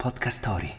Podcast 0.00 0.38
Story. 0.38 0.72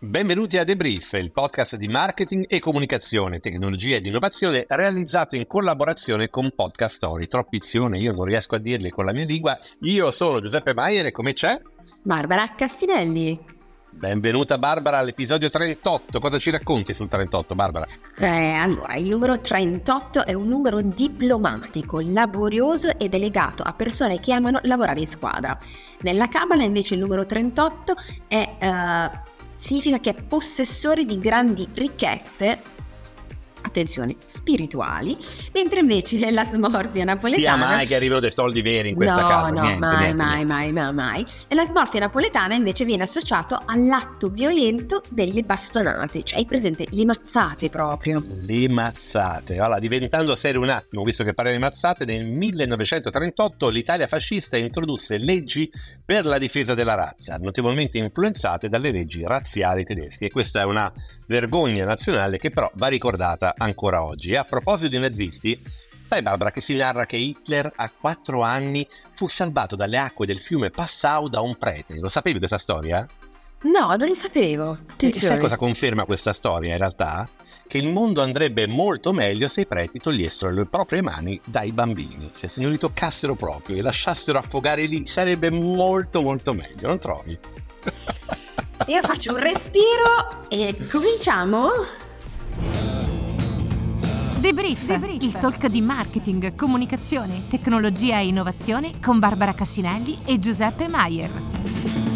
Benvenuti 0.00 0.58
a 0.58 0.64
Debrief, 0.64 1.12
il 1.12 1.30
podcast 1.30 1.76
di 1.76 1.86
marketing 1.86 2.46
e 2.48 2.58
comunicazione, 2.58 3.38
tecnologia 3.38 3.94
ed 3.94 4.06
innovazione 4.06 4.64
realizzato 4.66 5.36
in 5.36 5.46
collaborazione 5.46 6.28
con 6.30 6.52
Podcast 6.52 6.96
Story. 6.96 7.28
Troppizione, 7.28 8.00
io 8.00 8.12
non 8.12 8.24
riesco 8.24 8.56
a 8.56 8.58
dirli 8.58 8.90
con 8.90 9.04
la 9.04 9.12
mia 9.12 9.24
lingua. 9.24 9.56
Io 9.82 10.10
sono 10.10 10.40
Giuseppe 10.40 10.74
Maier 10.74 11.06
e 11.06 11.12
come 11.12 11.32
c'è? 11.32 11.62
Barbara 12.02 12.56
Castinelli. 12.56 13.53
Benvenuta 13.96 14.58
Barbara 14.58 14.98
all'episodio 14.98 15.48
38. 15.48 16.18
Cosa 16.18 16.38
ci 16.38 16.50
racconti 16.50 16.92
sul 16.92 17.08
38, 17.08 17.54
Barbara? 17.54 17.86
Eh, 18.18 18.52
allora, 18.52 18.96
il 18.96 19.08
numero 19.08 19.40
38 19.40 20.26
è 20.26 20.34
un 20.34 20.48
numero 20.48 20.82
diplomatico, 20.82 22.00
laborioso 22.00 22.98
e 22.98 23.08
delegato 23.08 23.62
a 23.62 23.72
persone 23.72 24.18
che 24.20 24.32
amano 24.32 24.58
lavorare 24.64 25.00
in 25.00 25.06
squadra. 25.06 25.56
Nella 26.00 26.28
Cabala 26.28 26.64
invece 26.64 26.94
il 26.94 27.00
numero 27.00 27.24
38 27.24 27.94
è... 28.28 28.56
Uh, 28.60 29.32
significa 29.56 29.98
che 29.98 30.10
è 30.10 30.22
possessore 30.22 31.06
di 31.06 31.18
grandi 31.18 31.66
ricchezze 31.72 32.73
attenzione, 33.64 34.16
spirituali, 34.18 35.16
mentre 35.52 35.80
invece 35.80 36.18
nella 36.18 36.44
smorfia 36.44 37.04
napoletana... 37.04 37.66
Sia 37.66 37.76
mai 37.76 37.86
che 37.86 37.94
arrivano 37.94 38.20
dei 38.20 38.30
soldi 38.30 38.62
veri 38.62 38.90
in 38.90 38.94
questa 38.94 39.20
no, 39.22 39.28
casa. 39.28 39.50
No, 39.50 39.60
niente, 39.62 39.78
mai, 39.78 39.96
niente, 39.96 40.14
mai, 40.14 40.34
niente. 40.34 40.52
mai, 40.52 40.72
mai, 40.72 40.94
mai. 40.94 41.26
E 41.48 41.54
la 41.54 41.64
smorfia 41.64 42.00
napoletana 42.00 42.54
invece 42.54 42.84
viene 42.84 43.02
associato 43.02 43.60
all'atto 43.64 44.28
violento 44.28 45.02
delle 45.08 45.42
bastonate, 45.42 46.22
cioè 46.22 46.38
hai 46.38 46.44
presente 46.46 46.86
le 46.90 47.04
mazzate 47.04 47.70
proprio. 47.70 48.22
Le 48.46 48.68
mazzate. 48.68 49.58
Allora, 49.58 49.78
diventando 49.78 50.34
serio 50.36 50.60
un 50.60 50.68
attimo, 50.68 51.02
visto 51.02 51.24
che 51.24 51.32
parliamo 51.32 51.58
di 51.58 51.64
mazzate, 51.64 52.04
nel 52.04 52.26
1938 52.26 53.68
l'Italia 53.70 54.06
fascista 54.06 54.56
introdusse 54.56 55.18
leggi 55.18 55.70
per 56.04 56.26
la 56.26 56.38
difesa 56.38 56.74
della 56.74 56.94
razza, 56.94 57.36
notevolmente 57.36 57.98
influenzate 57.98 58.68
dalle 58.68 58.90
leggi 58.90 59.22
razziali 59.24 59.84
tedesche. 59.84 60.26
E 60.26 60.30
questa 60.30 60.60
è 60.60 60.64
una 60.64 60.92
vergogna 61.26 61.84
nazionale 61.84 62.38
che 62.38 62.50
però 62.50 62.70
va 62.74 62.88
ricordata 62.88 63.53
ancora 63.58 64.02
oggi. 64.04 64.32
E 64.32 64.36
a 64.36 64.44
proposito 64.44 64.90
di 64.90 64.98
nazisti, 64.98 65.60
sai 66.08 66.22
Barbara 66.22 66.50
che 66.50 66.60
si 66.60 66.76
narra 66.76 67.06
che 67.06 67.16
Hitler 67.16 67.70
a 67.74 67.90
quattro 67.90 68.42
anni 68.42 68.86
fu 69.12 69.28
salvato 69.28 69.76
dalle 69.76 69.98
acque 69.98 70.26
del 70.26 70.40
fiume 70.40 70.70
Passau 70.70 71.28
da 71.28 71.40
un 71.40 71.56
prete. 71.56 71.98
Lo 71.98 72.08
sapevi 72.08 72.38
questa 72.38 72.58
storia? 72.58 73.06
No, 73.62 73.94
non 73.96 74.08
lo 74.08 74.14
sapevo. 74.14 74.72
E 74.72 74.76
sai 74.76 74.90
Attenzione. 74.92 75.38
cosa 75.38 75.56
conferma 75.56 76.04
questa 76.04 76.32
storia 76.32 76.72
in 76.72 76.78
realtà? 76.78 77.28
Che 77.66 77.78
il 77.78 77.88
mondo 77.88 78.20
andrebbe 78.22 78.66
molto 78.66 79.12
meglio 79.12 79.48
se 79.48 79.62
i 79.62 79.66
preti 79.66 79.98
togliessero 79.98 80.52
le 80.52 80.66
proprie 80.66 81.00
mani 81.00 81.40
dai 81.44 81.72
bambini, 81.72 82.30
cioè 82.38 82.48
se 82.48 82.60
non 82.60 82.70
li 82.70 82.76
toccassero 82.78 83.34
proprio 83.34 83.76
e 83.76 83.80
lasciassero 83.82 84.38
affogare 84.38 84.84
lì, 84.84 85.06
sarebbe 85.06 85.48
molto 85.50 86.20
molto 86.20 86.52
meglio, 86.52 86.88
non 86.88 86.98
trovi? 86.98 87.38
Io 88.86 89.00
faccio 89.02 89.32
un 89.32 89.40
respiro 89.40 90.46
e 90.48 90.86
cominciamo. 90.90 91.70
Debrief, 94.44 95.00
il 95.20 95.32
talk 95.32 95.68
di 95.68 95.80
marketing, 95.80 96.54
comunicazione, 96.54 97.44
tecnologia 97.48 98.18
e 98.18 98.26
innovazione 98.26 99.00
con 99.00 99.18
Barbara 99.18 99.54
Cassinelli 99.54 100.18
e 100.26 100.38
Giuseppe 100.38 100.86
Maier. 100.86 102.13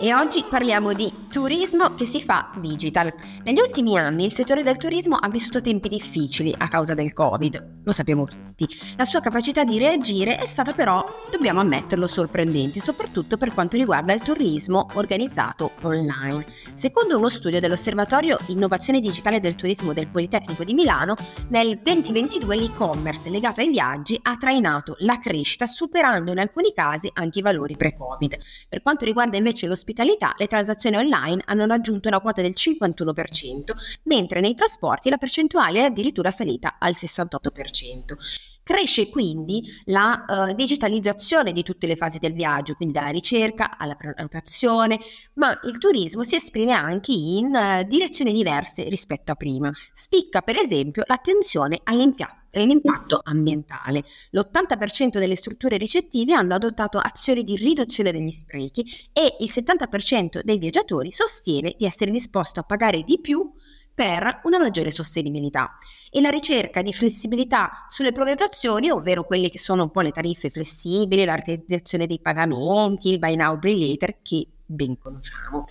E 0.00 0.14
oggi 0.14 0.44
parliamo 0.48 0.92
di 0.92 1.12
turismo 1.28 1.96
che 1.96 2.06
si 2.06 2.22
fa 2.22 2.52
digital. 2.60 3.12
Negli 3.42 3.58
ultimi 3.58 3.98
anni 3.98 4.26
il 4.26 4.32
settore 4.32 4.62
del 4.62 4.76
turismo 4.76 5.16
ha 5.16 5.28
vissuto 5.28 5.60
tempi 5.60 5.88
difficili 5.88 6.54
a 6.56 6.68
causa 6.68 6.94
del 6.94 7.12
Covid, 7.12 7.80
lo 7.82 7.90
sappiamo 7.90 8.24
tutti. 8.24 8.68
La 8.96 9.04
sua 9.04 9.18
capacità 9.18 9.64
di 9.64 9.76
reagire 9.76 10.36
è 10.36 10.46
stata 10.46 10.72
però, 10.72 11.04
dobbiamo 11.32 11.58
ammetterlo, 11.58 12.06
sorprendente, 12.06 12.78
soprattutto 12.78 13.36
per 13.36 13.52
quanto 13.52 13.76
riguarda 13.76 14.12
il 14.12 14.22
turismo 14.22 14.86
organizzato 14.94 15.72
online. 15.82 16.46
Secondo 16.74 17.18
uno 17.18 17.28
studio 17.28 17.58
dell'Osservatorio 17.58 18.38
Innovazione 18.48 19.00
Digitale 19.00 19.40
del 19.40 19.56
Turismo 19.56 19.92
del 19.92 20.06
Politecnico 20.06 20.62
di 20.62 20.74
Milano, 20.74 21.16
nel 21.48 21.76
2022 21.82 22.56
l'e-commerce 22.56 23.30
legato 23.30 23.62
ai 23.62 23.70
viaggi 23.70 24.16
ha 24.22 24.36
trainato 24.36 24.94
la 25.00 25.18
crescita 25.18 25.66
superando 25.66 26.30
in 26.30 26.38
alcuni 26.38 26.72
casi 26.72 27.10
anche 27.14 27.40
i 27.40 27.42
valori 27.42 27.76
pre-Covid. 27.76 28.36
Per 28.68 28.80
quanto 28.80 29.04
riguarda 29.04 29.36
invece 29.36 29.66
l'ospitalità, 29.88 30.34
le 30.36 30.46
transazioni 30.46 30.96
online 30.96 31.42
hanno 31.46 31.64
raggiunto 31.66 32.08
una 32.08 32.20
quota 32.20 32.42
del 32.42 32.52
51%, 32.54 33.72
mentre 34.04 34.40
nei 34.40 34.54
trasporti 34.54 35.08
la 35.08 35.16
percentuale 35.16 35.80
è 35.80 35.84
addirittura 35.84 36.30
salita 36.30 36.76
al 36.78 36.92
68%. 36.92 38.57
Cresce 38.68 39.08
quindi 39.08 39.62
la 39.86 40.26
eh, 40.26 40.54
digitalizzazione 40.54 41.52
di 41.52 41.62
tutte 41.62 41.86
le 41.86 41.96
fasi 41.96 42.18
del 42.18 42.34
viaggio, 42.34 42.74
quindi 42.74 42.92
dalla 42.92 43.08
ricerca 43.08 43.78
alla 43.78 43.94
prenotazione, 43.94 45.00
ma 45.36 45.58
il 45.62 45.78
turismo 45.78 46.22
si 46.22 46.34
esprime 46.34 46.74
anche 46.74 47.12
in 47.12 47.54
eh, 47.54 47.86
direzioni 47.88 48.30
diverse 48.30 48.86
rispetto 48.90 49.32
a 49.32 49.36
prima. 49.36 49.72
Spicca 49.90 50.42
per 50.42 50.56
esempio 50.56 51.02
l'attenzione 51.06 51.80
all'impatto 51.82 53.22
ambientale. 53.24 54.04
L'80% 54.32 55.18
delle 55.18 55.34
strutture 55.34 55.78
ricettive 55.78 56.34
hanno 56.34 56.54
adottato 56.54 56.98
azioni 56.98 57.44
di 57.44 57.56
riduzione 57.56 58.12
degli 58.12 58.30
sprechi 58.30 58.84
e 59.14 59.36
il 59.40 59.50
70% 59.50 60.42
dei 60.42 60.58
viaggiatori 60.58 61.10
sostiene 61.10 61.74
di 61.74 61.86
essere 61.86 62.10
disposto 62.10 62.60
a 62.60 62.64
pagare 62.64 63.02
di 63.02 63.18
più 63.18 63.50
per 63.98 64.42
una 64.44 64.60
maggiore 64.60 64.92
sostenibilità. 64.92 65.76
E 66.08 66.20
la 66.20 66.28
ricerca 66.28 66.82
di 66.82 66.92
flessibilità 66.92 67.84
sulle 67.88 68.12
prenotazioni, 68.12 68.90
ovvero 68.90 69.24
quelle 69.24 69.50
che 69.50 69.58
sono 69.58 69.82
un 69.82 69.90
po' 69.90 70.02
le 70.02 70.12
tariffe 70.12 70.50
flessibili, 70.50 71.24
la 71.24 71.34
realizzazione 71.34 72.06
dei 72.06 72.20
pagamenti, 72.20 73.10
il 73.10 73.18
buy 73.18 73.34
now 73.34 73.58
pay 73.58 73.76
later, 73.76 74.18
che 74.22 74.46
ben 74.64 74.96
conosciamo. 74.98 75.64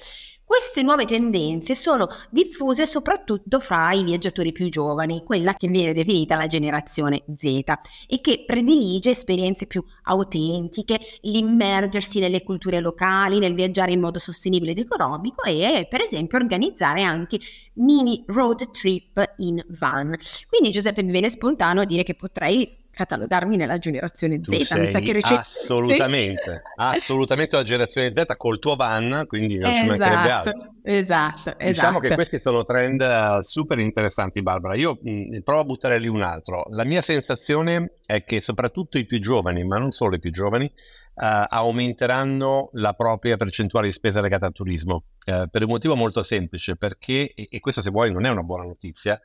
Queste 0.48 0.82
nuove 0.82 1.04
tendenze 1.04 1.76
sono 1.76 2.08
diffuse 2.30 2.86
soprattutto 2.86 3.60
fra 3.60 3.92
i 3.92 4.06
viaggiatori 4.06 4.54
più 4.54 4.70
giovani, 4.70 5.22
quella 5.22 5.54
che 5.56 5.68
viene 5.68 5.92
definita 5.92 6.38
la 6.38 6.48
generazione 6.48 7.26
Z, 7.36 7.44
e 8.08 8.22
che 8.22 8.46
predilige 8.46 9.10
esperienze 9.10 9.68
più 9.68 9.84
autentiche, 10.04 11.02
l'immergersi 11.24 12.22
nelle 12.22 12.44
culture 12.44 12.80
locali, 12.80 13.40
nel 13.40 13.56
viaggiare 13.56 13.92
in 13.92 14.00
modo 14.00 14.20
sostenibile 14.20 14.72
ed 14.72 14.80
economico 14.80 15.44
e 15.44 15.86
per 15.90 16.00
esempio 16.00 16.38
organizzare 16.38 17.04
anche 17.04 17.40
mini 17.74 18.24
road 18.28 18.72
trip 18.72 19.34
in 19.40 19.62
van. 19.78 20.18
Quindi 20.48 20.72
Giuseppe 20.72 21.04
mi 21.04 21.12
viene 21.12 21.28
spontaneo 21.28 21.84
dire 21.84 22.04
che 22.04 22.16
potrei 22.16 22.86
catalogarmi 22.98 23.56
nella 23.56 23.78
generazione 23.78 24.40
Tu 24.42 24.52
Z, 24.52 24.74
mi 24.74 24.92
sa 24.92 25.00
che 25.00 25.14
recente- 25.14 25.36
assolutamente, 25.42 26.62
assolutamente 26.76 27.56
la 27.56 27.64
generazione 27.64 28.12
Z 28.12 28.24
col 28.36 28.58
tuo 28.58 28.76
van, 28.76 29.26
quindi 29.28 29.58
non 29.60 29.74
ci 29.76 29.86
mancherebbe 29.86 30.30
altro. 30.32 30.52
Esatto, 30.52 30.80
esatto, 30.84 31.50
esatto. 31.50 31.66
Diciamo 31.68 32.00
che 32.00 32.16
questi 32.16 32.40
sono 32.40 32.64
trend 32.64 33.02
eh, 33.02 33.38
super 33.42 33.78
interessanti, 33.78 34.42
Barbara. 34.42 34.74
Io 34.76 34.98
mh, 35.00 35.40
provo 35.44 35.62
a 35.62 35.66
buttare 35.66 36.00
lì 36.00 36.08
un 36.08 36.22
altro. 36.24 36.66
La 36.72 36.86
mia 36.86 37.02
sensazione 37.02 37.98
è 38.06 38.24
che 38.24 38.42
soprattutto 38.42 38.98
i 38.98 39.06
più 39.06 39.20
giovani, 39.20 39.64
ma 39.64 39.78
non 39.78 39.92
solo 39.92 40.16
i 40.16 40.20
più 40.20 40.32
giovani, 40.32 40.66
eh, 40.66 41.46
aumenteranno 41.50 42.70
la 42.74 42.94
propria 42.94 43.36
percentuale 43.38 43.88
di 43.88 43.94
spesa 43.94 44.22
legata 44.22 44.48
al 44.48 44.54
turismo. 44.54 45.04
eh, 45.26 45.48
per 45.52 45.64
un 45.64 45.70
motivo 45.70 45.96
molto 45.96 46.24
semplice, 46.24 46.78
perché, 46.78 47.34
e, 47.34 47.48
e 47.52 47.60
questo 47.60 47.82
se 47.82 47.90
vuoi 47.92 48.12
non 48.14 48.26
è 48.26 48.30
una 48.30 48.44
buona 48.44 48.64
notizia, 48.64 49.20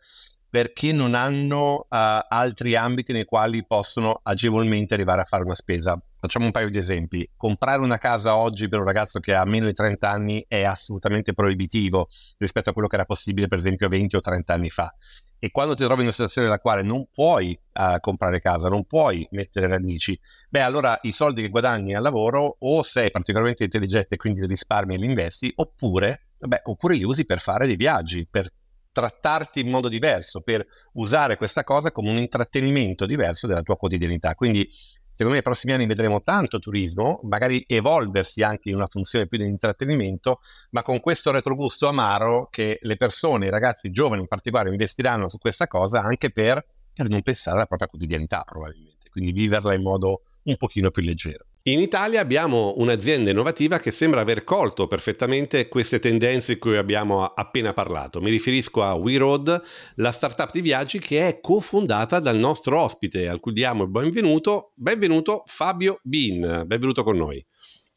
perché 0.53 0.93
non 0.93 1.15
hanno 1.15 1.87
eh, 1.89 2.27
altri 2.29 2.77
ambiti 2.77 3.15
nei 3.15 3.25
quali 3.25 3.65
possono 3.65 4.21
agevolmente 4.23 4.93
arrivare 4.93 5.23
a 5.23 5.25
fare 5.25 5.45
una 5.45 5.55
spesa. 5.55 5.99
Facciamo 6.21 6.45
un 6.45 6.51
paio 6.51 6.69
di 6.69 6.77
esempi. 6.77 7.27
Comprare 7.35 7.81
una 7.81 7.97
casa 7.97 8.37
oggi 8.37 8.69
per 8.69 8.81
un 8.81 8.85
ragazzo 8.85 9.19
che 9.19 9.35
ha 9.35 9.47
meno 9.47 9.65
di 9.65 9.73
30 9.73 10.11
anni 10.11 10.45
è 10.47 10.63
assolutamente 10.63 11.33
proibitivo 11.33 12.07
rispetto 12.37 12.69
a 12.69 12.75
quello 12.75 12.87
che 12.87 12.97
era 12.97 13.07
possibile 13.07 13.47
per 13.47 13.57
esempio 13.57 13.89
20 13.89 14.17
o 14.17 14.21
30 14.21 14.53
anni 14.53 14.69
fa. 14.69 14.95
E 15.39 15.51
quando 15.51 15.73
ti 15.75 15.85
trovi 15.85 16.01
in 16.01 16.03
una 16.03 16.13
situazione 16.13 16.49
nella 16.49 16.61
quale 16.61 16.83
non 16.83 17.07
puoi 17.11 17.59
eh, 17.73 17.97
comprare 17.99 18.39
casa, 18.43 18.69
non 18.69 18.85
puoi 18.85 19.27
mettere 19.31 19.69
radici, 19.69 20.21
beh 20.51 20.61
allora 20.61 20.99
i 21.01 21.13
soldi 21.13 21.41
che 21.41 21.49
guadagni 21.49 21.95
al 21.95 22.03
lavoro 22.03 22.57
o 22.59 22.83
sei 22.83 23.11
particolarmente 23.11 23.65
intelligente 23.65 24.17
e 24.17 24.19
quindi 24.19 24.41
li 24.41 24.49
risparmi 24.49 24.97
e 24.97 24.99
li 24.99 25.07
investi, 25.07 25.51
oppure, 25.57 26.27
beh, 26.39 26.61
oppure 26.65 26.95
li 26.95 27.05
usi 27.05 27.25
per 27.25 27.41
fare 27.41 27.65
dei 27.65 27.77
viaggi, 27.77 28.29
per 28.31 28.53
trattarti 28.93 29.61
in 29.61 29.71
modo 29.71 29.89
diverso, 29.89 30.43
per 30.43 30.65
usare 30.93 31.37
questa 31.37 31.65
cosa 31.65 31.91
come 31.91 32.11
un 32.11 32.19
intrattenimento 32.19 33.07
diverso 33.07 33.47
della 33.47 33.63
tua 33.63 33.77
quotidianità. 33.77 34.35
Quindi 34.35 34.69
secondo 34.71 35.31
me 35.31 35.35
nei 35.35 35.43
prossimi 35.43 35.73
anni 35.73 35.87
vedremo 35.87 36.23
tanto 36.23 36.59
turismo, 36.59 37.21
magari 37.25 37.65
evolversi 37.67 38.43
anche 38.43 38.69
in 38.69 38.77
una 38.77 38.87
funzione 38.87 39.27
più 39.27 39.39
di 39.39 39.45
intrattenimento, 39.45 40.41
ma 40.71 40.83
con 40.83 41.01
questo 41.01 41.31
retrogusto 41.31 41.89
amaro 41.89 42.49
che 42.51 42.79
le 42.81 42.97
persone, 42.97 43.47
i 43.47 43.51
ragazzi 43.51 43.91
giovani 43.91 44.23
in 44.23 44.29
particolare, 44.29 44.71
investiranno 44.71 45.29
su 45.29 45.39
questa 45.39 45.67
cosa 45.67 46.03
anche 46.03 46.31
per, 46.31 46.65
per 46.93 47.09
non 47.09 47.23
pensare 47.23 47.57
alla 47.57 47.67
propria 47.67 47.89
quotidianità 47.89 48.43
probabilmente, 48.45 49.09
quindi 49.11 49.33
viverla 49.33 49.75
in 49.75 49.83
modo 49.83 50.23
un 50.45 50.57
pochino 50.57 50.91
più 50.91 51.03
leggero. 51.03 51.47
In 51.67 51.79
Italia 51.79 52.21
abbiamo 52.21 52.75
un'azienda 52.79 53.31
innovativa 53.31 53.79
che 53.79 53.93
sembra 53.93 54.21
aver 54.21 54.43
colto 54.43 54.89
perfettamente 54.89 55.69
queste 55.69 56.01
tendenze 56.01 56.55
di 56.55 56.59
cui 56.59 56.77
abbiamo 56.77 57.25
appena 57.25 57.73
parlato. 57.73 58.21
Mi 58.21 58.31
riferisco 58.31 58.83
a 58.83 58.95
WeRoad, 58.95 59.63
la 59.97 60.11
startup 60.11 60.51
di 60.51 60.61
viaggi 60.61 60.99
che 60.99 61.29
è 61.29 61.39
cofondata 61.41 62.19
dal 62.19 62.37
nostro 62.37 62.81
ospite, 62.81 63.29
al 63.29 63.39
cui 63.39 63.53
diamo 63.53 63.85
il 63.85 63.91
benvenuto. 63.91 64.73
Benvenuto 64.75 65.45
Fabio 65.47 66.01
Bin, 66.03 66.65
benvenuto 66.67 67.05
con 67.05 67.17
noi. 67.17 67.47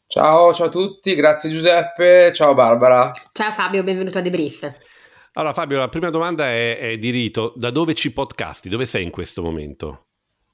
Ciao, 0.05 0.53
ciao 0.53 0.67
a 0.67 0.69
tutti, 0.69 1.15
grazie 1.15 1.49
Giuseppe, 1.49 2.31
ciao 2.35 2.53
Barbara. 2.53 3.11
Ciao 3.31 3.51
Fabio, 3.51 3.83
benvenuto 3.83 4.19
a 4.19 4.21
Debrief. 4.21 4.71
Allora 5.33 5.53
Fabio, 5.53 5.79
la 5.79 5.89
prima 5.89 6.11
domanda 6.11 6.45
è, 6.45 6.77
è 6.77 6.97
di 6.99 7.09
rito, 7.09 7.51
da 7.55 7.71
dove 7.71 7.95
ci 7.95 8.13
podcasti? 8.13 8.69
Dove 8.69 8.85
sei 8.85 9.01
in 9.01 9.09
questo 9.09 9.41
momento? 9.41 10.04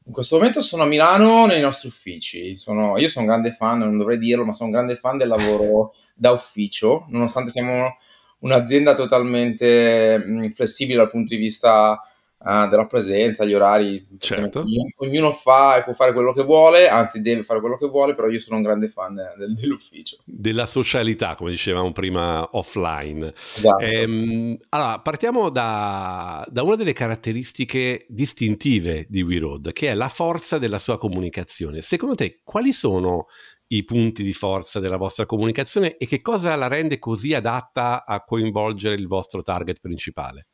In 0.06 0.14
questo 0.14 0.38
momento 0.38 0.62
sono 0.62 0.84
a 0.84 0.88
Milano 0.88 1.46
nei 1.46 1.62
nostri 1.62 1.88
uffici. 1.88 2.56
Sono, 2.56 2.98
io 2.98 3.08
sono 3.08 3.26
un 3.26 3.32
grande 3.32 3.52
fan, 3.52 3.80
non 3.80 3.98
dovrei 3.98 4.18
dirlo, 4.18 4.44
ma 4.44 4.52
sono 4.52 4.70
un 4.70 4.76
grande 4.76 4.96
fan 4.96 5.18
del 5.18 5.28
lavoro 5.28 5.94
da 6.16 6.32
ufficio, 6.32 7.06
nonostante 7.10 7.52
siamo 7.52 7.96
un'azienda 8.40 8.96
totalmente 8.96 10.52
flessibile 10.56 10.98
dal 10.98 11.10
punto 11.10 11.36
di 11.36 11.40
vista 11.40 12.02
uh, 12.44 12.68
della 12.68 12.86
presenza, 12.88 13.46
gli 13.46 13.54
orari. 13.54 14.06
Certo. 14.18 14.66
Ognuno, 14.98 15.32
fa 15.32 15.78
e 15.78 15.84
può 15.84 15.94
fare 15.94 16.14
quello 16.14 16.34
che 16.34 16.44
vuole, 16.44 16.88
anzi 16.88 17.22
deve 17.22 17.44
fare 17.44 17.60
quello 17.60 17.78
che 17.78 17.88
vuole, 17.88 18.14
però 18.14 18.28
io 18.28 18.40
sono 18.40 18.58
un 18.58 18.64
grande 18.64 18.88
fan 18.88 19.16
del, 19.38 19.54
dell'ufficio. 19.54 20.18
Della 20.26 20.66
socialità, 20.66 21.36
come 21.36 21.52
dicevamo 21.52 21.92
prima, 21.92 22.48
offline. 22.52 23.34
Esatto. 23.56 23.84
Ehm, 23.84 24.58
allora, 24.70 25.00
partiamo 25.00 25.50
da, 25.50 26.46
da, 26.50 26.64
una 26.64 26.76
delle 26.76 26.94
caratteristiche 26.94 28.06
distintive 28.10 29.06
di 29.10 29.22
WeRoad, 29.22 29.74
che 29.74 29.90
è 29.90 29.94
la 29.94 30.10
forza 30.10 30.58
della 30.58 30.80
sua 30.80 30.98
comunicazione. 30.98 31.82
Secondo 31.82 32.16
te, 32.16 32.42
quali 32.44 32.72
sono 32.72 33.28
i 33.72 33.84
punti 33.84 34.22
di 34.24 34.34
forza 34.34 34.80
della 34.80 34.98
vostra 34.98 35.26
comunicazione 35.26 35.96
e 35.96 36.06
che 36.06 36.22
cosa 36.22 36.56
la 36.56 36.68
rende 36.68 37.00
così 37.00 37.34
adatta 37.34 38.06
a 38.06 38.22
coinvolgere 38.24 38.96
il 38.96 39.08
vostro 39.08 39.42
target 39.42 39.80
principale? 39.80 40.48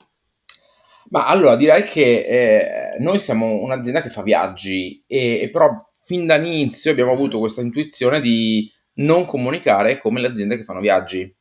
Ma 1.09 1.27
allora 1.27 1.55
direi 1.55 1.83
che 1.83 2.19
eh, 2.19 2.97
noi 2.99 3.19
siamo 3.19 3.61
un'azienda 3.61 4.01
che 4.01 4.09
fa 4.09 4.21
viaggi 4.21 5.03
e, 5.07 5.41
e 5.41 5.49
però 5.49 5.69
fin 6.01 6.25
dall'inizio 6.25 6.91
abbiamo 6.91 7.11
avuto 7.11 7.39
questa 7.39 7.61
intuizione 7.61 8.19
di 8.19 8.71
non 8.95 9.25
comunicare 9.25 9.97
come 9.99 10.21
le 10.21 10.27
aziende 10.27 10.57
che 10.57 10.63
fanno 10.63 10.79
viaggi. 10.79 11.33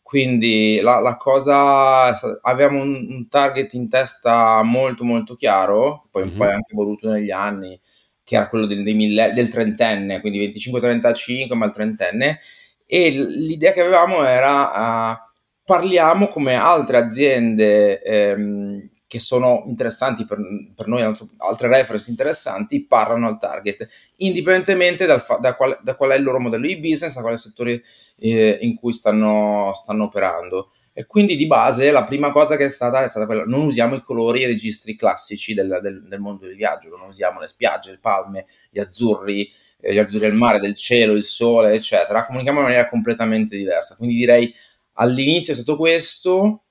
Quindi 0.00 0.78
la, 0.80 1.00
la 1.00 1.16
cosa, 1.16 2.12
avevamo 2.42 2.82
un, 2.82 2.94
un, 3.10 3.28
target 3.28 3.72
in 3.72 3.88
testa 3.88 4.62
molto 4.62 5.04
molto 5.04 5.36
chiaro, 5.36 6.06
poi 6.10 6.26
mm-hmm. 6.26 6.42
è 6.42 6.52
anche 6.52 6.72
evoluto 6.72 7.08
negli 7.08 7.30
anni, 7.30 7.80
che 8.22 8.36
era 8.36 8.48
quello 8.48 8.66
del, 8.66 8.82
mille, 8.94 9.32
del 9.32 9.48
trentenne, 9.48 10.20
quindi 10.20 10.46
25-35, 10.48 11.54
ma 11.54 11.64
il 11.64 11.72
trentenne, 11.72 12.38
e 12.84 13.10
l'idea 13.10 13.72
che 13.72 13.80
avevamo 13.80 14.22
era 14.22 15.12
uh, 15.12 15.16
parliamo 15.64 16.28
come 16.28 16.54
altre 16.56 16.98
aziende 16.98 18.02
ehm, 18.02 18.90
che 19.12 19.20
sono 19.20 19.64
interessanti 19.66 20.24
per, 20.24 20.38
per, 20.74 20.86
noi, 20.86 21.02
altre 21.02 21.68
reference 21.68 22.08
interessanti, 22.08 22.86
parlano 22.86 23.28
al 23.28 23.38
target, 23.38 23.86
indipendentemente 24.16 25.04
dal 25.04 25.20
fa, 25.20 25.36
da, 25.36 25.54
qual, 25.54 25.78
da, 25.82 25.96
qual, 25.96 26.12
è 26.12 26.16
il 26.16 26.22
loro 26.22 26.40
modello 26.40 26.66
di 26.66 26.80
business, 26.80 27.14
da 27.14 27.20
quale 27.20 27.36
settore 27.36 27.82
eh, 28.20 28.56
in 28.62 28.74
cui 28.74 28.94
stanno, 28.94 29.72
stanno, 29.74 30.04
operando. 30.04 30.70
E 30.94 31.04
quindi 31.04 31.36
di 31.36 31.46
base 31.46 31.90
la 31.90 32.04
prima 32.04 32.30
cosa 32.30 32.56
che 32.56 32.64
è 32.64 32.68
stata 32.70 33.02
è 33.02 33.06
stata 33.06 33.26
quella, 33.26 33.44
non 33.44 33.60
usiamo 33.60 33.96
i 33.96 34.00
colori 34.00 34.40
e 34.40 34.44
i 34.44 34.46
registri 34.46 34.96
classici 34.96 35.52
del, 35.52 35.78
del, 35.82 36.08
del 36.08 36.20
mondo 36.20 36.46
del 36.46 36.56
viaggio, 36.56 36.88
non 36.96 37.06
usiamo 37.06 37.38
le 37.38 37.48
spiagge, 37.48 37.90
le 37.90 37.98
palme, 38.00 38.46
gli 38.70 38.78
azzurri, 38.78 39.46
eh, 39.78 39.92
gli 39.92 39.98
azzurri 39.98 40.20
del 40.20 40.32
mare, 40.32 40.58
del 40.58 40.74
cielo, 40.74 41.12
il 41.12 41.22
sole, 41.22 41.74
eccetera, 41.74 42.24
comunichiamo 42.24 42.60
in 42.60 42.64
maniera 42.64 42.88
completamente 42.88 43.58
diversa. 43.58 43.94
Quindi 43.94 44.16
direi 44.16 44.50
all'inizio 44.94 45.52
è 45.52 45.56
stato 45.56 45.76
questo, 45.76 46.61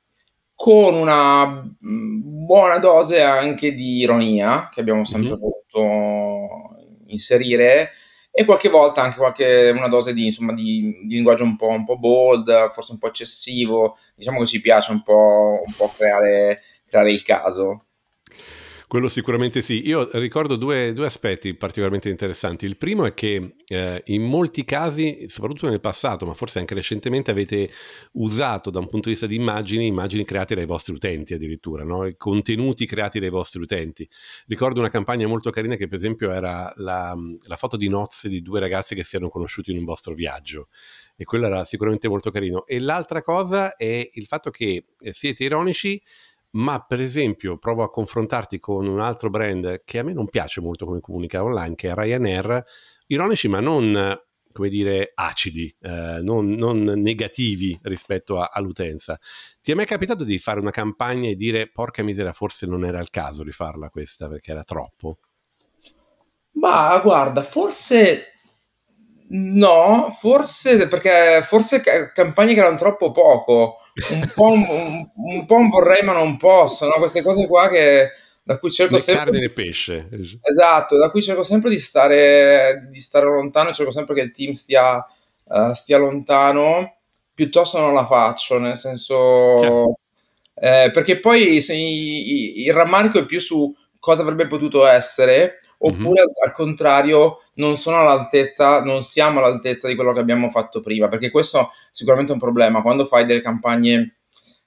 con 0.61 0.93
una 0.93 1.43
mm, 1.83 2.45
buona 2.45 2.77
dose 2.77 3.23
anche 3.23 3.73
di 3.73 3.97
ironia 3.97 4.69
che 4.71 4.81
abbiamo 4.81 5.05
sempre 5.05 5.31
mm-hmm. 5.31 5.39
voluto 5.39 6.75
inserire 7.07 7.89
e 8.29 8.45
qualche 8.45 8.69
volta 8.69 9.01
anche 9.01 9.17
qualche, 9.17 9.73
una 9.75 9.87
dose 9.87 10.13
di, 10.13 10.25
insomma, 10.25 10.53
di, 10.53 11.03
di 11.07 11.15
linguaggio 11.15 11.45
un 11.45 11.55
po', 11.55 11.69
un 11.69 11.83
po', 11.83 11.97
bold, 11.97 12.71
forse 12.73 12.91
un 12.91 12.99
po' 12.99 13.07
eccessivo. 13.07 13.97
Diciamo 14.15 14.37
che 14.39 14.45
ci 14.45 14.61
piace 14.61 14.91
un 14.91 15.01
po', 15.01 15.63
un 15.65 15.73
po 15.75 15.91
creare, 15.97 16.61
creare 16.85 17.11
il 17.11 17.23
caso. 17.23 17.87
Quello 18.91 19.07
sicuramente 19.07 19.61
sì. 19.61 19.87
Io 19.87 20.09
ricordo 20.19 20.57
due, 20.57 20.91
due, 20.91 21.05
aspetti 21.05 21.53
particolarmente 21.53 22.09
interessanti. 22.09 22.65
Il 22.65 22.75
primo 22.75 23.05
è 23.05 23.13
che 23.13 23.55
eh, 23.65 24.01
in 24.07 24.21
molti 24.21 24.65
casi, 24.65 25.29
soprattutto 25.29 25.69
nel 25.69 25.79
passato, 25.79 26.25
ma 26.25 26.33
forse 26.33 26.59
anche 26.59 26.73
recentemente, 26.73 27.31
avete 27.31 27.71
usato 28.15 28.69
da 28.69 28.79
un 28.79 28.89
punto 28.89 29.05
di 29.05 29.11
vista 29.11 29.27
di 29.27 29.35
immagini, 29.35 29.87
immagini 29.87 30.25
create 30.25 30.55
dai 30.55 30.65
vostri 30.65 30.93
utenti 30.93 31.33
addirittura, 31.33 31.85
no? 31.85 32.05
contenuti 32.17 32.85
creati 32.85 33.21
dai 33.21 33.29
vostri 33.29 33.61
utenti. 33.61 34.05
Ricordo 34.47 34.81
una 34.81 34.89
campagna 34.89 35.25
molto 35.25 35.51
carina 35.51 35.77
che 35.77 35.87
per 35.87 35.97
esempio 35.97 36.29
era 36.29 36.69
la, 36.75 37.15
la 37.47 37.55
foto 37.55 37.77
di 37.77 37.87
nozze 37.87 38.27
di 38.27 38.41
due 38.41 38.59
ragazzi 38.59 38.93
che 38.93 39.05
si 39.05 39.15
erano 39.15 39.31
conosciuti 39.31 39.71
in 39.71 39.77
un 39.77 39.85
vostro 39.85 40.13
viaggio 40.13 40.67
e 41.15 41.23
quello 41.23 41.45
era 41.45 41.63
sicuramente 41.63 42.09
molto 42.09 42.29
carino. 42.29 42.65
E 42.65 42.79
l'altra 42.79 43.21
cosa 43.21 43.77
è 43.77 44.09
il 44.11 44.25
fatto 44.25 44.49
che 44.49 44.87
eh, 44.99 45.13
siete 45.13 45.45
ironici 45.45 46.01
ma 46.51 46.83
per 46.85 46.99
esempio 46.99 47.57
provo 47.57 47.83
a 47.83 47.89
confrontarti 47.89 48.59
con 48.59 48.87
un 48.87 48.99
altro 48.99 49.29
brand 49.29 49.81
che 49.85 49.99
a 49.99 50.03
me 50.03 50.13
non 50.13 50.27
piace 50.27 50.61
molto 50.61 50.85
come 50.85 50.99
comunica 50.99 51.43
online, 51.43 51.75
che 51.75 51.89
è 51.89 51.93
Ryanair, 51.93 52.63
ironici 53.07 53.47
ma 53.47 53.59
non 53.59 54.19
come 54.51 54.69
dire 54.69 55.11
acidi, 55.15 55.73
eh, 55.79 56.19
non, 56.21 56.49
non, 56.51 56.83
negativi 56.83 57.77
rispetto 57.83 58.39
a, 58.39 58.49
all'utenza. 58.51 59.17
Ti 59.61 59.71
è 59.71 59.75
mai 59.75 59.85
capitato 59.85 60.23
di 60.23 60.37
fare 60.39 60.59
una 60.59 60.71
campagna 60.71 61.29
e 61.29 61.35
dire 61.35 61.69
porca 61.69 62.03
misera, 62.03 62.33
forse 62.33 62.67
non 62.67 62.85
era 62.85 62.99
il 62.99 63.09
caso 63.09 63.43
di 63.43 63.51
farla 63.51 63.89
questa 63.89 64.27
perché 64.27 64.51
era 64.51 64.63
troppo? 64.63 65.19
Ma 66.53 66.99
guarda, 66.99 67.41
forse 67.43 68.40
No, 69.33 70.13
forse 70.17 70.87
perché 70.87 71.41
forse 71.41 71.81
campagne 72.13 72.53
che 72.53 72.59
erano 72.59 72.77
troppo 72.77 73.11
poco, 73.11 73.77
un 74.09 74.31
po' 74.35 74.51
un, 74.51 74.65
un, 74.67 75.09
un, 75.15 75.45
po' 75.45 75.55
un 75.55 75.69
vorrei 75.69 76.03
ma 76.03 76.11
non 76.11 76.35
posso, 76.35 76.85
no? 76.85 76.93
queste 76.93 77.21
cose 77.21 77.47
qua 77.47 77.69
che, 77.69 78.09
da 78.43 78.59
cui 78.59 78.69
cerco 78.71 78.95
Le 78.95 78.99
sempre... 78.99 79.31
carne 79.31 79.49
pesce. 79.51 80.09
Esatto, 80.41 80.97
da 80.97 81.09
cui 81.09 81.21
cerco 81.21 81.43
sempre 81.43 81.69
di 81.69 81.79
stare, 81.79 82.87
di 82.89 82.99
stare 82.99 83.25
lontano, 83.25 83.71
cerco 83.71 83.91
sempre 83.91 84.15
che 84.15 84.21
il 84.21 84.31
team 84.31 84.51
stia, 84.51 84.97
uh, 85.45 85.71
stia 85.71 85.97
lontano, 85.97 86.97
piuttosto 87.33 87.79
non 87.79 87.93
la 87.93 88.05
faccio, 88.05 88.59
nel 88.59 88.75
senso... 88.75 89.95
Eh, 90.63 90.91
perché 90.93 91.19
poi 91.19 91.59
se, 91.59 91.73
i, 91.73 92.65
il 92.65 92.73
rammarico 92.73 93.17
è 93.17 93.25
più 93.25 93.39
su 93.39 93.73
cosa 93.97 94.21
avrebbe 94.21 94.45
potuto 94.45 94.85
essere 94.85 95.60
oppure 95.83 96.21
mm-hmm. 96.21 96.45
al 96.45 96.53
contrario 96.53 97.41
non 97.55 97.77
sono 97.77 97.97
all'altezza, 97.97 98.81
non 98.81 99.03
siamo 99.03 99.39
all'altezza 99.39 99.87
di 99.87 99.95
quello 99.95 100.13
che 100.13 100.19
abbiamo 100.19 100.49
fatto 100.49 100.79
prima, 100.79 101.07
perché 101.07 101.31
questo 101.31 101.69
sicuramente 101.91 102.31
è 102.31 102.35
un 102.35 102.41
problema 102.41 102.81
quando 102.81 103.05
fai 103.05 103.25
delle 103.25 103.41
campagne 103.41 104.17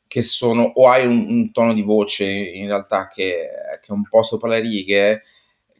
che 0.07 0.23
sono 0.23 0.63
o 0.63 0.89
hai 0.89 1.07
un, 1.07 1.27
un 1.29 1.53
tono 1.53 1.73
di 1.73 1.83
voce 1.83 2.25
in 2.25 2.67
realtà 2.67 3.09
che, 3.09 3.49
che, 3.81 3.89
è 3.89 3.93
un 3.93 4.07
po' 4.09 4.23
sopra 4.23 4.49
le 4.49 4.61
righe, 4.61 5.23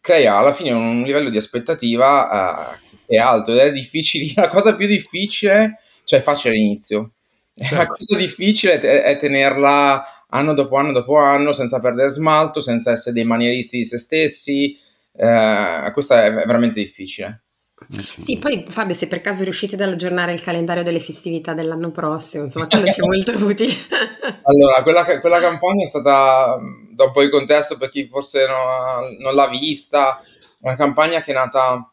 crea 0.01 0.37
alla 0.37 0.53
fine 0.53 0.73
un 0.73 1.03
livello 1.03 1.31
di 1.31 1.37
aspettativa 1.37 2.73
uh, 2.73 2.91
che 3.07 3.17
è 3.17 3.19
alto 3.19 3.53
ed 3.53 3.59
è 3.59 3.73
difficile, 3.73 4.33
la 4.41 4.49
cosa 4.49 4.75
più 4.75 4.87
difficile, 4.87 5.79
cioè 6.05 6.21
facile 6.21 6.55
all'inizio. 6.55 7.13
Certo. 7.57 7.75
La 7.77 7.87
cosa 7.87 8.17
difficile 8.17 8.81
è, 8.81 9.03
è 9.03 9.17
tenerla 9.17 10.05
anno 10.31 10.55
dopo 10.55 10.77
anno 10.77 10.91
dopo 10.91 11.17
anno 11.17 11.53
senza 11.53 11.79
perdere 11.79 12.09
smalto, 12.09 12.61
senza 12.61 12.91
essere 12.91 13.15
dei 13.15 13.25
manieristi 13.25 13.79
di 13.79 13.85
se 13.85 13.99
stessi, 13.99 14.77
eh, 15.17 15.91
questo 15.93 16.15
è 16.15 16.33
veramente 16.33 16.81
difficile. 16.81 17.45
Sì, 18.19 18.39
poi 18.39 18.65
Fabio, 18.67 18.95
se 18.95 19.09
per 19.09 19.21
caso 19.21 19.45
riuscite 19.45 19.75
ad 19.75 19.83
aggiornare 19.83 20.33
il 20.33 20.41
calendario 20.41 20.83
delle 20.83 21.01
festività 21.01 21.53
dell'anno 21.53 21.91
prossimo, 21.91 22.45
insomma, 22.45 22.67
quello 22.67 22.87
ci 22.87 23.01
è 23.01 23.05
molto 23.05 23.33
utile. 23.45 23.75
allora, 24.43 24.83
quella, 24.83 25.05
quella, 25.21 25.41
campagna 25.41 25.83
è 25.83 25.87
stata, 25.87 26.57
da 26.91 27.05
un 27.05 27.13
po' 27.13 27.23
di 27.23 27.29
contesto 27.29 27.77
per 27.77 27.91
chi 27.91 28.07
forse 28.07 28.47
non, 28.47 29.17
non 29.19 29.35
l'ha 29.35 29.49
vista, 29.49 30.19
una 30.61 30.77
campagna 30.77 31.21
che 31.21 31.33
è 31.33 31.35
nata 31.35 31.93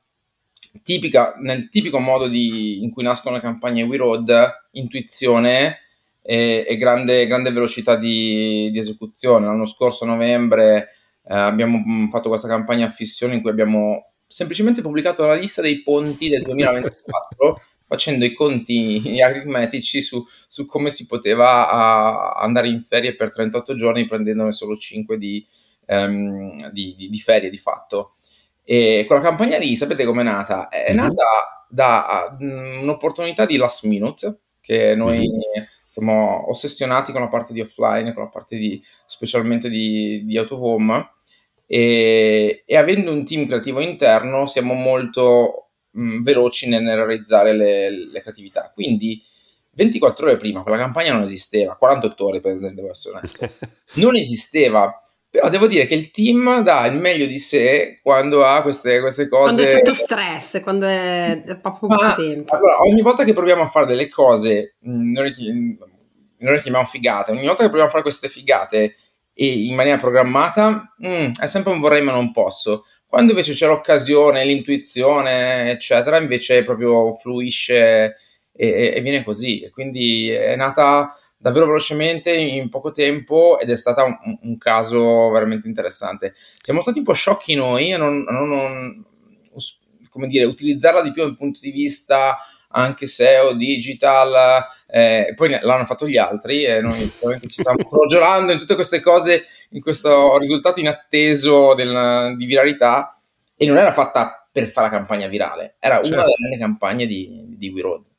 tipica, 0.83 1.33
nel 1.37 1.67
tipico 1.67 1.99
modo 1.99 2.27
di, 2.27 2.83
in 2.83 2.91
cui 2.91 3.03
nascono 3.03 3.35
le 3.35 3.41
campagne 3.41 3.83
We 3.83 3.97
Road, 3.97 4.67
intuizione 4.71 5.79
e, 6.21 6.65
e 6.67 6.77
grande, 6.77 7.25
grande, 7.27 7.51
velocità 7.51 7.95
di, 7.95 8.69
di 8.71 8.79
esecuzione. 8.79 9.45
L'anno 9.45 9.65
scorso, 9.65 10.05
a 10.05 10.07
novembre, 10.07 10.87
eh, 11.23 11.35
abbiamo 11.35 11.83
mm, 11.85 12.09
fatto 12.09 12.29
questa 12.29 12.47
campagna 12.47 12.85
a 12.85 12.89
fissione 12.89 13.35
in 13.35 13.41
cui 13.41 13.49
abbiamo 13.49 14.13
semplicemente 14.25 14.81
pubblicato 14.81 15.25
la 15.25 15.35
lista 15.35 15.61
dei 15.61 15.83
ponti 15.83 16.29
del 16.29 16.41
2024 16.43 17.61
facendo 17.91 18.23
i 18.23 18.33
conti 18.33 19.19
aritmetici 19.21 20.01
su, 20.01 20.25
su 20.47 20.65
come 20.65 20.89
si 20.89 21.05
poteva 21.07 21.69
a, 21.69 22.31
andare 22.39 22.69
in 22.69 22.79
ferie 22.79 23.17
per 23.17 23.31
38 23.31 23.75
giorni 23.75 24.05
prendendone 24.05 24.53
solo 24.53 24.77
5 24.77 25.17
di, 25.17 25.45
um, 25.87 26.69
di, 26.71 26.95
di, 26.97 27.09
di, 27.09 27.19
ferie 27.19 27.49
di 27.49 27.57
fatto. 27.57 28.13
E 28.63 29.03
quella 29.05 29.21
campagna 29.21 29.57
lì, 29.57 29.75
sapete 29.75 30.05
com'è 30.05 30.23
nata? 30.23 30.69
È 30.69 30.85
mm-hmm. 30.85 30.95
nata 30.95 31.65
da 31.67 32.37
uh, 32.39 32.81
un'opportunità 32.81 33.45
di 33.45 33.57
last 33.57 33.83
minute 33.83 34.39
che 34.61 34.95
noi 34.95 35.17
mm-hmm. 35.17 35.65
Siamo 35.91 36.49
ossessionati 36.49 37.11
con 37.11 37.19
la 37.19 37.27
parte 37.27 37.51
di 37.51 37.59
offline, 37.59 38.13
con 38.13 38.23
la 38.23 38.29
parte 38.29 38.55
di, 38.55 38.81
specialmente 39.05 39.69
di, 39.69 40.23
di 40.23 40.37
out 40.37 40.51
of 40.51 40.61
home 40.61 41.11
e, 41.67 42.63
e 42.65 42.77
avendo 42.77 43.11
un 43.11 43.25
team 43.25 43.45
creativo 43.45 43.81
interno 43.81 44.45
siamo 44.45 44.73
molto 44.73 45.71
mh, 45.91 46.21
veloci 46.21 46.69
nel, 46.69 46.85
realizzare 46.85 47.51
le, 47.53 47.89
le, 47.89 48.21
creatività. 48.21 48.71
Quindi 48.73 49.21
24 49.71 50.27
ore 50.27 50.37
prima 50.37 50.63
quella 50.63 50.77
campagna 50.77 51.11
non 51.11 51.23
esisteva, 51.23 51.75
48 51.75 52.25
ore 52.25 52.39
per 52.39 52.57
devo 52.57 52.89
essere 52.89 53.17
onesto, 53.17 53.49
non 53.95 54.15
esisteva. 54.15 54.95
Però 55.31 55.47
devo 55.47 55.67
dire 55.67 55.85
che 55.85 55.95
il 55.95 56.11
team 56.11 56.61
dà 56.61 56.85
il 56.87 56.99
meglio 56.99 57.25
di 57.25 57.39
sé 57.39 58.01
quando 58.03 58.45
ha 58.45 58.61
queste, 58.61 58.99
queste 58.99 59.29
cose. 59.29 59.53
Quando 59.53 59.61
è 59.61 59.77
sotto 59.77 59.93
stress, 59.93 60.61
quando 60.61 60.85
è, 60.85 61.41
è 61.41 61.55
poco 61.55 61.87
Ma, 61.87 62.13
tempo. 62.15 62.53
Allora, 62.53 62.81
ogni 62.81 63.01
volta 63.01 63.23
che 63.23 63.31
proviamo 63.31 63.61
a 63.61 63.67
fare 63.67 63.85
delle 63.85 64.09
cose, 64.09 64.75
mm, 64.85 65.13
non 65.13 65.23
le, 65.23 65.33
non 66.37 66.53
le 66.53 66.59
chiamiamo 66.59 66.85
figate, 66.85 67.31
ogni 67.31 67.45
volta 67.45 67.63
che 67.63 67.69
proviamo 67.69 67.87
a 67.87 67.91
fare 67.91 68.03
queste 68.03 68.27
figate 68.27 68.95
e 69.33 69.47
in 69.47 69.73
maniera 69.73 69.97
programmata, 69.97 70.93
mm, 71.01 71.31
è 71.39 71.47
sempre 71.47 71.71
un 71.71 71.79
vorrei 71.79 72.01
ma 72.01 72.11
non 72.11 72.33
posso. 72.33 72.83
Quando 73.07 73.31
invece 73.31 73.53
c'è 73.53 73.67
l'occasione, 73.67 74.43
l'intuizione, 74.43 75.71
eccetera, 75.71 76.17
invece 76.17 76.61
proprio 76.63 77.15
fluisce 77.15 78.17
e, 78.51 78.93
e 78.95 78.99
viene 78.99 79.23
così. 79.23 79.61
E 79.61 79.69
quindi 79.69 80.29
è 80.29 80.57
nata 80.57 81.09
davvero 81.41 81.65
velocemente 81.65 82.31
in 82.31 82.69
poco 82.69 82.91
tempo 82.91 83.59
ed 83.59 83.71
è 83.71 83.75
stato 83.75 84.03
un, 84.03 84.37
un, 84.41 84.57
caso 84.57 85.29
veramente 85.31 85.67
interessante. 85.67 86.33
Siamo 86.35 86.81
stati 86.81 86.99
un 86.99 87.03
po' 87.03 87.13
sciocchi 87.13 87.55
noi 87.55 87.91
a 87.91 87.97
non, 87.97 88.23
a 88.27 88.31
non 88.31 89.05
come 90.11 90.27
dire, 90.27 90.43
utilizzarla 90.45 91.01
di 91.01 91.11
più 91.11 91.23
dal 91.23 91.35
punto 91.35 91.59
di 91.63 91.71
vista 91.71 92.37
anche 92.73 93.07
SEO, 93.07 93.53
digital, 93.53 94.63
eh, 94.87 95.33
poi 95.35 95.57
l'hanno 95.61 95.85
fatto 95.85 96.07
gli 96.07 96.17
altri 96.17 96.63
e 96.63 96.79
noi 96.81 97.11
ci 97.41 97.49
stiamo 97.49 97.83
crogiolando 97.89 98.51
in 98.51 98.57
tutte 98.59 98.75
queste 98.75 99.01
cose, 99.01 99.43
in 99.71 99.81
questo 99.81 100.37
risultato 100.37 100.79
inatteso 100.79 101.73
del, 101.73 102.35
di 102.37 102.45
viralità 102.45 103.19
e 103.55 103.65
non 103.65 103.77
era 103.77 103.91
fatta 103.91 104.47
per 104.51 104.67
fare 104.67 104.89
la 104.89 104.97
campagna 104.97 105.27
virale, 105.27 105.75
era 105.79 105.95
certo. 105.95 106.13
una 106.13 106.23
delle 106.23 106.57
campagne 106.57 107.05
di, 107.05 107.45
di 107.57 107.69
We 107.69 107.81
Road. 107.81 108.10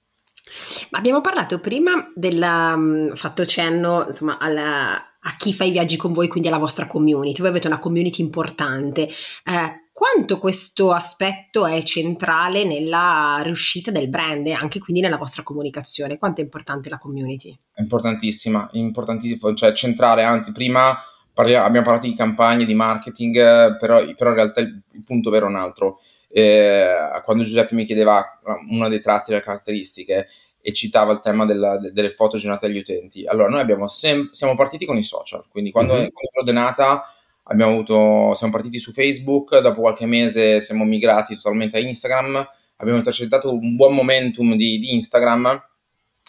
Ma 0.90 0.98
abbiamo 0.98 1.20
parlato 1.20 1.60
prima 1.60 2.10
del 2.14 2.40
um, 2.40 3.14
fatto 3.14 3.44
cenno 3.44 4.04
insomma, 4.06 4.38
alla, 4.38 4.94
a 4.94 5.36
chi 5.36 5.52
fa 5.54 5.64
i 5.64 5.70
viaggi 5.70 5.96
con 5.96 6.12
voi, 6.12 6.28
quindi 6.28 6.48
alla 6.48 6.58
vostra 6.58 6.86
community. 6.86 7.40
Voi 7.40 7.50
avete 7.50 7.66
una 7.66 7.78
community 7.78 8.22
importante. 8.22 9.02
Eh, 9.02 9.88
quanto 9.92 10.38
questo 10.38 10.92
aspetto 10.92 11.66
è 11.66 11.82
centrale 11.82 12.64
nella 12.64 13.40
riuscita 13.42 13.90
del 13.90 14.08
brand 14.08 14.46
e 14.46 14.52
anche 14.52 14.78
quindi 14.78 15.02
nella 15.02 15.18
vostra 15.18 15.42
comunicazione? 15.42 16.18
Quanto 16.18 16.40
è 16.40 16.44
importante 16.44 16.88
la 16.88 16.98
community? 16.98 17.56
Importantissima, 17.76 18.68
importantissima, 18.72 19.54
cioè 19.54 19.72
centrale, 19.72 20.22
anzi 20.22 20.52
prima 20.52 20.96
parliamo, 21.32 21.66
abbiamo 21.66 21.86
parlato 21.86 22.06
di 22.08 22.14
campagne, 22.14 22.64
di 22.64 22.74
marketing, 22.74 23.76
però, 23.78 24.00
però 24.16 24.30
in 24.30 24.36
realtà 24.36 24.60
il, 24.60 24.82
punto 25.04 25.30
vero 25.30 25.46
è 25.46 25.48
un 25.48 25.56
altro. 25.56 25.98
Eh, 26.28 26.86
quando 27.24 27.44
Giuseppe 27.44 27.74
mi 27.74 27.84
chiedeva 27.84 28.40
una 28.70 28.88
dei 28.88 29.00
tratti, 29.00 29.30
delle 29.30 29.42
caratteristiche, 29.42 30.26
e 30.64 30.72
citava 30.72 31.12
il 31.12 31.20
tema 31.20 31.44
della, 31.44 31.76
delle 31.76 32.08
foto 32.08 32.38
generate 32.38 32.66
agli 32.66 32.78
utenti. 32.78 33.26
Allora, 33.26 33.48
noi 33.48 33.60
abbiamo 33.60 33.88
sem- 33.88 34.30
siamo 34.30 34.54
partiti 34.54 34.86
con 34.86 34.96
i 34.96 35.02
social, 35.02 35.44
quindi 35.48 35.72
quando, 35.72 35.94
mm-hmm. 35.94 36.08
quando 36.32 36.50
è 36.50 36.54
nata 36.54 37.02
abbiamo 37.44 37.72
avuto, 37.72 38.32
siamo 38.34 38.52
partiti 38.52 38.78
su 38.78 38.92
Facebook, 38.92 39.58
dopo 39.58 39.80
qualche 39.80 40.06
mese 40.06 40.60
siamo 40.60 40.84
migrati 40.84 41.34
totalmente 41.34 41.76
a 41.76 41.80
Instagram, 41.80 42.46
abbiamo 42.76 42.98
intercettato 42.98 43.52
un 43.52 43.74
buon 43.74 43.94
momentum 43.94 44.54
di, 44.54 44.78
di 44.78 44.94
Instagram, 44.94 45.62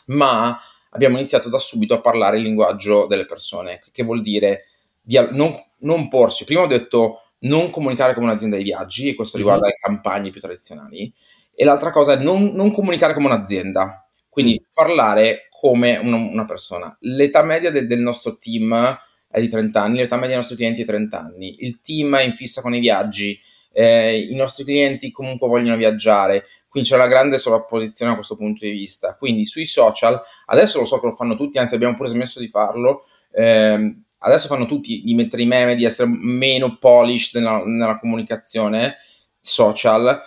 ma 0.07 0.57
abbiamo 0.89 1.17
iniziato 1.17 1.47
da 1.49 1.59
subito 1.59 1.93
a 1.93 2.01
parlare 2.01 2.37
il 2.37 2.43
linguaggio 2.43 3.05
delle 3.05 3.25
persone, 3.25 3.81
che 3.91 4.03
vuol 4.03 4.21
dire 4.21 4.65
di, 4.99 5.19
non, 5.31 5.55
non, 5.79 6.09
porsi, 6.09 6.43
prima 6.43 6.61
ho 6.61 6.67
detto 6.67 7.21
non 7.39 7.69
comunicare 7.69 8.15
come 8.15 8.25
un'azienda 8.25 8.57
di 8.57 8.63
viaggi, 8.63 9.09
e 9.09 9.15
questo 9.15 9.37
riguarda 9.37 9.65
mm-hmm. 9.65 9.75
le 9.75 9.79
campagne 9.79 10.29
più 10.31 10.41
tradizionali, 10.41 11.13
e 11.53 11.63
l'altra 11.65 11.91
cosa 11.91 12.13
è 12.13 12.17
non, 12.17 12.45
non 12.53 12.71
comunicare 12.71 13.13
come 13.13 13.27
un'azienda, 13.27 14.07
quindi 14.33 14.59
mm. 14.59 14.65
parlare 14.73 15.47
come 15.51 15.97
una, 15.97 16.17
una 16.17 16.45
persona. 16.45 16.93
L'età 17.01 17.43
media 17.43 17.69
del, 17.69 17.85
del 17.85 17.99
nostro 17.99 18.37
team 18.37 18.97
è 19.29 19.39
di 19.39 19.47
30 19.47 19.81
anni, 19.81 19.97
l'età 19.99 20.15
media 20.15 20.29
dei 20.29 20.37
nostri 20.37 20.55
clienti 20.55 20.81
è 20.81 20.85
30 20.85 21.19
anni, 21.19 21.55
il 21.59 21.79
team 21.79 22.17
è 22.17 22.23
in 22.23 22.33
fissa 22.33 22.61
con 22.61 22.73
i 22.73 22.79
viaggi, 22.79 23.39
eh, 23.71 24.19
i 24.19 24.35
nostri 24.35 24.63
clienti 24.63 25.11
comunque 25.11 25.47
vogliono 25.47 25.77
viaggiare, 25.77 26.45
quindi 26.67 26.89
c'è 26.89 26.95
una 26.95 27.07
grande 27.07 27.37
sovrapposizione 27.37 28.09
da 28.11 28.17
questo 28.17 28.35
punto 28.35 28.65
di 28.65 28.71
vista. 28.71 29.15
Quindi 29.15 29.45
sui 29.45 29.65
social, 29.65 30.19
adesso 30.47 30.79
lo 30.79 30.85
so 30.85 30.99
che 30.99 31.05
lo 31.05 31.13
fanno 31.13 31.35
tutti, 31.35 31.59
anzi 31.59 31.75
abbiamo 31.75 31.95
pure 31.95 32.09
smesso 32.09 32.39
di 32.39 32.47
farlo, 32.47 33.05
eh, 33.31 33.95
adesso 34.19 34.47
fanno 34.47 34.65
tutti 34.65 35.03
di 35.03 35.13
mettere 35.13 35.43
i 35.43 35.47
meme, 35.47 35.75
di 35.75 35.85
essere 35.85 36.09
meno 36.11 36.77
polished 36.77 37.39
nella, 37.39 37.63
nella 37.63 37.99
comunicazione 37.99 38.95
social, 39.39 40.19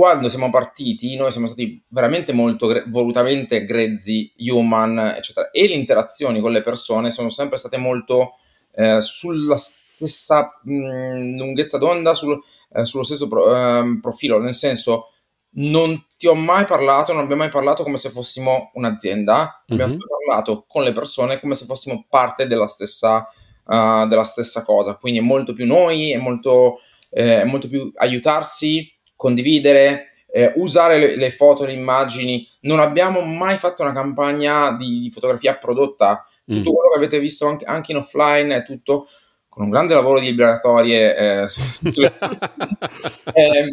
quando 0.00 0.30
siamo 0.30 0.48
partiti, 0.48 1.14
noi 1.16 1.30
siamo 1.30 1.46
stati 1.46 1.84
veramente 1.88 2.32
molto 2.32 2.66
gre- 2.66 2.84
volutamente 2.86 3.66
grezzi, 3.66 4.32
human, 4.38 4.98
eccetera, 5.14 5.50
e 5.50 5.68
le 5.68 5.74
interazioni 5.74 6.40
con 6.40 6.52
le 6.52 6.62
persone 6.62 7.10
sono 7.10 7.28
sempre 7.28 7.58
state 7.58 7.76
molto 7.76 8.30
eh, 8.72 9.02
sulla 9.02 9.58
stessa 9.58 10.58
mh, 10.62 10.72
mm, 10.72 11.36
lunghezza 11.36 11.76
d'onda, 11.76 12.14
sul, 12.14 12.40
eh, 12.72 12.86
sullo 12.86 13.02
stesso 13.02 13.28
pro, 13.28 13.54
eh, 13.54 13.98
profilo, 14.00 14.38
nel 14.38 14.54
senso 14.54 15.10
non 15.56 16.02
ti 16.16 16.26
ho 16.26 16.34
mai 16.34 16.64
parlato, 16.64 17.12
non 17.12 17.24
abbiamo 17.24 17.42
mai 17.42 17.50
parlato 17.50 17.82
come 17.82 17.98
se 17.98 18.08
fossimo 18.08 18.70
un'azienda, 18.72 19.34
mm-hmm. 19.70 19.82
abbiamo 19.82 20.02
parlato 20.24 20.64
con 20.66 20.82
le 20.82 20.92
persone 20.92 21.38
come 21.38 21.54
se 21.54 21.66
fossimo 21.66 22.06
parte 22.08 22.46
della 22.46 22.68
stessa, 22.68 23.26
uh, 23.66 24.08
della 24.08 24.24
stessa 24.24 24.62
cosa, 24.62 24.94
quindi 24.94 25.18
è 25.18 25.22
molto 25.22 25.52
più 25.52 25.66
noi, 25.66 26.12
è 26.12 26.16
molto, 26.16 26.78
eh, 27.10 27.42
è 27.42 27.44
molto 27.44 27.68
più 27.68 27.92
aiutarsi, 27.96 28.90
condividere, 29.20 30.12
eh, 30.32 30.50
usare 30.56 30.96
le, 30.96 31.16
le, 31.16 31.30
foto, 31.30 31.66
le 31.66 31.74
immagini. 31.74 32.48
Non 32.60 32.80
abbiamo 32.80 33.20
mai 33.20 33.58
fatto 33.58 33.82
una 33.82 33.92
campagna 33.92 34.72
di, 34.72 35.00
di 35.00 35.10
fotografia 35.10 35.58
prodotta. 35.58 36.24
Tutto 36.46 36.70
mm. 36.70 36.74
quello 36.74 36.90
che 36.90 36.96
avete 36.96 37.18
visto 37.20 37.46
anche, 37.46 37.66
anche, 37.66 37.92
in 37.92 37.98
offline 37.98 38.56
è 38.56 38.64
tutto 38.64 39.06
con 39.46 39.64
un 39.64 39.70
grande 39.70 39.92
lavoro 39.92 40.20
di 40.20 40.26
liberatorie. 40.26 41.42
Eh, 41.42 41.48
su, 41.48 41.60
su, 41.84 42.00
eh, 43.34 43.68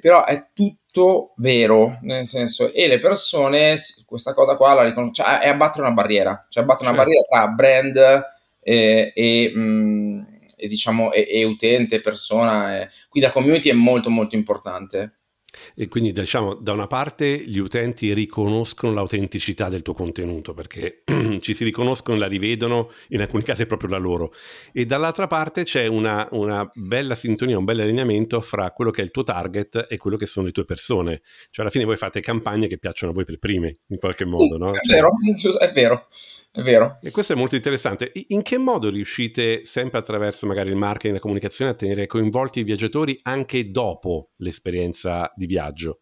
però 0.00 0.24
è 0.24 0.48
tutto 0.54 1.34
vero, 1.36 1.98
nel 2.00 2.24
senso, 2.24 2.72
e 2.72 2.88
le 2.88 2.98
persone 2.98 3.76
questa 4.06 4.32
cosa 4.32 4.56
qua 4.56 4.72
la 4.72 4.84
riconoscono, 4.84 5.28
cioè 5.28 5.40
è 5.40 5.48
abbattere 5.48 5.82
una 5.82 5.92
barriera, 5.92 6.46
cioè 6.48 6.62
abbattere 6.62 6.88
una 6.88 6.98
certo. 6.98 7.10
barriera 7.10 7.26
tra 7.28 7.52
brand 7.52 8.24
e, 8.62 9.12
e 9.14 9.52
mh, 9.54 9.60
mm, 9.60 10.22
diciamo 10.66 11.12
e, 11.12 11.26
e 11.30 11.44
utente, 11.44 12.00
persona. 12.00 12.80
E... 12.80 12.88
Quindi 13.08 13.28
la 13.28 13.34
community 13.34 13.68
è 13.70 13.74
molto 13.74 14.10
molto 14.10 14.34
importante. 14.34 15.19
E 15.74 15.88
quindi 15.88 16.12
diciamo 16.12 16.54
da 16.54 16.72
una 16.72 16.86
parte 16.86 17.38
gli 17.38 17.58
utenti 17.58 18.12
riconoscono 18.12 18.92
l'autenticità 18.92 19.68
del 19.68 19.82
tuo 19.82 19.94
contenuto 19.94 20.54
perché 20.54 21.02
ci 21.40 21.54
si 21.54 21.64
riconoscono, 21.64 22.18
la 22.18 22.26
rivedono, 22.26 22.90
in 23.08 23.20
alcuni 23.20 23.42
casi 23.42 23.62
è 23.62 23.66
proprio 23.66 23.90
la 23.90 23.98
loro. 23.98 24.32
E 24.72 24.86
dall'altra 24.86 25.26
parte 25.26 25.64
c'è 25.64 25.86
una, 25.86 26.26
una, 26.32 26.68
bella 26.74 27.14
sintonia, 27.14 27.58
un 27.58 27.64
bel 27.64 27.80
allineamento 27.80 28.40
fra 28.40 28.70
quello 28.72 28.90
che 28.90 29.00
è 29.00 29.04
il 29.04 29.10
tuo 29.10 29.22
target 29.22 29.86
e 29.88 29.96
quello 29.96 30.16
che 30.16 30.26
sono 30.26 30.46
le 30.46 30.52
tue 30.52 30.64
persone. 30.64 31.20
Cioè 31.50 31.64
alla 31.64 31.70
fine 31.70 31.84
voi 31.84 31.96
fate 31.96 32.20
campagne 32.20 32.66
che 32.66 32.78
piacciono 32.78 33.12
a 33.12 33.14
voi 33.14 33.24
per 33.24 33.38
prime, 33.38 33.74
in 33.88 33.98
qualche 33.98 34.24
modo, 34.24 34.58
no? 34.58 34.72
È 34.72 34.80
vero, 34.86 35.08
è 35.58 35.72
vero, 35.72 36.06
è 36.52 36.60
vero. 36.62 36.98
E 37.02 37.10
questo 37.10 37.32
è 37.32 37.36
molto 37.36 37.56
interessante. 37.56 38.12
In 38.28 38.42
che 38.42 38.58
modo 38.58 38.90
riuscite 38.90 39.64
sempre 39.64 39.98
attraverso 39.98 40.46
magari 40.46 40.70
il 40.70 40.76
marketing 40.76 41.12
e 41.12 41.16
la 41.16 41.20
comunicazione 41.20 41.70
a 41.70 41.74
tenere 41.74 42.06
coinvolti 42.06 42.60
i 42.60 42.64
viaggiatori 42.64 43.18
anche 43.22 43.70
dopo 43.70 44.30
l'esperienza 44.36 45.32
di 45.36 45.46
viaggio? 45.50 45.98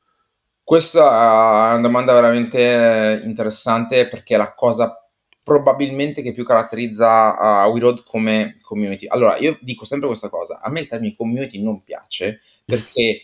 Questa 0.62 1.70
è 1.70 1.72
una 1.72 1.80
domanda 1.80 2.12
veramente 2.12 3.22
interessante 3.24 4.06
perché 4.06 4.34
è 4.34 4.36
la 4.36 4.52
cosa 4.52 4.94
probabilmente 5.42 6.20
che 6.20 6.34
più 6.34 6.44
caratterizza 6.44 7.64
uh, 7.64 7.70
We 7.70 7.80
Road 7.80 8.02
come 8.04 8.58
community. 8.60 9.06
Allora, 9.06 9.38
io 9.38 9.56
dico 9.62 9.86
sempre 9.86 10.06
questa 10.08 10.28
cosa, 10.28 10.60
a 10.60 10.70
me 10.70 10.80
il 10.80 10.88
termine 10.88 11.16
community 11.16 11.62
non 11.62 11.82
piace 11.82 12.40
perché 12.66 13.22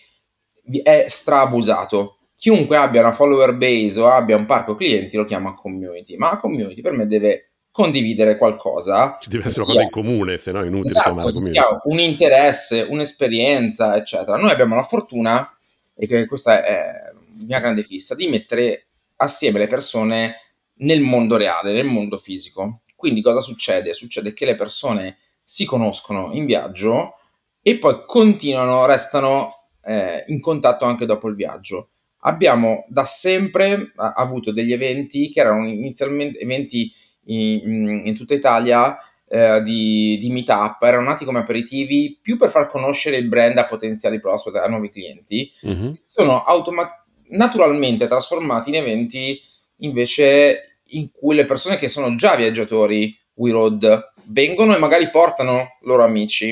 è 0.83 1.05
strabusato. 1.07 2.21
Chiunque 2.35 2.79
abbia 2.79 3.03
una 3.03 3.13
follower 3.13 3.55
base 3.57 4.01
o 4.01 4.09
abbia 4.09 4.37
un 4.37 4.47
parco 4.47 4.75
clienti 4.75 5.19
lo 5.19 5.25
chiama 5.25 5.55
community, 5.55 6.17
ma 6.17 6.31
la 6.31 6.39
community 6.39 6.81
per 6.81 6.93
me 6.93 7.07
deve 7.07 7.51
condividere 7.71 8.39
qualcosa. 8.39 9.19
Ci 9.21 9.29
deve 9.29 9.49
essere 9.49 9.65
una 9.65 9.73
cosa 9.73 9.83
in 9.83 9.91
comune, 9.91 10.39
se 10.39 10.53
no 10.53 10.61
è 10.63 10.67
inutile 10.67 10.89
esatto, 10.89 11.13
chiamare 11.13 11.33
community. 11.33 11.61
un 11.85 11.99
interesse, 11.99 12.87
un'esperienza, 12.89 13.97
eccetera. 13.97 14.39
Noi 14.39 14.51
abbiamo 14.51 14.77
la 14.77 14.83
fortuna, 14.83 15.47
e 15.95 16.07
che 16.07 16.27
questa 16.27 16.65
è 16.65 17.13
mia 17.47 17.61
grande 17.61 17.83
fissa, 17.83 18.15
di 18.15 18.29
mettere 18.29 18.89
assieme 19.17 19.59
le 19.59 19.67
persone 19.67 20.35
nel 20.79 21.01
mondo 21.01 21.37
reale, 21.37 21.73
nel 21.73 21.87
mondo 21.87 22.19
fisico. 22.19 22.83
Quindi 22.97 23.23
cosa 23.23 23.41
succede? 23.41 23.93
Succede 23.93 24.33
che 24.33 24.47
le 24.47 24.57
persone 24.57 25.19
si 25.43 25.65
conoscono 25.65 26.31
in 26.33 26.47
viaggio 26.47 27.15
e 27.61 27.79
poi 27.79 28.05
continuano, 28.07 28.87
restano 28.87 29.69
eh, 29.83 30.25
in 30.29 30.41
contatto 30.41 30.85
anche 30.85 31.07
dopo 31.07 31.29
il 31.29 31.35
viaggio. 31.35 31.91
Abbiamo 32.27 32.87
da 32.89 33.05
sempre 33.05 33.93
avuto 33.97 34.51
degli 34.51 34.73
eventi 34.73 35.29
che 35.29 35.41
erano 35.41 35.67
inizialmente 35.67 36.39
eventi 36.39 36.91
in, 37.27 38.03
in 38.05 38.15
tutta 38.15 38.33
Italia 38.35 38.97
eh, 39.29 39.63
di, 39.63 40.19
di 40.19 40.31
meetup, 40.31 40.83
erano 40.83 41.05
nati 41.05 41.25
come 41.25 41.41
aperitivi 41.41 42.19
più 42.21 42.37
per 42.37 42.51
far 42.51 42.69
conoscere 42.69 43.17
il 43.17 43.29
brand 43.29 43.59
a 43.59 43.67
potenziali 43.67 44.21
prospect, 44.21 44.57
a 44.57 44.69
nuovi 44.69 44.91
clienti, 44.91 45.51
mm-hmm. 45.67 45.93
sono 46.07 46.43
automat- 46.43 47.05
naturalmente 47.29 48.07
trasformati 48.07 48.71
in 48.71 48.77
eventi 48.77 49.41
invece 49.79 50.81
in 50.89 51.11
cui 51.11 51.35
le 51.35 51.45
persone 51.45 51.77
che 51.77 51.89
sono 51.89 52.15
già 52.15 52.37
viaggiatori 52.37 53.17
We 53.35 53.51
Road 53.51 54.13
vengono 54.27 54.75
e 54.75 54.79
magari 54.79 55.11
portano 55.11 55.79
loro 55.83 56.05
amici. 56.05 56.51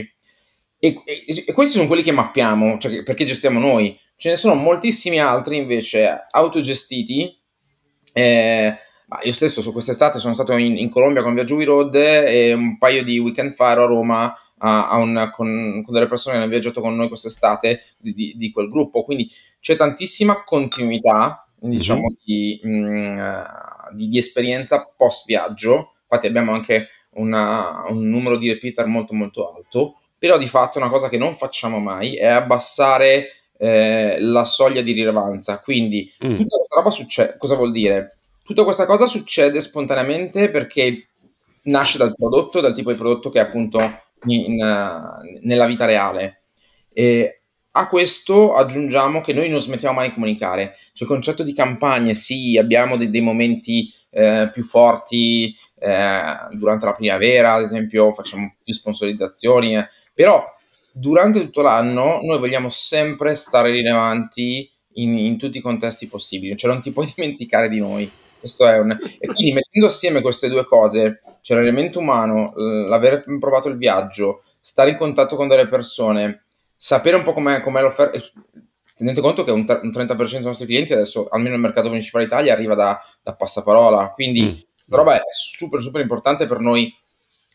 E, 0.79 1.03
e, 1.05 1.45
e 1.47 1.53
questi 1.53 1.77
sono 1.77 1.87
quelli 1.87 2.03
che 2.03 2.11
mappiamo, 2.11 2.79
cioè 2.79 3.03
perché 3.03 3.25
gestiamo 3.25 3.61
noi. 3.61 3.99
Ce 4.17 4.31
ne 4.31 4.37
sono 4.37 4.55
moltissimi 4.55 5.21
altri 5.21 5.57
invece 5.57 6.27
autogestiti. 6.31 7.39
Eh, 8.13 8.75
io 9.23 9.33
stesso 9.33 9.61
su 9.61 9.73
quest'estate 9.73 10.19
sono 10.19 10.35
stato 10.35 10.57
in, 10.57 10.77
in, 10.77 10.89
Colombia 10.89 11.23
con 11.23 11.35
Viaggio 11.35 11.57
We 11.57 11.65
Road 11.65 11.95
e 11.95 12.53
un 12.53 12.79
paio 12.79 13.03
di 13.03 13.19
weekend 13.19 13.53
fa 13.53 13.73
ero 13.73 13.85
a 13.85 13.87
Roma 13.87 14.33
a, 14.59 14.89
a 14.89 14.97
un, 14.97 15.31
con, 15.33 15.83
con, 15.85 15.95
delle 15.95 16.07
persone 16.07 16.37
che 16.37 16.43
hanno 16.43 16.51
viaggiato 16.51 16.81
con 16.81 16.95
noi 16.95 17.09
quest'estate 17.09 17.83
di, 17.99 18.13
di, 18.15 18.35
di 18.37 18.51
quel 18.51 18.69
gruppo. 18.69 19.05
Quindi 19.05 19.31
c'è 19.61 19.77
tantissima 19.77 20.43
continuità, 20.45 21.47
diciamo, 21.59 22.01
mm-hmm. 22.01 22.15
di, 22.25 22.61
mh, 22.63 22.69
mm, 22.69 23.21
di, 23.95 24.09
di, 24.09 24.19
esperienza 24.19 24.91
post 24.97 25.27
viaggio. 25.27 25.95
Infatti 26.03 26.27
abbiamo 26.27 26.53
anche 26.53 26.89
una, 27.15 27.85
un 27.89 28.09
numero 28.09 28.37
di 28.37 28.49
repeater 28.49 28.87
molto 28.87 29.15
molto 29.15 29.53
alto, 29.53 30.01
però 30.19 30.39
di 30.39 30.47
fatto 30.47 30.79
una 30.79 30.89
cosa 30.89 31.09
che 31.09 31.19
non 31.19 31.35
facciamo 31.37 31.79
mai 31.79 32.15
è 32.17 32.27
abbassare 32.27 33.29
eh, 33.59 34.17
la 34.21 34.45
soglia 34.45 34.81
di 34.81 34.93
rilevanza. 34.93 35.59
Quindi 35.61 36.11
mm. 36.25 36.35
tutta 36.37 36.57
questa 36.57 36.77
roba 36.77 36.91
succede. 36.91 37.37
Cosa 37.39 37.57
vuol 37.57 37.73
dire? 37.73 38.19
Tutta 38.53 38.65
questa 38.65 38.85
cosa 38.85 39.07
succede 39.07 39.63
spontaneamente 39.63 40.51
perché 40.51 41.07
nasce 41.63 41.97
dal 41.97 42.15
prodotto, 42.15 42.61
dal 42.61 42.75
tipo 42.75 42.93
di 42.93 42.99
prodotto 42.99 43.31
che 43.31 43.39
è 43.39 43.43
appunto 43.43 43.81
in, 44.27 44.41
in, 44.41 45.41
nella 45.41 45.65
vita 45.65 45.87
reale. 45.87 46.43
E 46.93 47.41
a 47.71 47.89
questo 47.89 48.53
aggiungiamo 48.55 49.23
che 49.23 49.33
noi 49.33 49.49
non 49.49 49.59
smettiamo 49.59 49.95
mai 49.95 50.09
di 50.09 50.13
comunicare. 50.13 50.71
Cioè, 50.93 51.09
il 51.09 51.15
concetto 51.15 51.43
di 51.43 51.55
campagne, 51.55 52.13
sì, 52.13 52.59
abbiamo 52.59 52.99
dei, 52.99 53.09
dei 53.09 53.23
momenti 53.23 53.91
eh, 54.11 54.51
più 54.53 54.65
forti 54.65 55.57
eh, 55.79 56.23
durante 56.51 56.85
la 56.85 56.93
primavera, 56.93 57.55
ad 57.55 57.63
esempio, 57.63 58.13
facciamo 58.13 58.57
più 58.63 58.75
sponsorizzazioni, 58.75 59.79
eh, 59.79 59.89
però 60.13 60.45
durante 60.93 61.41
tutto 61.41 61.63
l'anno 61.63 62.21
noi 62.23 62.39
vogliamo 62.39 62.69
sempre 62.69 63.35
stare 63.35 63.71
rilevanti 63.71 64.71
in, 64.97 65.17
in 65.17 65.39
tutti 65.39 65.57
i 65.57 65.63
contesti 65.63 66.07
possibili, 66.07 66.55
cioè 66.55 66.71
non 66.71 66.83
ti 66.83 66.93
puoi 66.93 67.11
dimenticare 67.17 67.71
di 67.71 67.79
noi. 67.79 68.11
Questo 68.43 68.67
è 68.67 68.77
un... 68.81 68.91
E 68.91 69.27
quindi 69.29 69.53
mettendo 69.53 69.87
assieme 69.87 70.21
queste 70.21 70.49
due 70.49 70.65
cose, 70.65 71.23
cioè 71.43 71.57
l'elemento 71.57 72.01
umano, 72.01 72.53
l'aver 72.57 73.23
provato 73.39 73.69
il 73.69 73.77
viaggio, 73.77 74.43
stare 74.61 74.91
in 74.91 74.97
contatto 74.97 75.37
con 75.37 75.47
delle 75.47 75.69
persone, 75.69 76.43
sapere 76.75 77.15
un 77.15 77.23
po' 77.23 77.35
com'è, 77.35 77.61
com'è 77.61 77.81
l'offerta, 77.81 78.19
tenete 78.97 79.21
conto 79.21 79.45
che 79.45 79.53
un, 79.53 79.61
un 79.61 79.91
30% 79.91 80.31
dei 80.33 80.43
nostri 80.43 80.67
clienti 80.67 80.93
adesso, 80.93 81.29
almeno 81.29 81.53
nel 81.53 81.61
mercato 81.61 81.89
principale 81.89 82.25
Italia, 82.25 82.53
arriva 82.53 82.75
da, 82.75 83.01
da 83.23 83.33
passaparola, 83.37 84.09
quindi 84.09 84.43
mm. 84.43 84.93
roba 84.93 85.15
è 85.15 85.21
super 85.33 85.81
super 85.81 86.01
importante 86.01 86.49
per 86.49 86.59
noi 86.59 86.93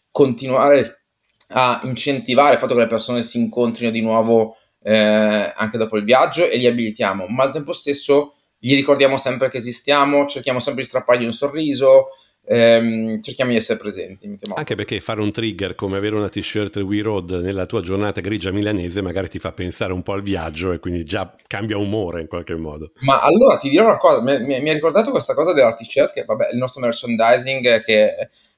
continuare 0.09 1.01
a 1.49 1.81
incentivare 1.83 2.53
il 2.53 2.59
fatto 2.59 2.75
che 2.75 2.79
le 2.79 2.87
persone 2.87 3.21
si 3.21 3.39
incontrino 3.39 3.91
di 3.91 3.99
nuovo 3.99 4.55
eh, 4.83 5.53
anche 5.53 5.77
dopo 5.77 5.97
il 5.97 6.05
viaggio 6.05 6.49
e 6.49 6.55
li 6.55 6.65
abilitiamo, 6.65 7.27
ma 7.27 7.43
al 7.43 7.51
tempo 7.51 7.73
stesso 7.73 8.33
gli 8.67 8.75
ricordiamo 8.75 9.17
sempre 9.17 9.47
che 9.47 9.55
esistiamo, 9.55 10.25
cerchiamo 10.25 10.59
sempre 10.59 10.81
di 10.81 10.89
strappargli 10.89 11.23
un 11.23 11.31
sorriso, 11.31 12.07
ehm, 12.45 13.21
cerchiamo 13.21 13.51
di 13.51 13.55
essere 13.55 13.79
presenti. 13.79 14.37
Anche 14.55 14.75
perché 14.75 14.99
fare 14.99 15.21
un 15.21 15.31
trigger 15.31 15.73
come 15.73 15.95
avere 15.95 16.17
una 16.17 16.27
t-shirt 16.27 16.75
We 16.75 17.01
Road 17.01 17.31
nella 17.31 17.65
tua 17.65 17.79
giornata 17.79 18.19
grigia 18.19 18.51
milanese 18.51 19.01
magari 19.01 19.29
ti 19.29 19.39
fa 19.39 19.53
pensare 19.53 19.93
un 19.93 20.03
po' 20.03 20.11
al 20.11 20.21
viaggio 20.21 20.73
e 20.73 20.79
quindi 20.79 21.05
già 21.05 21.33
cambia 21.47 21.77
umore 21.77 22.19
in 22.19 22.27
qualche 22.27 22.57
modo. 22.57 22.91
Ma 23.03 23.21
allora 23.21 23.55
ti 23.55 23.69
dirò 23.69 23.85
una 23.85 23.97
cosa, 23.97 24.21
mi, 24.21 24.37
mi, 24.45 24.59
mi 24.59 24.69
ha 24.69 24.73
ricordato 24.73 25.11
questa 25.11 25.33
cosa 25.33 25.53
della 25.53 25.73
t-shirt 25.73 26.11
che 26.11 26.25
vabbè, 26.25 26.49
il 26.51 26.57
nostro 26.57 26.81
merchandising 26.81 27.81
che, 27.85 28.15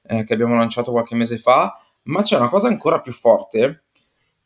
eh, 0.08 0.24
che 0.24 0.32
abbiamo 0.32 0.56
lanciato 0.56 0.90
qualche 0.90 1.14
mese 1.14 1.38
fa, 1.38 1.72
ma 2.06 2.22
c'è 2.22 2.34
una 2.34 2.48
cosa 2.48 2.66
ancora 2.66 3.00
più 3.00 3.12
forte 3.12 3.84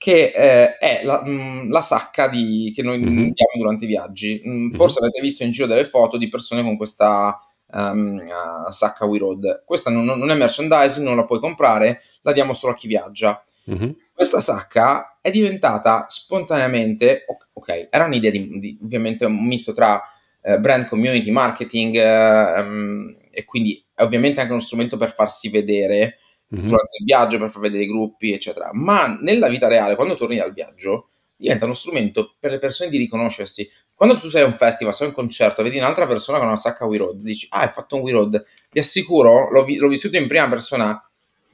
che 0.04 0.32
eh, 0.36 0.76
è 0.76 1.00
la, 1.02 1.22
mh, 1.24 1.30
mm, 1.30 1.70
la, 1.70 1.80
sacca 1.80 2.28
di, 2.28 2.70
che 2.76 2.82
noi 2.82 2.98
mm-hmm. 2.98 3.30
diamo 3.30 3.56
durante 3.56 3.84
i 3.84 3.88
viaggi. 3.88 4.42
Mm, 4.46 4.74
forse 4.74 5.00
mm-hmm. 5.00 5.08
avete 5.08 5.20
visto 5.22 5.44
in 5.44 5.50
giro 5.50 5.66
delle 5.66 5.86
foto 5.86 6.18
di 6.18 6.28
persone 6.28 6.62
con 6.62 6.76
questa 6.76 7.34
um, 7.72 8.22
uh, 8.22 8.70
sacca 8.70 9.06
We 9.06 9.16
Road. 9.16 9.62
Questa 9.64 9.88
non, 9.88 10.04
non, 10.04 10.30
è 10.30 10.34
merchandising, 10.34 11.02
non 11.02 11.16
la 11.16 11.24
puoi 11.24 11.40
comprare, 11.40 12.02
la 12.20 12.32
diamo 12.32 12.52
solo 12.52 12.74
a 12.74 12.76
chi 12.76 12.86
viaggia. 12.86 13.42
Mm-hmm. 13.70 13.90
Questa 14.12 14.42
sacca 14.42 15.20
è 15.22 15.30
diventata 15.30 16.04
spontaneamente, 16.06 17.24
ok, 17.54 17.88
era 17.90 18.04
un'idea 18.04 18.30
di, 18.30 18.58
di 18.58 18.78
ovviamente 18.82 19.24
un 19.24 19.42
misto 19.42 19.72
tra 19.72 20.02
uh, 20.42 20.58
brand 20.58 20.86
community, 20.86 21.30
marketing 21.30 21.94
uh, 21.94 22.60
um, 22.60 23.16
e 23.30 23.46
quindi 23.46 23.82
è 23.94 24.02
ovviamente 24.02 24.40
anche 24.40 24.52
uno 24.52 24.60
strumento 24.60 24.98
per 24.98 25.10
farsi 25.10 25.48
vedere 25.48 26.18
mm-hmm. 26.54 26.66
durante 26.66 26.96
il 26.98 27.04
viaggio 27.04 27.38
per 27.38 27.50
far 27.50 27.60
vedere 27.60 27.84
i 27.84 27.88
gruppi, 27.88 28.32
eccetera. 28.32 28.70
Ma 28.72 29.06
nella 29.20 29.48
vita 29.48 29.68
reale, 29.68 29.96
quando 29.96 30.14
torni 30.14 30.36
dal 30.36 30.52
viaggio, 30.52 31.08
diventa 31.36 31.64
uno 31.64 31.74
strumento 31.74 32.34
per 32.38 32.52
le 32.52 32.58
persone 32.58 32.90
di 32.90 32.96
riconoscersi. 32.96 33.68
Quando 33.94 34.18
tu 34.18 34.28
sei 34.28 34.42
a 34.42 34.46
un 34.46 34.54
festival, 34.54 34.94
sei 34.94 35.06
a 35.06 35.08
un 35.10 35.14
concerto, 35.14 35.62
vedi 35.62 35.78
un'altra 35.78 36.06
persona 36.06 36.38
con 36.38 36.46
una 36.46 36.56
sacca 36.56 36.84
We 36.86 36.98
Road, 36.98 37.22
dici, 37.22 37.46
ah, 37.50 37.60
hai 37.60 37.68
fatto 37.68 37.96
un 37.96 38.02
We 38.02 38.12
Road. 38.12 38.42
Vi 38.70 38.78
assicuro, 38.78 39.50
l'ho, 39.50 39.64
vi- 39.64 39.76
l'ho 39.76 39.88
vissuto 39.88 40.16
in 40.16 40.26
prima 40.26 40.48
persona, 40.48 41.00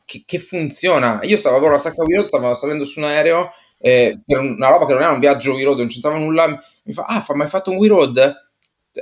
che, 0.05 0.23
che, 0.27 0.39
funziona. 0.39 1.21
Io 1.23 1.37
stavo 1.37 1.59
con 1.61 1.71
la 1.71 1.79
sacca 1.79 2.03
We 2.03 2.17
Road, 2.17 2.27
stavo 2.27 2.55
salendo 2.55 2.85
su 2.85 2.99
un 2.99 3.07
aereo, 3.07 3.51
eh, 3.79 4.23
per 4.25 4.39
una 4.39 4.69
roba 4.69 4.87
che 4.87 4.93
non 4.93 5.03
era 5.03 5.13
un 5.13 5.21
viaggio 5.21 5.55
We 5.55 5.65
Road, 5.65 5.79
non 5.79 5.89
c'entrava 5.89 6.19
nulla, 6.19 6.47
mi 6.85 6.93
fa, 6.93 7.05
ah, 7.05 7.25
ma 7.35 7.45
hai 7.45 7.51
fatto 7.51 7.71
un 7.71 7.77
We 7.77 7.89
Road? 7.89 8.49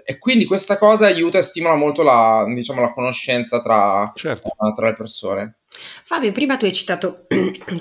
E 0.04 0.18
quindi 0.18 0.44
questa 0.44 0.76
cosa 0.76 1.06
aiuta 1.06 1.38
e 1.38 1.42
stimola 1.42 1.74
molto 1.74 2.02
la, 2.02 2.44
diciamo, 2.54 2.80
la 2.80 2.92
conoscenza 2.92 3.60
tra, 3.60 4.12
certo. 4.14 4.50
tra 4.74 4.88
le 4.88 4.94
persone. 4.94 5.56
Fabio, 6.08 6.32
prima 6.32 6.56
tu 6.56 6.64
hai 6.64 6.72
citato 6.72 7.26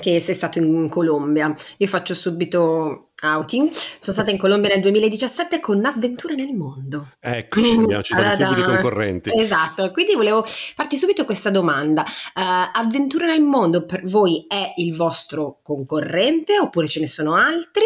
che 0.02 0.20
sei 0.20 0.36
stato 0.36 0.60
in 0.60 0.90
Colombia. 0.90 1.56
Io 1.78 1.88
faccio 1.88 2.14
subito 2.14 3.12
outing. 3.24 3.70
Sono 3.72 4.12
stata 4.12 4.32
in 4.32 4.38
Colombia 4.38 4.68
nel 4.68 4.82
2017 4.82 5.62
con 5.62 5.86
Avventure 5.86 6.36
nel 6.36 6.54
mondo. 6.54 7.14
Eccoci, 7.22 7.72
abbiamo 7.72 8.04
citato 8.04 8.36
subito 8.44 8.60
i 8.60 8.64
concorrenti. 8.64 9.32
Esatto, 9.34 9.92
quindi 9.92 10.16
volevo 10.16 10.44
farti 10.46 10.98
subito 10.98 11.24
questa 11.24 11.50
domanda. 11.50 12.02
Uh, 12.02 12.70
Avventure 12.74 13.28
nel 13.28 13.44
mondo 13.44 13.86
per 13.86 14.06
voi 14.06 14.44
è 14.46 14.74
il 14.76 14.94
vostro 14.94 15.62
concorrente 15.64 16.60
oppure 16.60 16.88
ce 16.88 17.00
ne 17.00 17.08
sono 17.08 17.34
altri? 17.34 17.86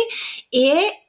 E 0.49 1.00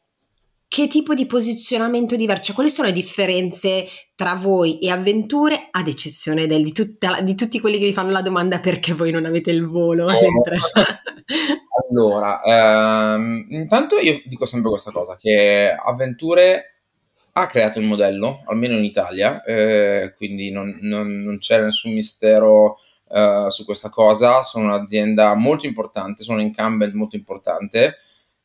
che 0.73 0.89
tipo 0.89 1.13
di 1.13 1.27
posizionamento 1.27 2.17
diverso? 2.17 2.45
Cioè, 2.45 2.55
quali 2.55 2.71
sono 2.71 2.89
le 2.89 2.95
differenze 2.95 3.87
tra 4.15 4.35
voi 4.37 4.79
e 4.79 4.89
avventure, 4.89 5.69
ad 5.71 5.87
eccezione 5.87 6.47
del, 6.47 6.63
di, 6.63 6.73
tutta, 6.73 7.21
di, 7.21 7.35
tutti 7.35 7.61
quelli 7.61 7.79
che 7.79 7.85
vi 7.85 7.93
fanno 7.93 8.11
la 8.11 8.23
domanda 8.23 8.59
perché 8.59 8.95
voi 8.95 9.11
non 9.11 9.27
avete 9.27 9.51
il 9.51 9.67
volo? 9.67 10.09
Eh, 10.09 10.17
allora, 11.91 12.41
ehm, 12.41 13.49
intanto 13.51 13.99
io 13.99 14.23
dico 14.25 14.47
sempre 14.47 14.71
questa 14.71 14.93
cosa, 14.93 15.15
che 15.17 15.77
Avventure 15.79 16.85
ha 17.33 17.47
creato 17.49 17.79
il 17.79 17.85
modello, 17.85 18.43
almeno 18.47 18.75
in 18.75 18.85
Italia, 18.85 19.43
eh, 19.43 20.15
quindi 20.17 20.51
non, 20.51 20.79
non, 20.81 21.21
non, 21.21 21.37
c'è 21.37 21.63
nessun 21.63 21.93
mistero 21.93 22.79
eh, 23.11 23.45
su 23.51 23.67
questa 23.67 23.91
cosa, 23.91 24.41
sono 24.41 24.65
un'azienda 24.65 25.35
molto 25.35 25.67
importante, 25.67 26.23
sono 26.23 26.39
un 26.39 26.45
incumbent 26.45 26.95
molto 26.95 27.17
importante. 27.17 27.99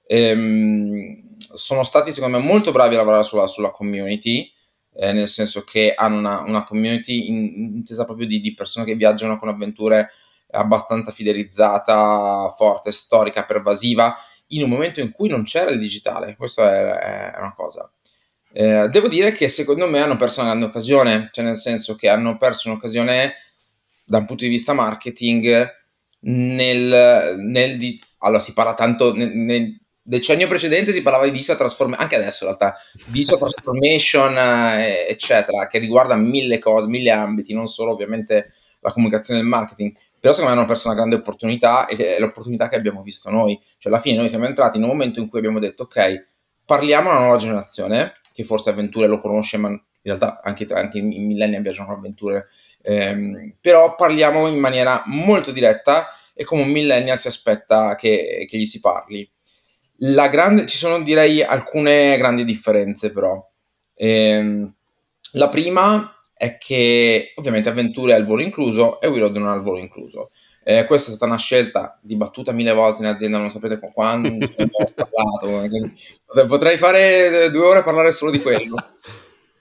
Ehm, 0.05 1.26
sono 1.53 1.83
stati 1.83 2.11
secondo 2.11 2.39
me 2.39 2.45
molto 2.45 2.71
bravi 2.71 2.95
a 2.95 2.97
lavorare 2.97 3.23
sulla, 3.23 3.47
sulla 3.47 3.71
community, 3.71 4.51
eh, 4.93 5.13
nel 5.13 5.27
senso 5.27 5.63
che 5.63 5.93
hanno 5.95 6.17
una, 6.17 6.41
una 6.41 6.63
community 6.63 7.27
in, 7.27 7.45
intesa 7.75 8.05
proprio 8.05 8.27
di, 8.27 8.39
di, 8.39 8.53
persone 8.53 8.85
che 8.85 8.95
viaggiano 8.95 9.37
con 9.37 9.49
avventure 9.49 10.09
abbastanza 10.51 11.11
fidelizzata, 11.11 12.53
forte, 12.55 12.91
storica, 12.91 13.45
pervasiva, 13.45 14.15
in 14.47 14.63
un 14.63 14.69
momento 14.69 15.01
in 15.01 15.11
cui 15.11 15.27
non 15.29 15.43
c'era 15.43 15.71
il 15.71 15.79
digitale. 15.79 16.35
Questa 16.35 16.73
è, 16.73 17.33
è 17.33 17.39
una 17.39 17.53
cosa. 17.53 17.91
Eh, 18.53 18.87
devo 18.89 19.07
dire 19.07 19.33
che 19.33 19.49
secondo 19.49 19.87
me 19.87 19.99
hanno 19.99 20.15
perso 20.15 20.39
una 20.39 20.49
grande 20.49 20.67
occasione, 20.67 21.29
cioè 21.31 21.43
nel 21.43 21.57
senso 21.57 21.95
che 21.95 22.09
hanno 22.09 22.37
perso 22.37 22.69
un'occasione 22.69 23.33
da 24.05 24.19
un 24.19 24.25
punto 24.25 24.45
di 24.45 24.49
vista 24.49 24.73
marketing 24.73 25.75
nel, 26.21 27.35
nel 27.39 27.77
di, 27.77 28.01
allora 28.19 28.39
si 28.39 28.53
parla 28.53 28.73
tanto 28.73 29.13
nel, 29.13 29.29
nel, 29.29 29.79
decennio 30.07 30.47
precedente 30.47 30.93
si 30.93 31.01
parlava 31.01 31.25
di 31.25 31.31
digital 31.31 31.57
transformation, 31.57 32.01
anche 32.01 32.15
adesso 32.15 32.45
in 32.45 32.55
realtà, 32.55 32.79
digital 33.07 33.39
transformation, 33.39 34.37
eh, 34.37 35.05
eccetera, 35.09 35.67
che 35.67 35.79
riguarda 35.79 36.15
mille 36.15 36.59
cose, 36.59 36.87
mille 36.87 37.11
ambiti, 37.11 37.53
non 37.53 37.67
solo 37.67 37.91
ovviamente 37.91 38.49
la 38.79 38.91
comunicazione 38.91 39.41
e 39.41 39.43
il 39.43 39.49
marketing. 39.49 39.93
Però 40.19 40.33
secondo 40.33 40.55
me 40.55 40.59
hanno 40.59 40.67
perso 40.67 40.87
una 40.87 40.95
grande 40.95 41.15
opportunità 41.15 41.87
e 41.87 42.15
è 42.15 42.19
l'opportunità 42.19 42.69
che 42.69 42.77
abbiamo 42.77 43.03
visto 43.03 43.29
noi. 43.29 43.59
Cioè 43.77 43.91
alla 43.91 44.01
fine 44.01 44.17
noi 44.17 44.29
siamo 44.29 44.45
entrati 44.45 44.77
in 44.77 44.83
un 44.83 44.89
momento 44.89 45.19
in 45.19 45.27
cui 45.27 45.39
abbiamo 45.39 45.59
detto 45.59 45.83
ok, 45.83 46.27
parliamo 46.65 47.09
alla 47.09 47.19
nuova 47.19 47.37
generazione, 47.37 48.13
che 48.31 48.43
forse 48.43 48.69
avventure 48.69 49.07
lo 49.07 49.19
conosce, 49.19 49.57
ma 49.57 49.67
in 49.69 49.81
realtà 50.01 50.39
anche, 50.41 50.65
anche 50.67 50.99
i 50.99 51.01
millennial 51.01 51.61
viaggiano 51.61 51.89
con 51.89 51.97
avventure, 51.97 52.47
ehm, 52.81 53.55
però 53.59 53.93
parliamo 53.95 54.47
in 54.47 54.57
maniera 54.57 55.03
molto 55.05 55.51
diretta 55.51 56.07
e 56.33 56.45
come 56.45 56.61
un 56.61 56.69
millennial 56.69 57.17
si 57.17 57.27
aspetta 57.27 57.95
che, 57.95 58.45
che 58.49 58.57
gli 58.57 58.65
si 58.65 58.79
parli 58.79 59.29
Grande, 59.97 60.65
ci 60.65 60.77
sono 60.77 61.01
direi 61.01 61.41
alcune 61.43 62.17
grandi 62.17 62.45
differenze 62.45 63.11
però. 63.11 63.43
Ehm, 63.95 64.73
la 65.33 65.49
prima 65.49 66.15
è 66.35 66.57
che 66.57 67.33
ovviamente 67.35 67.69
Avventure 67.69 68.13
ha 68.13 68.17
il 68.17 68.25
volo 68.25 68.41
incluso 68.41 69.01
e 69.01 69.07
We 69.07 69.19
Road 69.19 69.35
non 69.37 69.47
ha 69.47 69.55
il 69.55 69.61
volo 69.61 69.79
incluso. 69.79 70.29
Eh, 70.63 70.85
questa 70.85 71.11
è 71.11 71.15
stata 71.15 71.31
una 71.31 71.39
scelta 71.39 71.97
dibattuta 72.01 72.51
mille 72.51 72.73
volte 72.73 73.01
in 73.01 73.07
azienda, 73.07 73.37
non 73.37 73.49
sapete 73.49 73.79
quando 73.93 74.27
ho 74.27 74.93
parlato. 74.93 75.67
Potrei 76.47 76.77
fare 76.77 77.49
due 77.51 77.65
ore 77.65 77.79
a 77.79 77.83
parlare 77.83 78.11
solo 78.11 78.31
di 78.31 78.41
quello. 78.41 78.75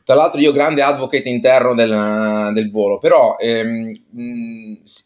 Tra 0.03 0.15
l'altro 0.15 0.41
io 0.41 0.53
grande 0.53 0.83
advocate 0.83 1.29
interno 1.29 1.75
del, 1.75 2.51
del 2.53 2.71
volo, 2.71 2.99
però 2.99 3.37
ehm, 3.39 3.93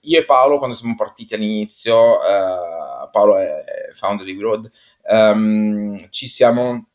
io 0.02 0.18
e 0.18 0.24
Paolo 0.26 0.58
quando 0.58 0.76
siamo 0.76 0.94
partiti 0.94 1.32
all'inizio, 1.34 2.16
eh, 2.22 3.08
Paolo 3.10 3.38
è 3.38 3.64
founder 3.92 4.26
di 4.26 4.34
We 4.34 4.42
Road, 4.42 4.70
ehm, 5.10 5.96
ci 6.10 6.26
siamo 6.28 6.86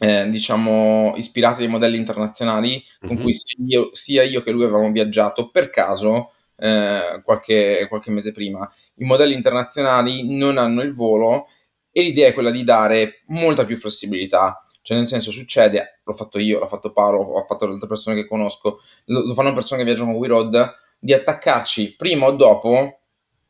eh, 0.00 0.28
diciamo 0.30 1.12
ispirati 1.16 1.60
dai 1.60 1.68
modelli 1.68 1.96
internazionali 1.96 2.82
con 2.98 3.10
mm-hmm. 3.10 3.22
cui 3.22 3.34
sia 3.34 3.56
io, 3.66 3.90
sia 3.92 4.22
io, 4.22 4.42
che 4.42 4.50
lui 4.50 4.64
avevamo 4.64 4.90
viaggiato 4.90 5.50
per 5.50 5.68
caso 5.68 6.32
eh, 6.56 7.20
qualche, 7.22 7.86
qualche 7.88 8.10
mese 8.10 8.32
prima. 8.32 8.68
I 8.96 9.04
modelli 9.04 9.34
internazionali 9.34 10.34
non 10.36 10.56
hanno 10.56 10.80
il 10.80 10.94
volo 10.94 11.46
e 11.92 12.02
l'idea 12.02 12.28
è 12.28 12.32
quella 12.32 12.50
di 12.50 12.64
dare 12.64 13.24
molta 13.26 13.64
più 13.66 13.76
flessibilità. 13.76 14.64
Cioè, 14.80 14.96
nel 14.96 15.06
senso, 15.06 15.30
succede, 15.30 16.00
l'ho 16.02 16.14
fatto 16.14 16.38
io, 16.38 16.58
l'ho 16.58 16.66
fatto 16.66 16.92
Paolo, 16.92 17.18
ho 17.18 17.44
fatto 17.46 17.66
le 17.66 17.74
altre 17.74 17.88
persone 17.88 18.16
che 18.16 18.26
conosco, 18.26 18.80
lo, 19.06 19.26
lo 19.26 19.34
fanno 19.34 19.52
persone 19.52 19.80
che 19.80 19.86
viaggiano 19.86 20.12
con 20.12 20.20
We 20.20 20.28
Road, 20.28 20.72
di 20.98 21.12
attaccarci 21.12 21.96
prima 21.96 22.26
o 22.26 22.32
dopo 22.32 22.99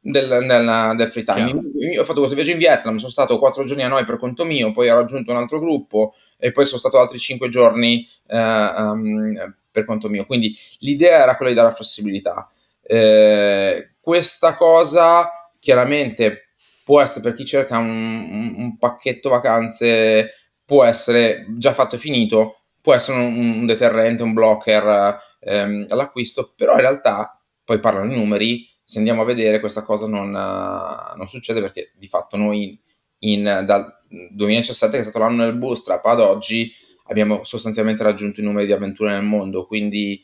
del, 0.00 0.46
del, 0.46 0.94
del 0.96 1.08
free 1.08 1.24
time. 1.24 1.58
Io 1.92 2.00
ho 2.00 2.04
fatto 2.04 2.18
questo 2.18 2.34
viaggio 2.34 2.52
in 2.52 2.58
Vietnam, 2.58 2.96
sono 2.96 3.10
stato 3.10 3.38
quattro 3.38 3.64
giorni 3.64 3.82
a 3.82 3.88
noi 3.88 4.04
per 4.04 4.18
conto 4.18 4.44
mio, 4.44 4.72
poi 4.72 4.88
ho 4.88 4.96
raggiunto 4.96 5.30
un 5.30 5.36
altro 5.36 5.60
gruppo 5.60 6.14
e 6.38 6.52
poi 6.52 6.64
sono 6.64 6.78
stato 6.78 6.98
altri 6.98 7.18
cinque 7.18 7.48
giorni 7.48 8.08
uh, 8.28 8.36
um, 8.36 9.54
per 9.70 9.84
conto 9.84 10.08
mio. 10.08 10.24
Quindi 10.24 10.56
l'idea 10.78 11.22
era 11.22 11.36
quella 11.36 11.52
di 11.52 11.58
dare 11.58 11.74
flessibilità. 11.74 12.48
Eh, 12.82 13.92
questa 14.00 14.54
cosa 14.54 15.30
chiaramente 15.58 16.48
può 16.82 17.00
essere 17.00 17.22
per 17.22 17.34
chi 17.34 17.44
cerca 17.44 17.78
un, 17.78 17.88
un, 17.88 18.54
un, 18.56 18.78
pacchetto 18.78 19.28
vacanze, 19.28 20.34
può 20.64 20.82
essere 20.82 21.46
già 21.56 21.72
fatto 21.72 21.96
e 21.96 21.98
finito, 21.98 22.62
può 22.80 22.94
essere 22.94 23.18
un, 23.18 23.36
un 23.38 23.66
deterrente, 23.66 24.22
un 24.22 24.32
blocker 24.32 25.16
ehm, 25.40 25.86
all'acquisto, 25.88 26.52
però 26.56 26.74
in 26.74 26.80
realtà 26.80 27.38
poi 27.62 27.78
parlano 27.78 28.12
i 28.12 28.16
numeri 28.16 28.69
se 28.90 28.98
andiamo 28.98 29.22
a 29.22 29.24
vedere 29.24 29.60
questa 29.60 29.84
cosa 29.84 30.08
non, 30.08 30.30
uh, 30.30 31.16
non 31.16 31.28
succede 31.28 31.60
perché 31.60 31.92
di 31.96 32.08
fatto 32.08 32.36
noi 32.36 32.76
in, 33.18 33.62
dal 33.64 34.00
2017 34.32 34.94
che 34.94 34.98
è 34.98 35.02
stato 35.02 35.20
l'anno 35.20 35.44
del 35.44 35.54
bootstrap 35.54 36.04
ad 36.06 36.18
oggi 36.18 36.74
abbiamo 37.04 37.44
sostanzialmente 37.44 38.02
raggiunto 38.02 38.40
i 38.40 38.42
numeri 38.42 38.66
di 38.66 38.72
avventure 38.72 39.12
nel 39.12 39.22
mondo 39.22 39.64
quindi 39.64 40.20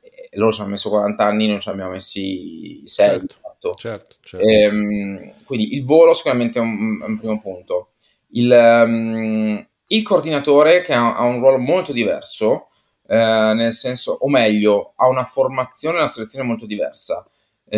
eh, 0.00 0.28
loro 0.32 0.52
ci 0.52 0.60
hanno 0.60 0.72
messo 0.72 0.90
40 0.90 1.24
anni 1.24 1.46
noi 1.46 1.60
ci 1.60 1.70
abbiamo 1.70 1.92
messi 1.92 2.82
6 2.84 3.08
certo, 3.08 3.72
certo, 3.74 4.16
certo. 4.20 4.46
Ehm, 4.46 5.32
quindi 5.46 5.74
il 5.74 5.84
volo 5.86 6.12
sicuramente 6.12 6.58
è 6.58 6.62
un, 6.62 7.00
un 7.02 7.18
primo 7.18 7.40
punto. 7.40 7.92
Il, 8.32 8.50
um, 8.50 9.66
il, 9.86 10.02
coordinatore 10.02 10.82
che 10.82 10.92
ha, 10.92 11.16
ha, 11.16 11.22
un 11.22 11.38
ruolo 11.38 11.56
molto 11.56 11.92
diverso 11.92 12.68
eh, 13.08 13.52
nel 13.54 13.72
senso 13.72 14.12
o 14.12 14.28
meglio 14.28 14.92
ha 14.96 15.08
una 15.08 15.24
formazione 15.24 15.96
e 15.96 15.98
una 16.00 16.06
selezione 16.06 16.46
molto 16.46 16.66
diversa 16.66 17.24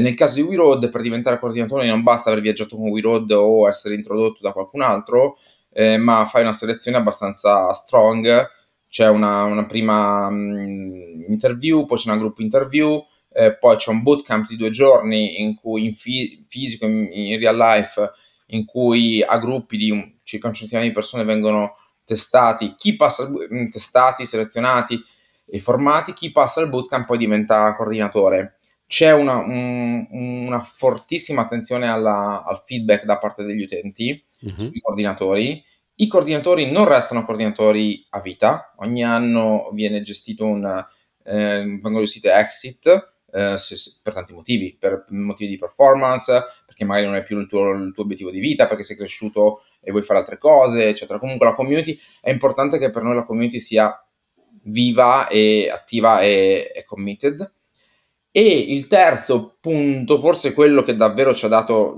nel 0.00 0.14
caso 0.14 0.34
di 0.34 0.40
WeRoad, 0.40 0.88
per 0.88 1.02
diventare 1.02 1.38
coordinatore 1.38 1.86
non 1.86 2.02
basta 2.02 2.30
aver 2.30 2.42
viaggiato 2.42 2.76
con 2.76 2.88
WeRoad 2.88 3.30
o 3.32 3.68
essere 3.68 3.94
introdotto 3.94 4.38
da 4.40 4.52
qualcun 4.52 4.80
altro, 4.80 5.36
eh, 5.70 5.98
ma 5.98 6.24
fai 6.24 6.42
una 6.42 6.52
selezione 6.52 6.96
abbastanza 6.96 7.70
strong. 7.74 8.48
C'è 8.88 9.08
una, 9.08 9.42
una 9.42 9.66
prima 9.66 10.28
um, 10.28 11.24
interview, 11.28 11.84
poi 11.84 11.98
c'è 11.98 12.08
una 12.10 12.18
group 12.18 12.38
interview, 12.38 13.02
eh, 13.32 13.56
poi 13.58 13.76
c'è 13.76 13.90
un 13.90 14.02
bootcamp 14.02 14.48
di 14.48 14.56
due 14.56 14.70
giorni 14.70 15.40
in 15.42 15.54
cui 15.56 15.84
in 15.84 15.94
fi- 15.94 16.44
fisico, 16.48 16.86
in, 16.86 17.08
in, 17.12 17.38
real 17.38 17.56
life, 17.56 18.10
in 18.46 18.64
cui 18.64 19.22
a 19.22 19.38
gruppi 19.38 19.76
di 19.76 19.90
un, 19.90 20.18
circa 20.22 20.48
un 20.48 20.54
centinaio 20.54 20.88
di 20.88 20.94
persone 20.94 21.24
vengono 21.24 21.76
testati, 22.04 22.74
chi 22.76 22.96
passa, 22.96 23.28
mm, 23.28 23.68
testati, 23.68 24.24
selezionati 24.24 24.98
e 25.46 25.58
formati, 25.60 26.12
chi 26.14 26.32
passa 26.32 26.62
il 26.62 26.68
bootcamp 26.68 27.06
poi 27.06 27.18
diventa 27.18 27.74
coordinatore 27.74 28.56
c'è 28.92 29.10
una, 29.10 29.38
un, 29.38 30.06
una 30.10 30.60
fortissima 30.60 31.40
attenzione 31.40 31.88
alla, 31.88 32.44
al 32.44 32.58
feedback 32.58 33.06
da 33.06 33.16
parte 33.16 33.42
degli 33.42 33.62
utenti 33.62 34.22
uh-huh. 34.40 34.54
sui 34.54 34.80
coordinatori. 34.82 35.64
I 35.94 36.06
coordinatori 36.08 36.70
non 36.70 36.86
restano 36.86 37.24
coordinatori 37.24 38.04
a 38.10 38.20
vita, 38.20 38.74
ogni 38.80 39.02
anno 39.02 39.70
viene 39.72 40.02
gestito 40.02 40.44
un, 40.44 40.84
eh, 41.24 41.62
vengono 41.64 42.00
gestite 42.00 42.34
exit 42.34 43.14
eh, 43.32 43.56
se, 43.56 43.76
se, 43.76 43.92
per 44.02 44.12
tanti 44.12 44.34
motivi, 44.34 44.76
per 44.78 45.06
motivi 45.08 45.52
di 45.52 45.58
performance, 45.58 46.42
perché 46.66 46.84
magari 46.84 47.06
non 47.06 47.14
è 47.14 47.22
più 47.22 47.38
il 47.38 47.46
tuo, 47.46 47.70
il 47.70 47.92
tuo, 47.94 48.02
obiettivo 48.02 48.30
di 48.30 48.40
vita, 48.40 48.66
perché 48.66 48.82
sei 48.82 48.96
cresciuto 48.96 49.62
e 49.80 49.90
vuoi 49.90 50.02
fare 50.02 50.18
altre 50.18 50.36
cose, 50.36 50.88
eccetera. 50.88 51.18
Comunque 51.18 51.46
la 51.46 51.54
community, 51.54 51.98
è 52.20 52.28
importante 52.28 52.76
che 52.76 52.90
per 52.90 53.02
noi 53.02 53.14
la 53.14 53.24
community 53.24 53.58
sia 53.58 53.90
viva 54.64 55.28
e 55.28 55.70
attiva 55.72 56.20
e, 56.20 56.70
e 56.74 56.84
committed 56.84 57.50
e 58.34 58.42
il 58.42 58.86
terzo 58.86 59.58
punto, 59.60 60.18
forse 60.18 60.54
quello 60.54 60.82
che 60.82 60.96
davvero 60.96 61.34
ci 61.34 61.44
ha 61.44 61.48
dato 61.48 61.94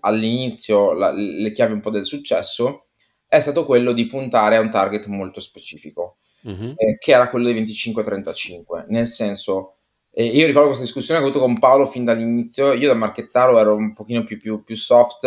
all'inizio 0.00 0.92
la, 0.92 1.10
le 1.10 1.50
chiavi 1.50 1.72
un 1.72 1.80
po' 1.80 1.88
del 1.88 2.04
successo, 2.04 2.88
è 3.26 3.40
stato 3.40 3.64
quello 3.64 3.92
di 3.92 4.04
puntare 4.04 4.56
a 4.56 4.60
un 4.60 4.70
target 4.70 5.06
molto 5.06 5.40
specifico, 5.40 6.18
mm-hmm. 6.46 6.72
eh, 6.76 6.98
che 6.98 7.12
era 7.12 7.30
quello 7.30 7.50
dei 7.50 7.62
25-35. 7.62 8.84
Nel 8.88 9.06
senso, 9.06 9.76
eh, 10.10 10.24
io 10.24 10.44
ricordo 10.44 10.68
questa 10.68 10.84
discussione 10.84 11.20
che 11.20 11.26
ho 11.26 11.30
avuto 11.30 11.42
con 11.42 11.58
Paolo 11.58 11.86
fin 11.86 12.04
dall'inizio, 12.04 12.74
io 12.74 12.88
da 12.88 12.94
marchettaro 12.94 13.58
ero 13.58 13.74
un 13.74 13.94
pochino 13.94 14.24
più, 14.24 14.38
più, 14.38 14.62
più 14.62 14.76
soft, 14.76 15.26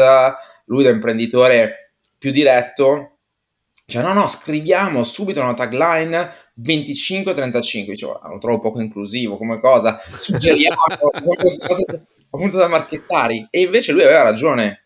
lui 0.66 0.84
da 0.84 0.92
imprenditore 0.92 1.96
più 2.20 2.30
diretto, 2.30 3.18
cioè, 3.92 4.04
no, 4.04 4.14
no, 4.14 4.26
scriviamo 4.26 5.04
subito 5.04 5.42
una 5.42 5.54
tagline 5.54 6.32
25-35. 6.62 7.86
Dicevo, 7.86 8.20
ah, 8.20 8.30
lo 8.30 8.38
trovo 8.38 8.60
poco 8.60 8.82
inclusivo 8.82 9.38
come 9.38 9.60
cosa. 9.60 10.00
Suggeriamo 10.16 10.82
queste 11.40 11.68
cose 11.68 12.08
appunto 12.30 12.58
da 12.58 12.68
marchettari. 12.68 13.48
E 13.50 13.62
invece 13.62 13.92
lui 13.92 14.04
aveva 14.04 14.24
ragione. 14.24 14.86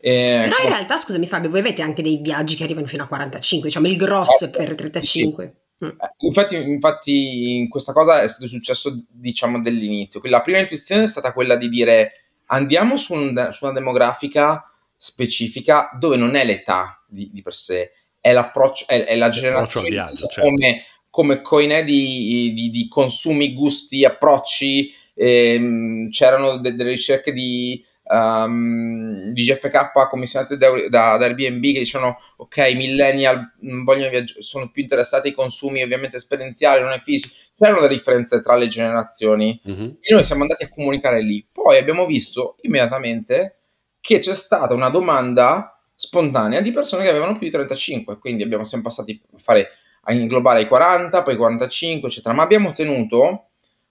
Eh, 0.00 0.40
Però 0.44 0.62
in 0.62 0.68
realtà, 0.68 0.98
scusami 0.98 1.26
Fabio, 1.26 1.50
voi 1.50 1.60
avete 1.60 1.82
anche 1.82 2.02
dei 2.02 2.18
viaggi 2.18 2.56
che 2.56 2.64
arrivano 2.64 2.86
fino 2.86 3.04
a 3.04 3.06
45, 3.06 3.68
diciamo 3.68 3.86
il 3.86 3.96
grosso 3.96 4.44
eh, 4.44 4.50
per 4.50 4.74
35. 4.74 5.54
Sì. 5.78 5.86
Mm. 5.86 5.90
Infatti, 6.18 6.56
infatti, 6.56 7.56
in 7.56 7.68
questa 7.68 7.92
cosa 7.92 8.20
è 8.20 8.28
stato 8.28 8.46
successo, 8.46 9.04
diciamo, 9.08 9.60
dell'inizio. 9.60 10.20
La 10.24 10.42
prima 10.42 10.58
intuizione 10.58 11.04
è 11.04 11.06
stata 11.06 11.32
quella 11.32 11.56
di 11.56 11.68
dire 11.68 12.24
andiamo 12.46 12.96
su, 12.96 13.14
un, 13.14 13.48
su 13.50 13.64
una 13.64 13.72
demografica 13.72 14.62
specifica 14.94 15.90
dove 15.98 16.16
non 16.16 16.34
è 16.34 16.44
l'età 16.44 17.02
di, 17.08 17.30
di 17.32 17.42
per 17.42 17.54
sé, 17.54 17.92
è 18.20 18.32
l'approccio, 18.32 18.86
è, 18.86 19.04
è 19.04 19.16
la 19.16 19.28
generazione 19.28 19.88
viaggio, 19.88 20.26
certo. 20.26 20.42
come, 20.42 20.84
come 21.14 21.42
coinè 21.42 21.84
di, 21.84 22.52
di, 22.52 22.70
di, 22.70 22.88
consumi, 22.88 23.54
gusti, 23.54 24.04
approcci. 24.04 24.92
Ehm, 25.14 26.08
c'erano 26.08 26.56
de, 26.56 26.74
delle 26.74 26.90
ricerche 26.90 27.32
di, 27.32 27.80
um, 28.06 29.30
di 29.30 29.44
GFK 29.44 30.08
commissionate 30.10 30.56
da, 30.56 30.70
da, 30.88 31.16
da, 31.16 31.24
Airbnb 31.24 31.62
che 31.62 31.78
dicevano 31.78 32.18
ok, 32.38 32.68
i 32.68 32.74
millennial 32.74 33.52
mm, 33.64 33.84
vogliono 33.84 34.10
viaggiare, 34.10 34.42
sono 34.42 34.72
più 34.72 34.82
interessati 34.82 35.28
ai 35.28 35.34
consumi 35.34 35.84
ovviamente 35.84 36.16
esperienziali, 36.16 36.82
non 36.82 36.90
ai 36.90 36.98
fisici. 36.98 37.32
C'erano 37.56 37.82
delle 37.82 37.94
differenze 37.94 38.42
tra 38.42 38.56
le 38.56 38.66
generazioni 38.66 39.60
mm-hmm. 39.70 39.90
e 40.00 40.12
noi 40.12 40.24
siamo 40.24 40.42
andati 40.42 40.64
a 40.64 40.68
comunicare 40.68 41.22
lì. 41.22 41.46
Poi 41.52 41.78
abbiamo 41.78 42.06
visto 42.06 42.56
immediatamente 42.62 43.58
che 44.00 44.18
c'è 44.18 44.34
stata 44.34 44.74
una 44.74 44.88
domanda 44.88 45.80
spontanea 45.94 46.60
di 46.60 46.72
persone 46.72 47.04
che 47.04 47.10
avevano 47.10 47.34
più 47.34 47.46
di 47.46 47.50
35, 47.50 48.18
quindi 48.18 48.42
abbiamo 48.42 48.64
sempre 48.64 48.88
passati 48.88 49.22
a 49.32 49.38
fare 49.38 49.70
a 50.04 50.12
inglobare 50.12 50.62
i 50.62 50.66
40, 50.68 51.22
poi 51.22 51.34
i 51.34 51.36
45, 51.36 52.08
eccetera, 52.08 52.34
ma 52.34 52.42
abbiamo 52.42 52.68
ottenuto 52.68 53.48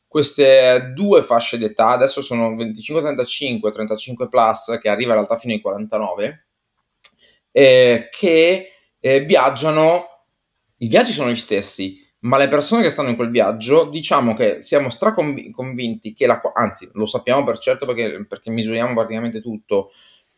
queste 0.07 0.91
due 0.93 1.23
fasce 1.23 1.57
d'età, 1.57 1.89
adesso 1.89 2.21
sono 2.21 2.51
25-35, 2.51 3.71
35 3.71 4.29
plus, 4.29 4.77
che 4.79 4.89
arriva 4.89 5.09
in 5.09 5.17
realtà 5.17 5.37
fino 5.37 5.53
ai 5.53 5.59
49, 5.59 6.45
eh, 7.51 8.09
che 8.11 8.71
eh, 8.99 9.19
viaggiano, 9.21 10.05
i 10.77 10.87
viaggi 10.87 11.11
sono 11.11 11.31
gli 11.31 11.35
stessi, 11.35 11.99
ma 12.19 12.37
le 12.37 12.47
persone 12.47 12.83
che 12.83 12.91
stanno 12.91 13.09
in 13.09 13.15
quel 13.15 13.31
viaggio, 13.31 13.85
diciamo 13.85 14.35
che 14.35 14.61
siamo 14.61 14.91
straconvinti 14.91 16.13
che 16.13 16.27
la, 16.27 16.39
anzi 16.53 16.89
lo 16.93 17.07
sappiamo 17.07 17.43
per 17.43 17.57
certo 17.57 17.87
perché, 17.87 18.25
perché 18.27 18.51
misuriamo 18.51 18.93
praticamente 18.93 19.41
tutto, 19.41 19.91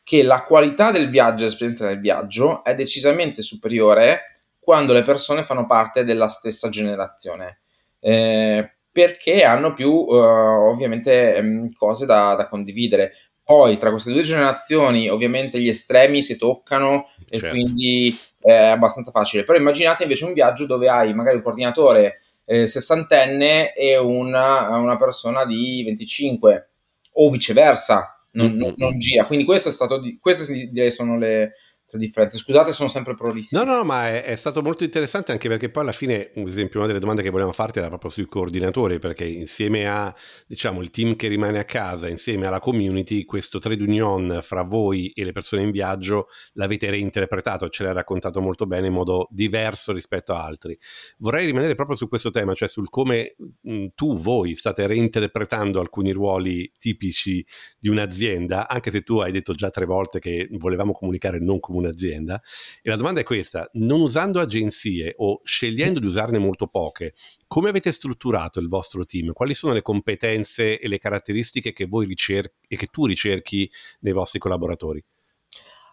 che 0.03 0.23
la 0.23 0.43
qualità 0.43 0.91
del 0.91 1.09
viaggio, 1.09 1.43
l'esperienza 1.43 1.87
del 1.87 1.99
viaggio 1.99 2.63
è 2.63 2.73
decisamente 2.75 3.41
superiore 3.41 4.34
quando 4.65 4.93
le 4.93 5.03
persone 5.03 5.43
fanno 5.43 5.67
parte 5.67 6.03
della 6.03 6.27
stessa 6.27 6.69
generazione. 6.69 7.59
Eh, 7.99 8.71
perché 8.91 9.43
hanno 9.43 9.73
più 9.73 9.91
uh, 9.91 10.69
ovviamente 10.71 11.37
um, 11.39 11.71
cose 11.71 12.05
da, 12.05 12.33
da, 12.33 12.47
condividere. 12.47 13.13
Poi 13.43 13.77
tra 13.77 13.91
queste 13.91 14.11
due 14.11 14.23
generazioni 14.23 15.07
ovviamente 15.07 15.59
gli 15.59 15.67
estremi 15.67 16.23
si 16.23 16.35
toccano 16.35 17.05
e 17.29 17.37
certo. 17.37 17.55
quindi 17.55 18.17
è 18.39 18.53
abbastanza 18.67 19.11
facile. 19.11 19.43
Però 19.43 19.57
immaginate 19.57 20.03
invece 20.03 20.25
un 20.25 20.33
viaggio 20.33 20.65
dove 20.65 20.89
hai 20.89 21.13
magari 21.13 21.35
un 21.35 21.43
coordinatore 21.43 22.21
eh, 22.45 22.65
sessantenne 22.65 23.73
e 23.73 23.97
una, 23.97 24.69
una, 24.77 24.95
persona 24.95 25.45
di 25.45 25.83
25 25.83 26.69
o 27.13 27.29
viceversa, 27.29 28.25
non, 28.31 28.47
mm-hmm. 28.47 28.57
non, 28.57 28.73
non 28.77 28.97
gira. 28.97 29.25
Quindi 29.25 29.45
questo 29.45 29.69
è 29.69 29.71
stato, 29.71 30.01
queste 30.19 30.69
direi 30.71 30.89
sono 30.89 31.17
le, 31.17 31.51
le 31.95 32.05
differenze. 32.05 32.37
Scusate, 32.37 32.73
sono 32.73 32.89
sempre 32.89 33.15
prolissimo. 33.15 33.63
No, 33.63 33.75
no, 33.77 33.83
ma 33.83 34.09
è, 34.09 34.23
è, 34.23 34.35
stato 34.35 34.61
molto 34.61 34.83
interessante 34.83 35.31
anche 35.31 35.47
perché 35.47 35.69
poi 35.69 35.83
alla 35.83 35.91
fine, 35.91 36.31
ad 36.35 36.47
esempio, 36.47 36.79
una 36.79 36.87
delle 36.87 36.99
domande 36.99 37.21
che 37.21 37.29
volevamo 37.29 37.53
farti 37.53 37.79
era 37.79 37.87
proprio 37.87 38.11
sui 38.11 38.25
coordinatori, 38.25 38.99
perché 38.99 39.25
insieme 39.25 39.87
a, 39.87 40.13
diciamo, 40.47 40.81
il 40.81 40.89
team 40.89 41.15
che 41.15 41.27
rimane 41.27 41.59
a 41.59 41.63
casa, 41.63 42.07
insieme 42.07 42.45
alla 42.45 42.59
community, 42.59 43.23
questo 43.25 43.59
trade 43.59 43.81
union 43.81 44.39
fra 44.41 44.63
voi 44.63 45.09
e 45.09 45.23
le 45.23 45.31
persone 45.31 45.63
in 45.63 45.71
viaggio 45.71 46.27
l'avete 46.53 46.89
reinterpretato, 46.89 47.69
ce 47.69 47.83
l'hai 47.83 47.93
raccontato 47.93 48.41
molto 48.41 48.65
bene 48.65 48.87
in 48.87 48.93
modo 48.93 49.27
diverso 49.31 49.93
rispetto 49.93 50.33
a 50.33 50.43
altri. 50.43 50.77
Vorrei 51.17 51.45
rimanere 51.45 51.75
proprio 51.75 51.95
su 51.95 52.07
questo 52.07 52.29
tema, 52.29 52.53
cioè 52.53 52.67
sul 52.67 52.89
come 52.89 53.33
mh, 53.61 53.87
tu, 53.95 54.17
voi, 54.17 54.55
state 54.55 54.85
reinterpretando 54.87 55.79
alcuni 55.79 56.11
ruoli 56.11 56.69
tipici 56.77 57.45
di 57.79 57.89
un'azienda, 57.89 58.67
anche 58.67 58.91
se 58.91 59.01
tu 59.01 59.19
hai 59.19 59.31
detto 59.31 59.53
già 59.53 59.69
tre 59.69 59.85
volte 59.85 60.19
che 60.19 60.47
volevamo 60.51 60.91
comunicare 60.91 61.39
non 61.39 61.59
comunicare 61.59 61.84
un'azienda. 61.85 62.41
E 62.81 62.89
la 62.89 62.95
domanda 62.95 63.21
è 63.21 63.23
questa, 63.23 63.69
non 63.73 64.01
usando 64.01 64.39
agenzie 64.39 65.13
o 65.17 65.41
scegliendo 65.43 65.99
di 65.99 66.05
usarne 66.05 66.37
molto 66.37 66.67
poche, 66.67 67.13
come 67.47 67.69
avete 67.69 67.91
strutturato 67.91 68.59
il 68.59 68.67
vostro 68.67 69.05
team? 69.05 69.31
Quali 69.33 69.53
sono 69.53 69.73
le 69.73 69.81
competenze 69.81 70.79
e 70.79 70.87
le 70.87 70.97
caratteristiche 70.97 71.73
che 71.73 71.85
voi 71.85 72.05
ricerchi 72.05 72.53
e 72.67 72.75
che 72.75 72.87
tu 72.87 73.05
ricerchi 73.05 73.69
nei 74.01 74.13
vostri 74.13 74.39
collaboratori? 74.39 75.03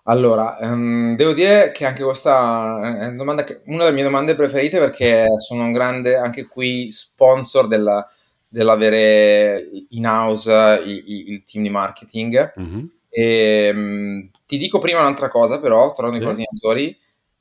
Allora, 0.05 0.57
um, 0.61 1.15
devo 1.15 1.33
dire 1.33 1.71
che 1.71 1.87
anche 1.87 2.03
questa 2.03 2.99
è 2.99 3.07
una, 3.07 3.17
domanda 3.17 3.45
che, 3.45 3.63
una 3.67 3.85
delle 3.85 3.95
mie 3.95 4.03
domande 4.03 4.35
preferite 4.35 4.79
perché 4.79 5.29
sono 5.37 5.63
un 5.63 5.73
grande, 5.73 6.17
anche 6.17 6.49
qui, 6.49 6.91
sponsor 6.91 7.69
della, 7.69 8.05
dell'avere 8.49 9.65
in 9.91 10.07
house 10.07 10.83
il, 10.85 11.05
il, 11.31 11.45
team 11.45 11.63
di 11.63 11.71
marketing. 11.71 12.53
Mm-hmm. 12.61 12.85
E, 13.11 13.71
um, 13.73 14.31
ti 14.53 14.59
dico 14.59 14.81
prima 14.81 15.01
un'altra 15.01 15.31
cosa, 15.31 15.59
però, 15.59 15.95
tornando 15.95 16.19
ai 16.19 16.25
coordinatori, 16.25 16.99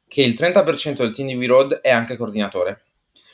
che 0.08 0.22
il 0.22 0.34
30% 0.34 0.94
del 0.96 1.12
team 1.12 1.28
di 1.28 1.36
WeRoad 1.36 1.82
è 1.82 1.90
anche 1.90 2.16
coordinatore. 2.16 2.84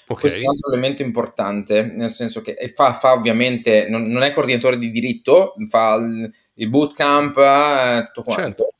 Okay. 0.07 0.17
Questo 0.21 0.39
è 0.39 0.41
un 0.41 0.49
altro 0.49 0.71
elemento 0.71 1.03
importante, 1.03 1.83
nel 1.83 2.09
senso 2.09 2.41
che 2.41 2.55
fa, 2.73 2.93
fa 2.93 3.13
ovviamente, 3.13 3.87
non, 3.87 4.07
non, 4.07 4.23
è 4.23 4.33
coordinatore 4.33 4.79
di 4.79 4.89
diritto, 4.89 5.53
fa 5.69 5.93
il, 5.95 6.33
il 6.55 6.69
bootcamp, 6.69 7.37
eh, 7.37 8.11
tutto 8.11 8.23
quanto. 8.23 8.41
Certo. 8.41 8.71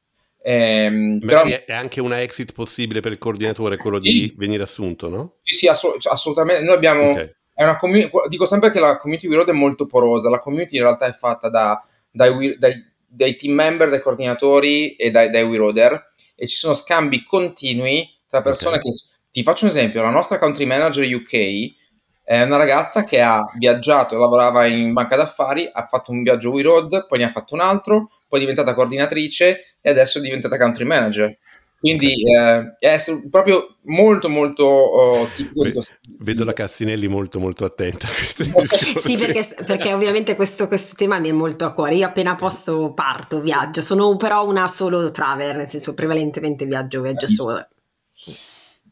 Eh, 0.42 1.20
però, 1.24 1.44
è 1.44 1.74
anche 1.74 2.02
una 2.02 2.24
exit 2.24 2.54
possibile 2.54 3.02
per 3.02 3.12
il 3.12 3.20
coordinatore, 3.20 3.78
quello 3.78 4.02
sì. 4.02 4.10
di 4.10 4.34
venire 4.36 4.64
assunto, 4.64 5.10
no? 5.10 5.36
Sì, 5.42 5.54
sì, 5.54 5.68
assolut- 5.68 6.00
cioè, 6.00 6.14
assolutamente. 6.14 6.64
Noi 6.64 6.74
abbiamo... 6.74 7.12
Okay. 7.12 7.36
Commun- 7.80 8.10
dico 8.30 8.46
sempre 8.46 8.72
che 8.72 8.80
la 8.80 8.98
community 8.98 9.28
WeRoad 9.28 9.50
è 9.50 9.54
molto 9.54 9.86
porosa, 9.86 10.30
la 10.30 10.40
community 10.40 10.78
in 10.78 10.84
realtà 10.84 11.06
è 11.08 11.12
fatta 11.12 11.50
da, 11.50 11.84
dai, 12.10 12.56
dai 12.58 12.96
dai 13.18 13.36
team 13.36 13.54
member, 13.54 13.90
dai 13.90 14.02
coordinatori 14.02 14.96
e 14.96 15.10
dai, 15.10 15.30
dai 15.30 15.44
WeRoader 15.44 16.14
e 16.36 16.48
ci 16.48 16.56
sono 16.56 16.76
scambi 16.76 17.24
continui 17.24 18.08
tra 18.30 18.42
persone 18.42 18.78
okay. 18.78 18.92
che... 18.92 18.98
Ti 19.30 19.44
faccio 19.44 19.66
un 19.66 19.72
esempio, 19.72 20.02
la 20.02 20.10
nostra 20.10 20.40
country 20.40 20.66
manager 20.66 21.06
UK 21.06 21.76
è 22.24 22.42
una 22.42 22.58
ragazza 22.58 23.04
che 23.04 23.22
ha 23.22 23.40
viaggiato, 23.56 24.18
lavorava 24.18 24.66
in 24.66 24.94
banca 24.94 25.16
d'affari, 25.16 25.70
ha 25.72 25.84
fatto 25.84 26.12
un 26.12 26.24
viaggio 26.24 26.50
WeRoad, 26.52 27.06
poi 27.08 27.20
ne 27.20 27.26
ha 27.26 27.30
fatto 27.30 27.54
un 27.54 27.62
altro, 27.62 28.10
poi 28.28 28.40
è 28.40 28.42
diventata 28.42 28.74
coordinatrice 28.74 29.78
e 29.80 29.90
adesso 29.90 30.18
è 30.18 30.22
diventata 30.22 30.58
country 30.58 30.86
manager. 30.86 31.38
Quindi 31.80 32.12
eh, 32.12 32.76
è 32.80 32.98
proprio 33.30 33.76
molto 33.84 34.30
molto 34.30 34.64
oh, 34.66 35.28
tipico 35.28 35.64
di 35.64 35.72
questo. 35.74 35.96
Vedo 36.20 36.44
la 36.44 36.54
Cassinelli 36.54 37.08
molto 37.08 37.40
molto 37.40 37.66
attenta 37.66 38.08
a 38.08 38.10
questi 38.10 38.44
discorsi. 38.50 38.98
sì, 38.98 39.18
perché, 39.18 39.64
perché 39.64 39.94
ovviamente 39.94 40.36
questo, 40.36 40.68
questo, 40.68 40.96
tema 40.96 41.20
mi 41.20 41.30
è 41.30 41.34
molto 41.34 41.66
a 41.66 41.74
cuore. 41.74 41.96
Io 41.96 42.08
appena 42.08 42.36
posso 42.36 42.94
parto, 42.94 43.40
viaggio. 43.40 43.82
Sono 43.82 44.16
però 44.18 44.48
una 44.48 44.68
solo 44.68 45.12
traveler, 45.12 45.56
nel 45.56 45.70
senso 45.70 45.94
prevalentemente 45.94 46.66
viaggio, 46.66 47.02
viaggio 47.02 47.28
solo. 47.28 47.68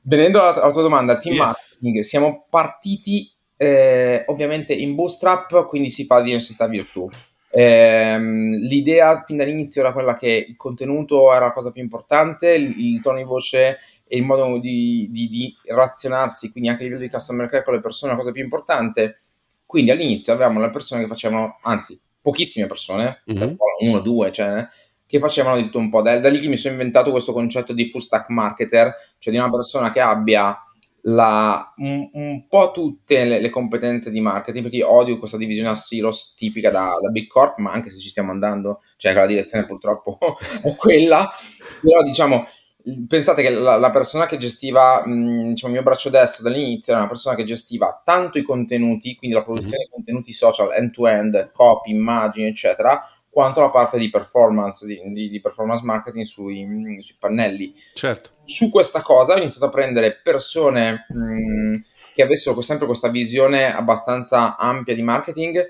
Venendo 0.02 0.40
alla, 0.40 0.62
alla 0.62 0.72
tua 0.72 0.84
domanda, 0.84 1.18
team 1.18 1.36
yes. 1.36 1.44
marketing, 1.44 2.00
siamo 2.02 2.46
partiti 2.50 3.34
eh, 3.58 4.24
ovviamente 4.28 4.74
in 4.74 4.94
bootstrap, 4.94 5.66
quindi 5.68 5.90
si 5.90 6.06
fa 6.06 6.22
di 6.22 6.32
necessità 6.32 6.68
virtù. 6.68 7.10
Ehm, 7.58 8.58
l'idea 8.58 9.24
fin 9.26 9.38
dall'inizio 9.38 9.80
era 9.80 9.94
quella 9.94 10.18
che 10.18 10.46
il 10.50 10.58
contenuto 10.58 11.34
era 11.34 11.46
la 11.46 11.54
cosa 11.54 11.72
più 11.72 11.82
importante, 11.82 12.54
il, 12.54 12.76
il 12.78 13.02
tono 13.02 13.16
di 13.16 13.24
voce 13.24 13.78
e 14.06 14.18
il 14.18 14.24
modo 14.24 14.60
di, 14.60 15.08
di, 15.10 15.30
di, 15.30 15.56
relazionarsi, 15.64 16.52
quindi 16.52 16.70
anche 16.70 16.82
a 16.82 16.86
livello 16.86 17.04
di 17.06 17.10
customer 17.10 17.48
care 17.48 17.64
con 17.64 17.74
le 17.74 17.80
persone, 17.80 18.12
è 18.12 18.16
la 18.16 18.20
cosa 18.20 18.34
più 18.34 18.44
importante. 18.44 19.20
Quindi 19.66 19.92
all'inizio 19.92 20.34
avevamo 20.34 20.60
le 20.60 20.70
persone 20.70 21.02
che 21.02 21.08
facevano, 21.08 21.60
anzi, 21.64 21.98
pochissime 22.22 22.68
persone, 22.68 23.24
mm-hmm. 23.32 23.54
uno 23.84 23.98
o 23.98 24.02
due, 24.02 24.34
cioè, 24.34 24.66
che 25.08 25.20
facevano 25.20 25.56
di 25.56 25.64
tutto 25.64 25.80
un 25.80 25.90
po'. 25.90 26.02
Da, 26.02 26.20
da 26.20 26.30
lì 26.30 26.40
che 26.40 26.50
mi 26.50 26.58
sono 26.58 26.74
inventato 26.74 27.10
questo 27.10 27.32
concetto 27.32 27.72
di 27.72 27.86
full 27.86 28.02
stack 28.02 28.30
marketer, 28.30 28.94
cioè 29.18 29.34
di 29.34 29.40
una 29.40 29.50
persona 29.50 29.92
che 29.92 30.02
abbia 30.02 30.62
la, 31.08 31.74
un, 31.78 32.10
un, 32.14 32.48
po' 32.48 32.72
tutte 32.72 33.26
le, 33.26 33.40
le, 33.40 33.50
competenze 33.50 34.10
di 34.10 34.22
marketing, 34.22 34.64
perché 34.64 34.78
io 34.80 34.92
odio 34.92 35.20
questa 35.20 35.38
divisione 35.38 35.70
a 35.70 35.76
silos 35.76 36.34
tipica 36.36 36.72
da, 36.72 36.94
da, 37.00 37.10
Big 37.10 37.28
Corp, 37.28 37.58
ma 37.58 37.72
anche 37.72 37.90
se 37.90 38.00
ci 38.00 38.10
stiamo 38.10 38.32
andando, 38.32 38.82
cioè 38.98 39.14
la 39.14 39.26
direzione 39.26 39.66
purtroppo 39.66 40.18
è 40.64 40.76
quella, 40.76 41.30
però 41.82 42.02
diciamo, 42.02 42.48
pensate 43.08 43.44
che 43.44 43.52
la, 43.52 43.78
la 43.78 43.90
persona 43.92 44.26
che 44.26 44.38
gestiva 44.38 45.06
mh, 45.06 45.50
diciamo, 45.50 45.74
il 45.74 45.80
mio 45.80 45.84
braccio 45.84 46.10
destro 46.10 46.44
dall'inizio 46.44 46.94
era 46.94 47.02
una 47.02 47.12
persona 47.12 47.36
che 47.36 47.44
gestiva 47.44 48.02
tanto 48.04 48.40
i 48.40 48.44
contenuti, 48.44 49.16
quindi 49.16 49.36
la 49.36 49.44
produzione 49.44 49.78
mm-hmm. 49.78 49.86
di 49.86 49.94
contenuti 49.94 50.34
social 50.34 50.74
end-to-end, 50.74 51.52
copy, 51.52 51.92
immagini, 51.92 52.48
eccetera, 52.48 53.00
quanto 53.36 53.60
la 53.60 53.70
parte 53.70 53.98
di 53.98 54.10
performance, 54.10 54.86
di, 54.86 55.28
di, 55.30 55.42
performance 55.42 55.84
marketing 55.84 56.24
sui, 56.24 56.66
sui, 57.02 57.16
pannelli. 57.20 57.74
Certo. 57.94 58.30
Su 58.46 58.70
questa 58.70 59.02
cosa 59.02 59.34
ho 59.34 59.38
iniziato 59.38 59.66
a 59.66 59.70
prendere 59.70 60.22
persone 60.24 61.06
mh, 61.10 61.74
che 62.14 62.24
avessero 62.24 62.62
sempre 62.62 62.86
questa 62.86 63.10
visione 63.10 63.76
abbastanza 63.76 64.56
ampia 64.56 64.96
di 64.96 65.02
marketing 65.02 65.68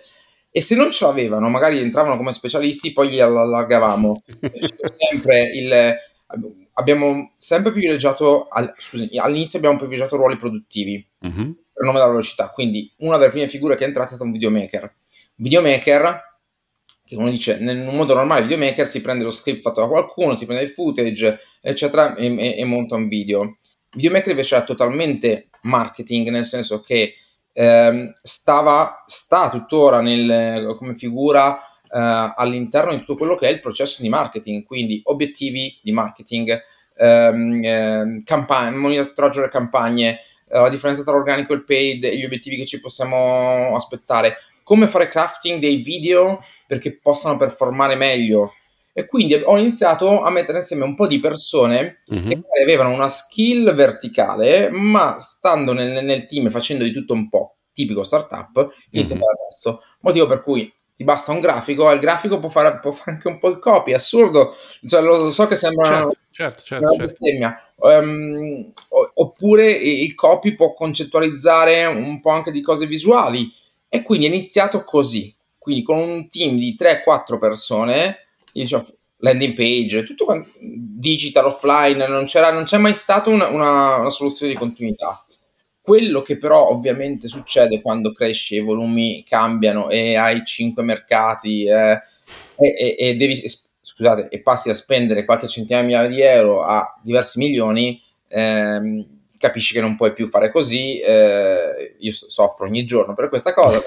e 0.52 0.62
se 0.62 0.76
non 0.76 0.92
ce 0.92 1.06
l'avevano, 1.06 1.50
magari 1.50 1.80
entravano 1.80 2.18
come 2.18 2.34
specialisti, 2.34 2.94
poi 2.94 3.10
li 3.10 3.20
allargavamo. 3.20 4.22
sempre 5.00 5.50
il, 5.56 5.96
abbiamo 6.74 7.32
sempre 7.36 7.72
privilegiato, 7.72 8.48
al, 8.48 8.76
scusami, 8.78 9.18
all'inizio 9.18 9.58
abbiamo 9.58 9.78
privilegiato 9.78 10.18
ruoli 10.18 10.38
produttivi 10.38 11.04
mm-hmm. 11.26 11.52
per 11.74 11.84
nome 11.84 11.98
della 11.98 12.10
velocità, 12.10 12.52
quindi 12.52 12.94
una 12.98 13.18
delle 13.18 13.32
prime 13.32 13.48
figure 13.48 13.76
che 13.76 13.86
è 13.86 13.88
entrata 13.88 14.12
è 14.12 14.14
stata 14.14 14.24
un 14.24 14.34
videomaker. 14.34 14.94
Videomaker 15.38 16.35
che 17.06 17.16
uno 17.16 17.30
dice 17.30 17.58
un 17.62 17.96
modo 17.96 18.16
normale 18.16 18.42
il 18.42 18.48
videomaker 18.48 18.88
si 18.88 19.00
prende 19.00 19.24
lo 19.24 19.32
script 19.32 19.62
fatto 19.62 19.82
da 19.82 19.88
qualcuno, 19.88 20.36
si 20.36 20.46
prende 20.46 20.64
il 20.64 20.70
footage, 20.70 21.40
eccetera, 21.62 22.16
e, 22.16 22.36
e, 22.36 22.56
e 22.58 22.66
monta 22.66 22.96
un 22.96 23.08
video. 23.08 23.44
Il 23.44 24.02
videomaker 24.02 24.32
invece 24.32 24.56
era 24.56 24.64
totalmente 24.64 25.50
marketing, 25.62 26.30
nel 26.30 26.46
senso 26.46 26.82
che 26.82 27.14
ehm, 27.54 28.12
stava, 28.22 29.04
sta 29.06 29.50
tuttora 29.50 30.02
nel, 30.02 30.76
come 30.78 30.96
figura 30.96 31.56
eh, 31.56 32.34
all'interno 32.36 32.92
di 32.92 32.98
tutto 32.98 33.16
quello 33.16 33.36
che 33.36 33.48
è 33.48 33.52
il 33.52 33.60
processo 33.60 34.02
di 34.02 34.10
marketing, 34.10 34.64
quindi 34.64 35.00
obiettivi 35.06 35.80
di 35.84 35.92
marketing, 35.92 36.60
ehm, 36.98 37.64
eh, 37.64 38.22
campagne, 38.26 38.76
monitoraggio 38.76 39.42
delle 39.42 39.52
campagne, 39.52 40.18
eh, 40.50 40.60
la 40.60 40.70
differenza 40.70 41.04
tra 41.04 41.14
l'organico 41.14 41.54
e 41.54 41.58
il 41.58 41.64
paid 41.64 42.08
gli 42.08 42.26
obiettivi 42.26 42.58
che 42.58 42.66
ci 42.66 42.80
possiamo 42.80 43.76
aspettare, 43.76 44.38
come 44.64 44.88
fare 44.88 45.08
crafting 45.08 45.60
dei 45.60 45.78
video 45.78 46.44
perché 46.68 47.00
possano 47.00 47.36
performare 47.38 47.96
meglio. 47.96 48.54
E 48.94 49.06
quindi 49.08 49.34
ho 49.34 49.58
iniziato 49.58 50.22
a 50.22 50.30
mettere 50.30 50.60
insieme 50.60 50.86
un 50.86 50.96
po' 50.96 51.06
di 51.06 51.20
persone 51.20 52.04
mm-hmm. 52.14 52.30
che 52.30 52.64
avevano 52.64 52.92
una 52.92 53.10
skill 53.10 53.74
verticale, 53.74 54.70
ma 54.70 55.18
stando 55.20 55.74
nel, 55.74 56.04
nel 56.04 56.26
team 56.26 56.50
facendo 56.50 56.86
di 56.86 56.92
tutto 56.92 57.14
un 57.14 57.28
po', 57.28 57.58
tipico 57.74 58.04
startup, 58.04 58.74
inizia 58.92 59.16
mm-hmm. 59.16 59.26
resto. 59.48 59.82
Motivo 60.00 60.28
per 60.28 60.42
cui 60.42 60.74
ti 60.96 61.04
basta 61.04 61.34
un 61.34 61.42
grafico, 61.42 61.92
e 61.92 61.96
il 61.96 62.00
grafico 62.00 62.40
può 62.40 62.48
fare, 62.48 62.80
può 62.80 62.92
fare, 62.94 63.12
anche 63.12 63.28
un 63.28 63.38
po' 63.38 63.50
il 63.50 63.60
copy, 63.60 63.92
assurdo, 63.92 64.56
cioè, 64.86 65.02
lo, 65.02 65.30
so 65.30 65.46
che 65.46 65.56
sembra 65.56 65.88
certo, 65.88 66.18
certo, 66.32 66.64
certo, 66.64 66.86
una 66.86 66.96
bestemmia, 66.96 67.62
um, 67.76 68.72
oppure 69.16 69.70
il 69.70 70.16
copy 70.16 70.56
può 70.56 70.74
concettualizzare 70.74 71.86
un 71.86 72.22
po' 72.22 72.30
anche 72.30 72.52
di 72.52 72.62
cose 72.62 72.86
visuali 72.86 73.52
e 73.90 74.04
quindi 74.04 74.26
è 74.26 74.30
iniziato 74.30 74.86
così, 74.86 75.35
quindi 75.66 75.82
con 75.82 75.98
un 75.98 76.28
team 76.28 76.60
di 76.60 76.76
3-4 76.78 77.40
persone, 77.40 78.20
diciamo, 78.54 78.86
landing 79.18 79.56
page, 79.56 80.04
tutto 80.04 80.28
digital, 80.60 81.46
offline, 81.46 82.06
non, 82.06 82.28
non 82.28 82.64
c'è 82.66 82.78
mai 82.78 82.94
stata 82.94 83.32
una, 83.32 83.48
una, 83.48 83.96
una 83.96 84.12
soluzione 84.12 84.52
di 84.52 84.58
continuità. 84.60 85.26
Quello 85.82 86.22
che 86.22 86.38
però 86.38 86.70
ovviamente 86.70 87.28
succede 87.28 87.82
quando 87.82 88.12
cresci, 88.12 88.58
i 88.58 88.60
volumi 88.60 89.24
cambiano 89.28 89.90
e 89.90 90.16
hai 90.16 90.44
cinque 90.46 90.84
mercati 90.84 91.66
eh, 91.66 92.00
e, 92.58 92.76
e, 92.78 92.96
e, 93.00 93.16
devi, 93.16 93.36
scusate, 93.82 94.28
e 94.30 94.42
passi 94.44 94.70
a 94.70 94.76
spendere 94.76 95.26
qualche 95.26 95.48
centinaia 95.48 96.06
di 96.06 96.22
euro 96.22 96.62
a 96.62 96.94
diversi 97.02 97.40
milioni, 97.40 98.00
ehm, 98.28 99.15
capisci 99.38 99.74
che 99.74 99.82
non 99.82 99.96
puoi 99.96 100.14
più 100.14 100.28
fare 100.28 100.52
così. 100.52 101.00
Eh, 101.00 101.96
io 102.00 102.12
soffro 102.12 102.66
ogni 102.66 102.86
giorno 102.86 103.14
per 103.14 103.30
questa 103.30 103.54
cosa, 103.54 103.82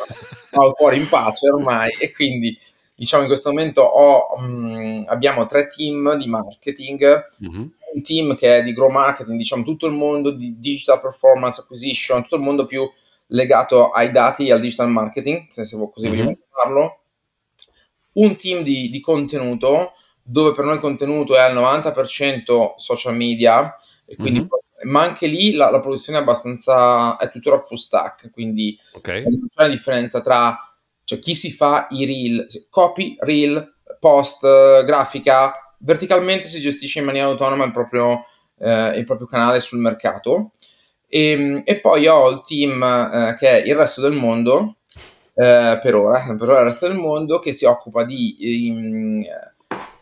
ma 0.52 0.62
ho 0.62 0.68
il 0.68 0.74
cuore 0.74 0.96
in 0.96 1.08
pace 1.08 1.48
ormai 1.48 1.90
e 1.98 2.12
quindi 2.12 2.58
diciamo 2.94 3.22
in 3.22 3.28
questo 3.28 3.50
momento 3.50 3.82
ho, 3.82 4.38
mh, 4.38 5.04
abbiamo 5.08 5.46
tre 5.46 5.68
team 5.68 6.16
di 6.16 6.28
marketing. 6.28 7.26
Mm-hmm 7.44 7.66
un 7.90 8.02
team 8.02 8.34
che 8.34 8.58
è 8.58 8.62
di 8.62 8.72
grow 8.72 8.90
marketing, 8.90 9.36
diciamo 9.36 9.64
tutto 9.64 9.86
il 9.86 9.94
mondo 9.94 10.30
di 10.30 10.58
digital 10.58 11.00
performance 11.00 11.60
acquisition, 11.60 12.22
tutto 12.22 12.36
il 12.36 12.42
mondo 12.42 12.66
più 12.66 12.88
legato 13.28 13.90
ai 13.90 14.10
dati 14.10 14.46
e 14.46 14.52
al 14.52 14.60
digital 14.60 14.90
marketing, 14.90 15.48
se 15.50 15.62
così 15.62 16.08
mm-hmm. 16.08 16.16
vogliamo 16.16 16.38
chiamarlo. 16.46 17.00
Un 18.14 18.36
team 18.36 18.62
di, 18.62 18.90
di, 18.90 19.00
contenuto, 19.00 19.92
dove 20.22 20.52
per 20.52 20.64
noi 20.64 20.74
il 20.74 20.80
contenuto 20.80 21.36
è 21.36 21.40
al 21.40 21.54
90% 21.54 22.74
social 22.76 23.16
media, 23.16 23.74
e 24.04 24.16
quindi, 24.16 24.40
mm-hmm. 24.40 24.48
Ma 24.84 25.02
anche 25.02 25.26
lì 25.26 25.52
la, 25.52 25.70
la, 25.70 25.80
produzione 25.80 26.18
è 26.18 26.20
abbastanza, 26.22 27.16
è 27.16 27.30
tuttora 27.30 27.62
full 27.62 27.76
stack, 27.76 28.30
quindi 28.30 28.78
okay. 28.92 29.22
non 29.22 29.48
c'è 29.54 29.64
la 29.64 29.68
differenza 29.68 30.20
tra 30.20 30.56
cioè, 31.04 31.18
chi 31.18 31.34
si 31.34 31.50
fa 31.50 31.86
i 31.90 32.04
reel, 32.04 32.46
copy, 32.68 33.16
reel, 33.20 33.76
post, 33.98 34.42
grafica, 34.84 35.74
verticalmente 35.78 36.48
si 36.48 36.60
gestisce 36.60 36.98
in 36.98 37.06
maniera 37.06 37.28
autonoma 37.28 37.64
il 37.64 37.72
proprio, 37.72 38.24
eh, 38.58 38.98
il 38.98 39.04
proprio 39.04 39.26
canale 39.26 39.60
sul 39.60 39.78
mercato. 39.78 40.52
E, 41.08 41.30
ehm, 41.30 41.62
e, 41.64 41.80
poi 41.80 42.06
ho 42.06 42.28
il 42.28 42.42
team 42.42 42.82
eh, 42.82 43.36
che 43.38 43.62
è 43.62 43.66
il 43.66 43.74
resto 43.74 44.02
del 44.02 44.12
mondo, 44.12 44.76
eh, 45.34 45.78
per 45.80 45.94
ora, 45.94 46.20
per 46.36 46.48
ora 46.48 46.58
il 46.58 46.66
resto 46.66 46.86
del 46.86 46.98
mondo, 46.98 47.38
che 47.38 47.52
si 47.52 47.64
occupa 47.64 48.04
di 48.04 48.68
um, 48.70 49.24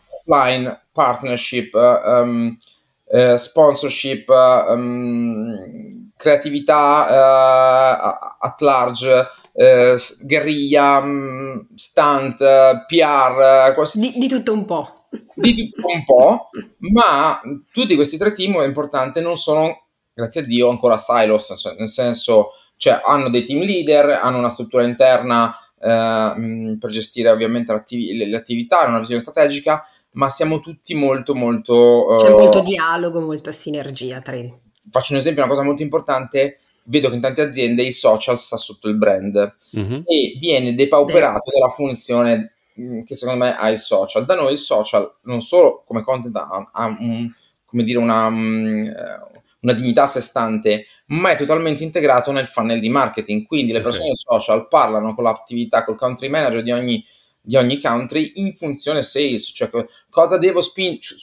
offline 0.09 0.87
partnership, 0.91 1.73
um, 1.73 2.57
sponsorship, 3.37 4.29
um, 4.29 6.11
creatività 6.17 7.07
uh, 7.09 8.45
at 8.45 8.61
large, 8.61 9.29
uh, 9.53 10.25
guerriglia, 10.25 10.97
um, 10.97 11.67
stunt, 11.75 12.37
PR, 12.85 13.73
quasi... 13.73 13.99
di, 13.99 14.13
di 14.17 14.27
tutto 14.27 14.53
un 14.53 14.65
po' 14.65 14.91
di 15.33 15.53
tutto 15.53 15.87
un 15.87 16.03
po', 16.03 16.49
ma 16.91 17.39
tutti 17.71 17.95
questi 17.95 18.17
tre 18.17 18.31
team, 18.33 18.59
è 18.59 18.65
importante, 18.65 19.21
non 19.21 19.37
sono, 19.37 19.85
grazie 20.13 20.41
a 20.41 20.43
Dio, 20.43 20.69
ancora 20.69 20.97
silos, 20.97 21.53
cioè, 21.57 21.75
nel 21.77 21.87
senso, 21.87 22.49
cioè, 22.75 23.01
hanno 23.05 23.29
dei 23.29 23.43
team 23.43 23.63
leader, 23.63 24.19
hanno 24.21 24.37
una 24.37 24.49
struttura 24.49 24.83
interna 24.83 25.55
eh, 25.79 26.77
per 26.79 26.89
gestire 26.89 27.29
ovviamente 27.29 27.71
le, 27.71 28.25
le, 28.25 28.35
attività, 28.35 28.79
hanno 28.79 28.89
una 28.89 28.99
visione 28.99 29.21
strategica, 29.21 29.83
ma 30.17 30.29
siamo 30.29 30.59
tutti 30.59 30.93
molto, 30.93 31.33
molto... 31.33 32.17
C'è 32.19 32.31
uh, 32.31 32.37
molto 32.37 32.61
dialogo, 32.61 33.19
molta 33.21 33.51
sinergia 33.51 34.21
tra 34.21 34.35
i... 34.35 34.53
Faccio 34.89 35.13
un 35.13 35.19
esempio, 35.19 35.41
una 35.41 35.51
cosa 35.51 35.63
molto 35.63 35.81
importante, 35.81 36.59
vedo 36.83 37.09
che 37.09 37.15
in 37.15 37.21
tante 37.21 37.41
aziende 37.41 37.81
i 37.81 37.91
social 37.91 38.37
sta 38.37 38.57
sotto 38.57 38.87
il 38.87 38.97
brand 38.97 39.55
mm-hmm. 39.77 40.01
e 40.05 40.35
viene 40.39 40.75
depauperato 40.75 41.49
Beh. 41.49 41.51
della 41.51 41.69
funzione 41.69 42.57
Mm, 42.79 43.01
che 43.01 43.15
secondo 43.15 43.43
me 43.43 43.55
ha 43.55 43.69
il 43.69 43.79
social. 43.79 44.25
Da 44.25 44.35
noi 44.35 44.51
il 44.51 44.57
social 44.57 45.11
non 45.23 45.41
solo 45.41 45.83
come 45.85 46.03
content 46.03 46.35
ha, 46.35 46.69
ha 46.71 46.85
un, 46.85 47.31
come 47.65 47.83
dire 47.83 47.97
una, 47.97 48.27
um, 48.27 48.91
una, 49.61 49.73
dignità 49.73 50.03
a 50.03 50.07
sé 50.07 50.21
stante, 50.21 50.85
ma 51.07 51.31
è 51.31 51.35
totalmente 51.35 51.83
integrato 51.83 52.31
nel 52.31 52.45
funnel 52.45 52.79
di 52.79 52.89
marketing. 52.89 53.47
Quindi 53.47 53.71
le 53.73 53.81
persone 53.81 54.11
okay. 54.11 54.15
social 54.15 54.67
parlano 54.67 55.15
con 55.15 55.23
l'attività, 55.23 55.83
col 55.83 55.97
country 55.97 56.29
manager 56.29 56.61
di 56.61 56.71
ogni, 56.71 57.03
di 57.47 57.55
ogni 57.55 57.79
country 57.79 58.33
in 58.35 58.53
funzione 58.53 59.01
sales, 59.01 59.51
cioè 59.53 59.69
cosa 60.09 60.37
devo 60.37 60.59
spingere, 60.59 61.17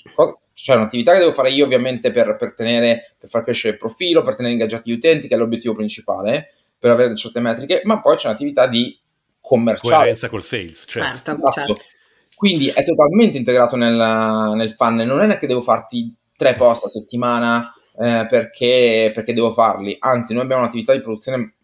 cioè 0.54 0.76
un'attività 0.76 1.12
che 1.12 1.18
devo 1.18 1.32
fare 1.32 1.50
io 1.50 1.66
ovviamente 1.66 2.12
per, 2.12 2.38
per, 2.38 2.54
tenere, 2.54 3.14
per 3.18 3.28
far 3.28 3.42
crescere 3.42 3.74
il 3.74 3.78
profilo, 3.78 4.22
per 4.22 4.34
tenere 4.34 4.54
ingaggiati 4.54 4.90
gli 4.90 4.94
utenti, 4.94 5.28
che 5.28 5.34
è 5.34 5.36
l'obiettivo 5.36 5.74
principale, 5.74 6.54
per 6.78 6.92
avere 6.92 7.14
certe 7.14 7.40
metriche, 7.40 7.82
ma 7.84 8.00
poi 8.00 8.16
c'è 8.16 8.28
un'attività 8.28 8.66
di 8.66 8.98
commerciale. 9.38 9.96
Coerenza 9.96 10.30
col 10.30 10.42
sales, 10.42 10.84
certo. 10.88 11.08
certo, 11.08 11.32
esatto. 11.32 11.52
certo. 11.52 11.80
Quindi 12.34 12.68
è 12.68 12.82
totalmente 12.82 13.36
integrato 13.36 13.76
nel, 13.76 14.54
nel 14.54 14.70
funnel, 14.70 15.06
non 15.06 15.30
è 15.30 15.36
che 15.36 15.46
devo 15.46 15.60
farti 15.60 16.10
tre 16.34 16.54
post 16.54 16.86
a 16.86 16.88
settimana 16.88 17.70
eh, 18.00 18.26
perché, 18.30 19.12
perché, 19.14 19.34
devo 19.34 19.52
farli, 19.52 19.94
anzi 19.98 20.32
noi 20.32 20.44
abbiamo 20.44 20.62
un'attività 20.62 20.94
di 20.94 21.02
produzione 21.02 21.56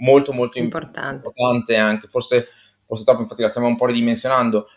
molto 0.00 0.32
molto 0.32 0.58
importante, 0.58 1.14
importante 1.14 1.76
anche, 1.76 2.08
forse, 2.08 2.48
forse 2.90 3.04
troppo, 3.04 3.22
infatti 3.22 3.42
la 3.42 3.48
stiamo 3.48 3.68
un 3.68 3.76
po' 3.76 3.86
ridimensionando, 3.86 4.68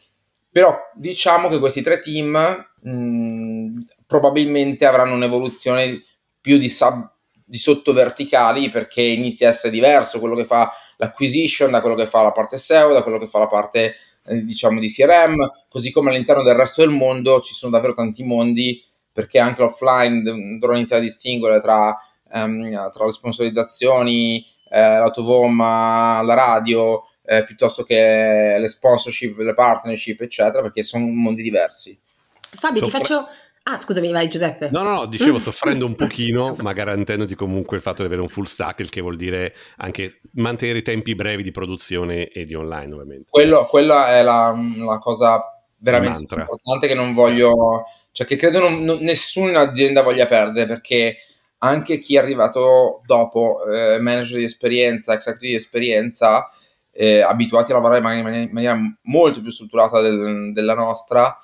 però 0.52 0.78
diciamo 0.94 1.50
che 1.50 1.58
questi 1.58 1.82
tre 1.82 2.00
team 2.00 2.68
mh, 2.82 3.78
probabilmente 4.06 4.86
avranno 4.86 5.16
un'evoluzione 5.16 6.00
più 6.40 6.60
di 6.60 6.70
sub 6.70 7.12
di 7.46 7.58
sottoverticali 7.58 8.70
perché 8.70 9.02
inizia 9.02 9.48
a 9.48 9.52
essere 9.52 9.74
diverso 9.74 10.20
quello 10.20 10.34
che 10.34 10.46
fa 10.46 10.72
l'acquisition 10.98 11.72
da 11.72 11.82
quello 11.82 11.96
che 11.96 12.08
fa 12.08 12.24
la 12.24 12.32
parte 12.32 12.58
SEO, 12.58 12.94
da 12.94 13.04
quello 13.04 13.20
che 13.20 13.28
fa 13.28 13.40
la 13.40 13.48
parte 13.48 13.96
eh, 14.26 14.44
diciamo 14.44 14.80
di 14.80 14.88
CRM, 14.88 15.52
così 15.68 15.92
come 15.92 16.10
all'interno 16.10 16.42
del 16.42 16.56
resto 16.56 16.82
del 16.82 16.92
mondo 16.92 17.42
ci 17.42 17.54
sono 17.54 17.72
davvero 17.72 17.94
tanti 17.94 18.24
mondi 18.24 18.84
perché 19.12 19.40
anche 19.40 19.62
offline 19.64 20.24
dovrò 20.58 20.76
iniziare 20.76 21.02
a 21.02 21.06
distinguere 21.06 21.60
tra, 21.60 21.96
um, 22.34 22.90
tra 22.90 23.06
le 23.06 23.12
sponsorizzazioni, 23.12 24.44
eh, 24.70 24.98
l'autovoma, 24.98 26.22
la 26.24 26.34
radio, 26.34 27.04
eh, 27.26 27.44
piuttosto 27.44 27.84
che 27.84 28.56
le 28.58 28.68
sponsorship, 28.68 29.38
le 29.40 29.54
partnership, 29.54 30.22
eccetera, 30.22 30.62
perché 30.62 30.84
sono 30.84 31.06
mondi 31.06 31.42
diversi. 31.42 32.00
Fabio, 32.40 32.80
Soffre- 32.80 33.00
ti 33.00 33.06
faccio 33.06 33.28
Ah, 33.66 33.78
scusami, 33.78 34.12
vai 34.12 34.28
Giuseppe. 34.28 34.70
No, 34.72 34.84
no, 34.84 34.94
no, 34.94 35.06
dicevo 35.06 35.40
soffrendo 35.40 35.86
un 35.86 35.96
pochino, 35.96 36.54
ma 36.60 36.74
garantendoti 36.74 37.34
comunque 37.34 37.78
il 37.78 37.84
fatto 37.84 38.02
di 38.02 38.08
avere 38.08 38.22
un 38.22 38.28
full 38.28 38.44
stack, 38.44 38.82
il 38.82 38.90
che 38.90 39.00
vuol 39.00 39.16
dire 39.16 39.56
anche 39.78 40.20
mantenere 40.34 40.80
i 40.80 40.82
tempi 40.82 41.16
brevi 41.16 41.44
di 41.44 41.52
produzione 41.52 42.28
e 42.28 42.44
di 42.44 42.56
online, 42.56 42.94
ovviamente. 42.94 43.30
Quello, 43.30 43.66
quella 43.66 44.18
è 44.18 44.22
la, 44.22 44.54
la 44.80 44.98
cosa 44.98 45.42
veramente 45.78 46.36
importante 46.36 46.88
che 46.88 46.94
non 46.94 47.14
voglio, 47.14 47.86
cioè 48.12 48.28
che 48.28 48.36
credo 48.36 48.60
non, 48.60 48.84
non, 48.84 48.98
nessuno 49.00 49.48
in 49.48 49.56
azienda 49.56 50.02
voglia 50.02 50.26
perdere, 50.26 50.68
perché 50.68 51.18
anche 51.60 52.00
chi 52.00 52.16
è 52.16 52.20
arrivato 52.20 53.02
dopo, 53.06 53.64
eh, 53.64 53.98
manager 54.00 54.40
di 54.40 54.44
esperienza, 54.44 55.14
executive 55.14 55.52
di 55.52 55.58
esperienza, 55.58 56.50
eh, 56.94 57.22
abituati 57.22 57.72
a 57.72 57.76
lavorare 57.76 57.98
in 57.98 58.04
maniera, 58.04 58.38
in 58.38 58.52
maniera 58.52 58.80
molto 59.04 59.42
più 59.42 59.52
strutturata 59.52 60.00
del, 60.00 60.54
della 60.54 60.76
nostra, 60.76 61.38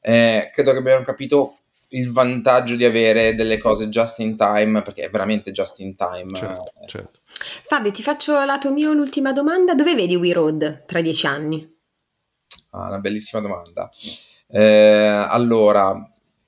eh, 0.00 0.50
credo 0.52 0.72
che 0.72 0.78
abbiamo 0.78 1.04
capito 1.04 1.58
il 1.88 2.10
vantaggio 2.10 2.74
di 2.74 2.84
avere 2.84 3.34
delle 3.34 3.58
cose 3.58 3.88
just 3.88 4.18
in 4.18 4.36
time, 4.36 4.82
perché 4.82 5.04
è 5.04 5.10
veramente 5.10 5.52
just 5.52 5.78
in 5.80 5.94
time. 5.94 6.34
Certo, 6.34 6.72
certo. 6.86 7.20
Fabio, 7.26 7.90
ti 7.90 8.02
faccio 8.02 8.42
lato 8.44 8.72
mio 8.72 8.92
l'ultima 8.92 9.32
domanda. 9.32 9.74
Dove 9.74 9.94
vedi 9.94 10.16
We 10.16 10.32
Road 10.32 10.84
tra 10.86 11.00
dieci 11.00 11.26
anni? 11.26 11.72
Ah, 12.70 12.88
una 12.88 12.98
bellissima 12.98 13.40
domanda. 13.40 13.88
Eh, 14.48 15.26
allora, 15.28 15.94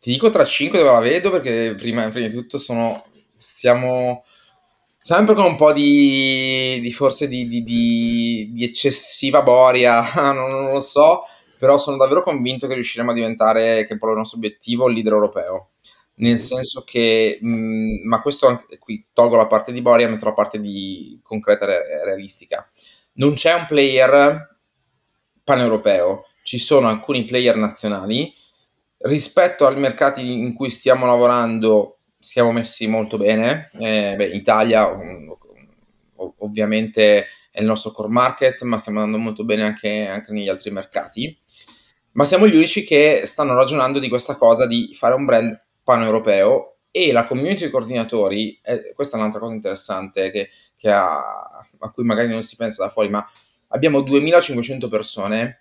ti 0.01 0.11
dico 0.11 0.31
tra 0.31 0.45
cinque 0.45 0.79
dove 0.79 0.91
la 0.91 0.99
vedo, 0.99 1.31
perché 1.31 1.75
prima, 1.77 2.09
prima 2.09 2.27
di 2.27 2.35
tutto 2.35 2.59
sono, 2.59 3.05
siamo 3.37 4.25
sempre 5.07 5.37
con 5.37 5.45
un 5.45 5.55
po' 5.55 5.73
di, 5.73 6.81
di 6.81 6.91
forse 6.91 7.29
di, 7.29 7.47
di, 7.47 7.63
di, 7.63 8.65
eccessiva 8.65 9.41
boria, 9.41 10.03
non, 10.35 10.51
non 10.51 10.73
lo 10.73 10.81
so, 10.81 11.23
però 11.61 11.79
sono 11.79 11.97
davvero 11.97 12.25
convinto 12.25 12.67
che 12.67 12.75
riusciremo 12.75 13.13
a 13.13 13.15
diventare, 13.15 13.87
che 13.87 13.95
è 13.95 13.99
po' 13.99 14.11
il 14.11 14.17
nostro 14.17 14.39
obiettivo, 14.39 14.89
il 14.89 14.95
leader 14.95 15.13
europeo. 15.13 15.69
Nel 16.17 16.39
senso 16.39 16.83
che, 16.83 17.39
mh, 17.41 17.49
mm, 17.49 18.09
ma 18.09 18.21
questo 18.21 18.65
qui 18.81 19.07
tolgo 19.13 19.37
la 19.37 19.47
parte 19.47 19.71
di 19.71 19.81
Boria, 19.81 20.09
metto 20.09 20.25
la 20.25 20.33
parte 20.33 20.59
di 20.59 21.21
concreta 21.23 21.67
e 21.67 22.05
realistica. 22.05 22.69
Non 23.13 23.35
c'è 23.35 23.53
un 23.53 23.67
player 23.67 24.59
paneuropeo, 25.45 26.25
ci 26.43 26.59
sono 26.59 26.89
alcuni 26.89 27.25
player 27.25 27.55
nazionali. 27.55 28.35
Rispetto 28.99 29.69
ai 29.69 29.79
mercati 29.79 30.41
in 30.41 30.53
cui 30.53 30.69
stiamo 30.69 31.07
lavorando, 31.07 31.95
siamo 32.19 32.53
messi 32.53 32.87
molto 32.87 33.17
bene. 33.17 33.71
Eh, 33.79 34.14
beh, 34.17 34.27
Italia, 34.27 34.89
ovviamente 36.39 37.27
è 37.51 37.61
il 37.61 37.67
nostro 37.67 37.91
core 37.93 38.09
market, 38.09 38.62
ma 38.62 38.79
stiamo 38.79 39.01
andando 39.01 39.23
molto 39.23 39.45
bene 39.45 39.62
anche, 39.62 40.07
anche 40.07 40.33
negli 40.33 40.49
altri 40.49 40.71
mercati. 40.71 41.39
Ma 42.12 42.25
siamo 42.25 42.47
gli 42.47 42.55
unici 42.55 42.85
che 42.85 43.23
stanno 43.25 43.55
ragionando 43.55 43.99
di 43.99 44.09
questa 44.09 44.37
cosa 44.37 44.67
di 44.67 44.91
fare 44.95 45.14
un 45.14 45.25
brand 45.25 45.61
pan-europeo 45.85 46.77
e 46.91 47.12
la 47.12 47.27
community 47.27 47.67
di 47.67 47.71
coordinatori, 47.71 48.59
eh, 48.62 48.93
questa 48.95 49.17
è 49.17 49.21
un'altra 49.21 49.39
cosa 49.39 49.53
interessante 49.53 50.31
che, 50.31 50.49
che 50.77 50.91
ha, 50.91 51.19
a 51.79 51.91
cui 51.93 52.05
magari 52.05 52.29
non 52.29 52.43
si 52.43 52.57
pensa 52.57 52.85
da 52.85 52.91
fuori, 52.91 53.11
ma 53.11 53.23
abbiamo 53.69 54.01
2500 54.01 54.89
persone 54.89 55.59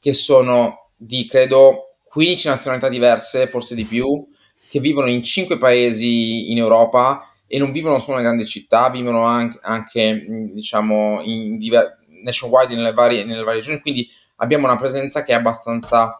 che 0.00 0.14
sono 0.14 0.92
di, 0.96 1.26
credo, 1.26 1.96
15 2.04 2.48
nazionalità 2.48 2.88
diverse, 2.88 3.46
forse 3.46 3.74
di 3.74 3.84
più, 3.84 4.26
che 4.72 4.80
vivono 4.80 5.08
in 5.08 5.22
5 5.22 5.58
paesi 5.58 6.50
in 6.50 6.56
Europa 6.56 7.22
e 7.46 7.58
non 7.58 7.72
vivono 7.72 7.98
solo 7.98 8.12
nelle 8.16 8.28
grandi 8.28 8.46
città, 8.46 8.88
vivono 8.88 9.24
anche, 9.24 9.58
anche 9.60 10.24
diciamo, 10.50 11.20
in 11.24 11.58
diver- 11.58 11.98
nationwide 12.22 12.74
nelle 12.74 12.94
varie, 12.94 13.22
nelle 13.24 13.42
varie 13.42 13.60
regioni, 13.60 13.82
quindi 13.82 14.08
abbiamo 14.36 14.64
una 14.64 14.78
presenza 14.78 15.24
che 15.24 15.32
è 15.32 15.34
abbastanza 15.34 16.16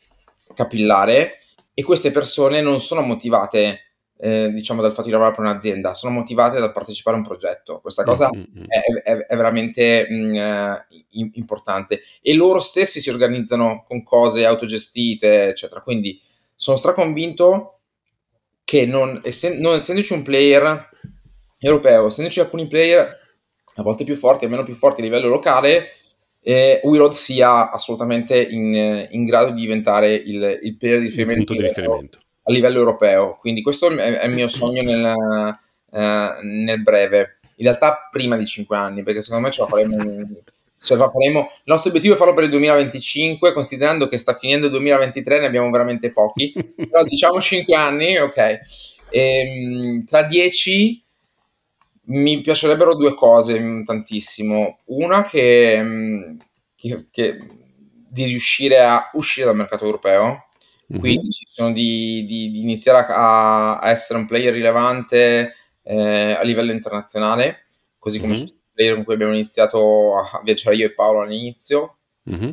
capillare 0.53 1.38
e 1.72 1.82
queste 1.82 2.11
persone 2.11 2.61
non 2.61 2.78
sono 2.78 3.00
motivate 3.00 3.94
eh, 4.18 4.53
diciamo 4.53 4.82
dal 4.82 4.90
fatto 4.92 5.07
di 5.07 5.12
lavorare 5.12 5.34
per 5.34 5.46
un'azienda, 5.46 5.94
sono 5.94 6.12
motivate 6.12 6.61
dal 6.61 6.72
partecipare 6.72 7.16
a 7.16 7.20
un 7.20 7.24
progetto. 7.24 7.80
Questa 7.80 8.05
cosa 8.05 8.28
mm-hmm. 8.28 8.66
è, 8.66 8.80
è, 9.03 9.16
è, 9.28 9.34
veramente 9.34 10.07
mh, 10.11 10.14
mm, 10.14 10.34
eh, 10.34 10.86
importante 11.32 12.03
e 12.20 12.34
loro 12.34 12.61
stessi 12.61 13.00
si 13.00 13.09
organizzano 13.09 13.82
con 13.88 14.03
cose 14.03 14.44
autogestite, 14.44 15.48
eccetera. 15.48 15.80
Quindi 15.80 16.20
sono 16.55 16.76
straconvinto 16.76 17.78
che 18.65 18.87
non, 18.87 19.21
essen- 19.25 19.59
non 19.59 19.75
essendoci 19.75 20.13
un 20.13 20.23
player 20.23 20.89
europeo, 21.59 22.07
essendoci 22.07 22.41
alcuni 22.41 22.67
player 22.67 23.21
a 23.77 23.83
volte 23.83 24.05
più 24.05 24.17
forti, 24.17 24.45
almeno 24.45 24.65
più 24.65 24.75
forti 24.75 25.01
a 25.01 25.05
livello 25.05 25.29
locale, 25.29 25.91
eh, 26.43 26.81
WeRoad 26.83 27.13
sia 27.13 27.71
assolutamente 27.71 28.41
in, 28.43 29.07
in, 29.11 29.25
grado 29.25 29.53
di 29.53 29.61
diventare 29.61 30.13
il, 30.15 30.59
il 30.63 30.77
player 30.77 30.99
di 30.99 31.07
riferimento, 31.07 31.53
di 31.53 31.63
riferimento, 31.63 32.19
a 32.43 32.53
livello 32.53 32.79
europeo. 32.79 33.39
Quindi 33.39 33.63
questo 33.63 33.91
è, 33.91 34.19
è 34.19 34.27
il 34.27 34.33
mio 34.33 34.49
sogno 34.49 34.83
nel, 34.83 35.57
eh, 35.93 36.39
nel, 36.43 36.83
breve. 36.83 37.39
In 37.57 37.67
realtà 37.67 38.09
prima 38.11 38.37
di 38.37 38.45
5 38.45 38.77
anni, 38.77 39.03
perché 39.03 39.23
secondo 39.23 39.47
me 39.47 39.53
ce 39.53 39.61
la 39.61 39.69
faremo... 39.69 39.97
la 40.89 41.11
faremo. 41.11 41.41
Il 41.41 41.62
nostro 41.64 41.91
obiettivo 41.91 42.14
è 42.14 42.16
farlo 42.16 42.35
per 42.35 42.45
il 42.45 42.51
2025, 42.51 43.53
considerando 43.53 44.09
che 44.09 44.18
sta 44.18 44.35
finendo 44.35 44.66
il 44.66 44.72
2023, 44.72 45.41
ne 45.41 45.47
abbiamo 45.47 45.70
veramente 45.70 46.12
pochi. 46.12 46.53
Però 46.76 47.03
diciamo 47.05 47.41
5 47.41 47.74
anni, 47.74 48.18
ok. 48.18 48.37
E, 48.37 48.59
ehm, 49.11 50.05
tra 50.05 50.22
10 50.22 51.03
mi 52.05 52.41
piacerebbero 52.41 52.97
due 52.97 53.14
cose 53.14 53.61
mm, 53.61 53.85
tantissimo. 53.85 54.80
Una 54.87 55.24
che, 55.24 55.80
mm, 55.83 56.37
che, 56.74 57.07
che 57.11 57.39
di 58.09 58.24
riuscire 58.24 58.80
a 58.80 59.11
uscire 59.14 59.47
dal 59.47 59.57
mercato 59.57 59.85
europeo, 59.85 60.49
mm-hmm. 60.93 61.01
quindi 61.01 61.28
di, 61.72 62.26
di, 62.26 62.51
di, 62.51 62.61
iniziare 62.61 63.07
a, 63.12 63.78
a, 63.78 63.91
essere 63.91 64.18
un 64.18 64.26
player 64.26 64.53
rilevante 64.53 65.55
eh, 65.83 66.33
a 66.33 66.43
livello 66.43 66.72
internazionale, 66.72 67.66
così 67.99 68.20
come 68.20 68.35
mm-hmm. 68.35 68.45
Player 68.75 68.95
con 68.95 69.05
cui 69.05 69.14
abbiamo 69.14 69.33
iniziato 69.33 70.16
a 70.16 70.41
viaggiare 70.43 70.77
io 70.77 70.87
e 70.87 70.95
Paolo 70.95 71.20
all'inizio. 71.20 71.99
Mm-hmm. 72.31 72.51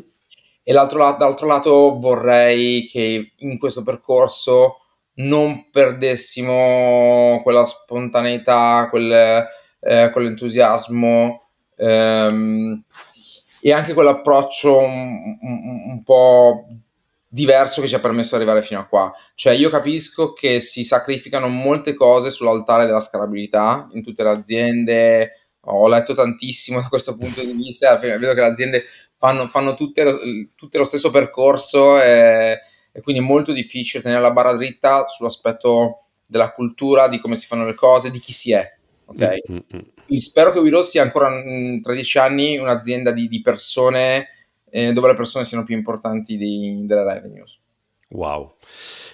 E 0.63 0.73
lato, 0.73 0.97
dall'altro 0.97 1.47
lato 1.47 1.99
vorrei 1.99 2.85
che 2.85 3.33
in 3.37 3.57
questo 3.57 3.83
percorso 3.83 4.81
non 5.15 5.69
perdessimo 5.71 7.39
quella 7.43 7.65
spontaneità, 7.65 8.87
quel, 8.89 9.45
eh, 9.79 10.09
quell'entusiasmo 10.11 11.41
ehm, 11.75 12.83
e 13.61 13.71
anche 13.73 13.93
quell'approccio 13.93 14.77
un, 14.77 15.37
un, 15.41 15.91
un, 15.91 16.03
po' 16.03 16.67
diverso 17.27 17.81
che 17.81 17.87
ci 17.87 17.95
ha 17.95 17.99
permesso 17.99 18.35
di 18.35 18.43
arrivare 18.43 18.61
fino 18.61 18.79
a 18.79 18.85
qua. 18.85 19.11
Cioè 19.35 19.53
io 19.53 19.69
capisco 19.69 20.33
che 20.33 20.61
si 20.61 20.83
sacrificano 20.83 21.47
molte 21.47 21.93
cose 21.93 22.31
sull'altare 22.31 22.85
della 22.85 22.99
scalabilità 22.99 23.89
in 23.93 24.03
tutte 24.03 24.23
le 24.23 24.29
aziende, 24.29 25.31
ho 25.61 25.87
letto 25.87 26.13
tantissimo 26.13 26.79
da 26.79 26.87
questo 26.87 27.15
punto 27.15 27.41
di 27.43 27.53
vista, 27.53 27.97
vedo 27.97 28.33
che 28.33 28.39
le 28.39 28.45
aziende 28.45 28.83
fanno, 29.17 29.47
fanno 29.47 29.73
tutte, 29.73 30.51
tutte 30.55 30.77
lo 30.77 30.85
stesso 30.85 31.11
percorso 31.11 32.01
e 32.01 32.59
e 32.91 33.01
quindi 33.01 33.21
è 33.21 33.25
molto 33.25 33.51
difficile 33.51 34.03
tenere 34.03 34.21
la 34.21 34.31
barra 34.31 34.53
dritta 34.53 35.07
sull'aspetto 35.07 36.03
della 36.25 36.51
cultura, 36.51 37.07
di 37.07 37.19
come 37.19 37.35
si 37.35 37.47
fanno 37.47 37.65
le 37.65 37.75
cose, 37.75 38.11
di 38.11 38.19
chi 38.19 38.33
si 38.33 38.51
è. 38.51 38.77
Ok? 39.05 39.35
Mm-hmm. 39.51 40.17
spero 40.17 40.51
che 40.51 40.59
Willow 40.59 40.83
sia 40.83 41.01
ancora 41.01 41.29
mh, 41.29 41.81
tra 41.81 41.93
dieci 41.93 42.17
anni 42.17 42.57
un'azienda 42.57 43.11
di, 43.11 43.27
di 43.27 43.41
persone 43.41 44.27
eh, 44.69 44.93
dove 44.93 45.07
le 45.07 45.15
persone 45.15 45.45
siano 45.45 45.63
più 45.63 45.75
importanti 45.75 46.37
di, 46.37 46.85
delle 46.85 47.03
revenues. 47.03 47.57
Wow, 48.11 48.55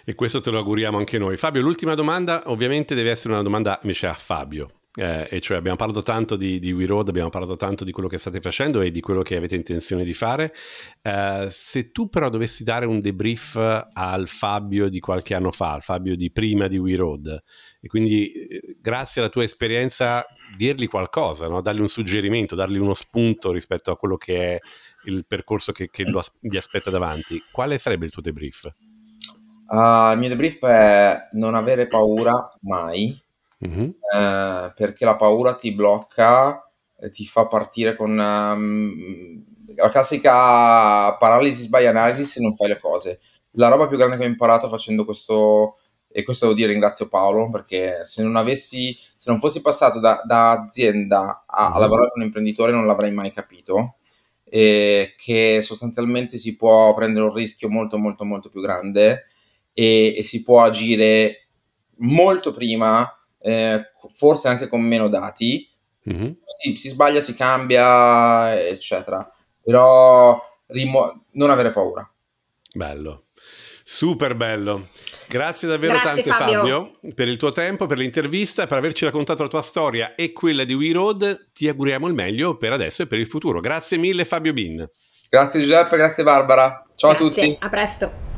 e 0.06 0.14
questo 0.16 0.42
te 0.42 0.50
lo 0.50 0.60
auguriamo 0.60 0.98
anche 0.98 1.18
noi. 1.18 1.38
Fabio, 1.38 1.62
l'ultima 1.62 1.96
domanda 1.96 2.44
ovviamente 2.48 2.96
deve 2.96 3.12
essere 3.12 3.34
una 3.34 3.42
domanda 3.42 3.78
invece 3.82 4.08
a 4.08 4.14
Fabio. 4.14 4.70
Eh, 4.98 5.28
e 5.30 5.42
cioè 5.42 5.58
abbiamo 5.58 5.76
parlato 5.76 6.02
tanto 6.02 6.38
di, 6.38 6.58
di 6.58 6.72
WeRoad, 6.72 7.10
abbiamo 7.10 7.30
parlato 7.30 7.58
tanto 7.58 7.84
di 7.84 7.92
quello 7.92 8.08
che 8.08 8.18
state 8.18 8.40
facendo 8.40 8.80
e 8.80 8.92
di 8.92 9.02
quello 9.02 9.24
che 9.24 9.36
avete 9.36 9.56
intenzione 9.56 10.06
di 10.06 10.14
fare. 10.14 10.54
Eh, 11.02 11.48
se 11.52 11.92
tu 11.92 12.08
però 12.08 12.30
dovessi 12.30 12.64
dare 12.64 12.86
un 12.86 13.00
debrief 13.00 13.56
al 13.92 14.28
Fabio 14.30 14.88
di 14.88 15.00
qualche 15.00 15.36
anno 15.36 15.52
fa, 15.52 15.74
al 15.74 15.82
Fabio 15.82 16.16
di 16.16 16.32
prima 16.32 16.68
di 16.68 16.78
WeRoad, 16.78 17.44
e 17.82 17.88
quindi 17.88 18.32
eh, 18.32 18.78
grazie 18.80 19.22
alla 19.22 19.30
tua 19.30 19.44
esperienza 19.44 20.26
dirgli 20.56 20.88
qualcosa, 20.88 21.50
no? 21.50 21.60
dargli 21.60 21.82
un 21.82 21.90
suggerimento, 21.90 22.56
dargli 22.56 22.78
uno 22.78 22.94
spunto 22.94 23.52
rispetto 23.52 23.92
a 23.92 23.98
quello 23.98 24.16
che 24.16 24.54
è 24.54 24.60
il 25.08 25.26
percorso 25.28 25.74
che, 25.74 25.90
che 25.90 26.10
lo, 26.10 26.22
gli 26.40 26.56
aspetta 26.56 26.90
davanti, 26.90 27.44
quale 27.52 27.78
sarebbe 27.78 28.06
il 28.06 28.12
tuo 28.12 28.22
debrief? 28.22 28.72
Uh, 29.68 30.12
il 30.12 30.20
mio 30.20 30.30
debrief 30.30 30.64
è 30.64 31.28
non 31.34 31.56
avere 31.56 31.88
paura 31.88 32.34
mai 32.62 33.25
mm-hmm. 33.66 33.90
eh, 34.16 34.74
perché 34.76 35.06
la 35.06 35.16
paura 35.16 35.54
ti 35.56 35.74
blocca, 35.74 36.66
e 37.00 37.10
ti 37.10 37.26
fa 37.26 37.48
partire 37.48 37.96
con 37.96 38.12
um, 38.12 39.44
la 39.76 39.90
classica 39.90 41.16
paralysis 41.18 41.68
by 41.68 41.86
analysis 41.86 42.32
se 42.32 42.42
non 42.42 42.56
fai 42.56 42.70
le 42.70 42.80
cose. 42.80 43.20
La 43.58 43.68
roba 43.68 43.88
più 43.88 43.98
grande 43.98 44.18
che 44.18 44.24
ho 44.24 44.28
imparato 44.28 44.68
facendo 44.70 45.06
questo, 45.06 45.78
e 46.10 46.24
questo 46.24 46.46
devo 46.46 46.58
dire 46.58 46.72
ringrazio 46.72 47.08
Paolo, 47.08 47.50
perché 47.50 48.04
se 48.04 48.24
non 48.24 48.36
avessi, 48.36 48.98
se 48.98 49.30
non 49.30 49.40
fossi 49.40 49.62
passato 49.62 50.00
da, 50.00 50.22
da 50.26 50.52
azienda 50.52 51.44
a, 51.46 51.66
a, 51.66 51.70
mm-hmm. 51.70 51.80
lavorare 51.80 52.10
con 52.12 52.22
un 52.22 52.28
imprenditore 52.28 52.72
non 52.72 52.86
l'avrei 52.86 53.12
mai 53.12 53.32
capito. 53.32 53.98
E 54.48 55.16
che 55.18 55.62
sostanzialmente 55.62 56.38
si 56.38 56.56
può 56.56 56.94
prendere 56.94 57.26
un 57.26 57.34
rischio 57.34 57.68
molto 57.68 57.98
molto 57.98 58.24
molto 58.24 58.50
più 58.50 58.62
grande 58.62 59.26
e, 59.74 60.14
e 60.16 60.24
si 60.24 60.44
può 60.44 60.64
agire 60.64 61.48
molto 61.98 62.54
prima 62.54 63.10
eh, 63.46 63.92
forse 64.12 64.48
anche 64.48 64.68
con 64.68 64.82
meno 64.82 65.08
dati. 65.08 65.70
Mm-hmm. 66.10 66.32
Si, 66.46 66.76
si, 66.78 66.90
sbaglia, 66.90 67.22
si 67.22 67.36
cambia, 67.36 68.60
eccetera. 68.60 69.26
Però 69.62 70.42
rimo- 70.68 71.26
non 71.34 71.52
avere 71.52 71.72
paura. 71.72 72.10
Bello, 72.74 73.26
super 73.84 74.36
bello. 74.36 74.88
Grazie 75.28 75.68
davvero 75.68 75.94
Grazie, 75.94 76.24
tante 76.24 76.30
Fabio. 76.30 76.92
Fabio. 77.02 77.14
per 77.14 77.28
il 77.28 77.38
tuo 77.38 77.52
tempo, 77.52 77.88
per 77.88 77.98
l'intervista, 77.98 78.68
per 78.68 78.78
averci 78.78 79.06
raccontato 79.06 79.44
la 79.44 79.50
tua 79.50 79.62
storia 79.62 80.16
e 80.16 80.34
quella 80.34 80.64
di 80.64 80.74
We 80.74 80.92
Road. 80.92 81.50
Ti 81.52 81.68
auguriamo 81.68 82.08
il 82.08 82.14
meglio 82.14 82.58
per 82.58 82.74
adesso 82.74 83.04
e 83.04 83.08
per 83.08 83.20
il 83.20 83.28
futuro. 83.28 83.60
Grazie 83.60 83.98
mille 83.98 84.26
Fabio 84.26 84.54
Bin. 84.54 84.88
Grazie 85.30 85.62
Giuseppe, 85.62 85.98
grazie 85.98 86.24
Barbara. 86.24 86.86
Ciao 86.96 87.12
grazie, 87.12 87.26
a 87.26 87.30
tutti. 87.30 87.58
A 87.60 87.70
presto. 87.70 88.35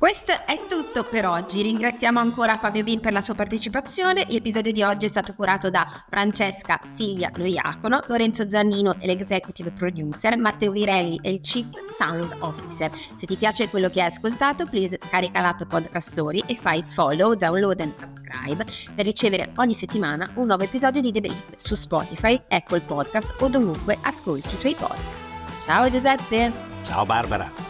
Questo 0.00 0.32
è 0.46 0.64
tutto 0.66 1.04
per 1.04 1.26
oggi, 1.26 1.60
ringraziamo 1.60 2.18
ancora 2.18 2.56
Fabio 2.56 2.82
Bin 2.82 3.00
per 3.00 3.12
la 3.12 3.20
sua 3.20 3.34
partecipazione, 3.34 4.24
l'episodio 4.30 4.72
di 4.72 4.82
oggi 4.82 5.04
è 5.04 5.08
stato 5.10 5.34
curato 5.34 5.68
da 5.68 5.86
Francesca 6.08 6.80
Silvia 6.86 7.30
Loiacono, 7.34 8.00
Lorenzo 8.06 8.48
Zannino 8.48 8.96
è 8.98 9.04
l'executive 9.04 9.70
producer, 9.70 10.38
Matteo 10.38 10.72
Virelli 10.72 11.20
è 11.20 11.28
il 11.28 11.40
chief 11.40 11.68
sound 11.90 12.34
officer. 12.38 12.90
Se 13.14 13.26
ti 13.26 13.36
piace 13.36 13.68
quello 13.68 13.90
che 13.90 14.00
hai 14.00 14.06
ascoltato, 14.06 14.64
please 14.64 14.98
scarica 14.98 15.42
l'app 15.42 15.64
Podcast 15.64 16.12
Story 16.12 16.42
e 16.46 16.56
fai 16.56 16.82
follow, 16.82 17.34
download 17.34 17.78
and 17.80 17.92
subscribe 17.92 18.64
per 18.94 19.04
ricevere 19.04 19.52
ogni 19.56 19.74
settimana 19.74 20.30
un 20.36 20.46
nuovo 20.46 20.64
episodio 20.64 21.02
di 21.02 21.12
The 21.12 21.20
Brief 21.20 21.56
su 21.56 21.74
Spotify, 21.74 22.40
Apple 22.48 22.80
Podcast 22.80 23.34
o 23.38 23.48
dovunque 23.48 23.98
ascolti 24.00 24.54
i 24.54 24.58
tuoi 24.58 24.74
podcast. 24.76 25.62
Ciao 25.62 25.90
Giuseppe! 25.90 26.50
Ciao 26.84 27.04
Barbara! 27.04 27.69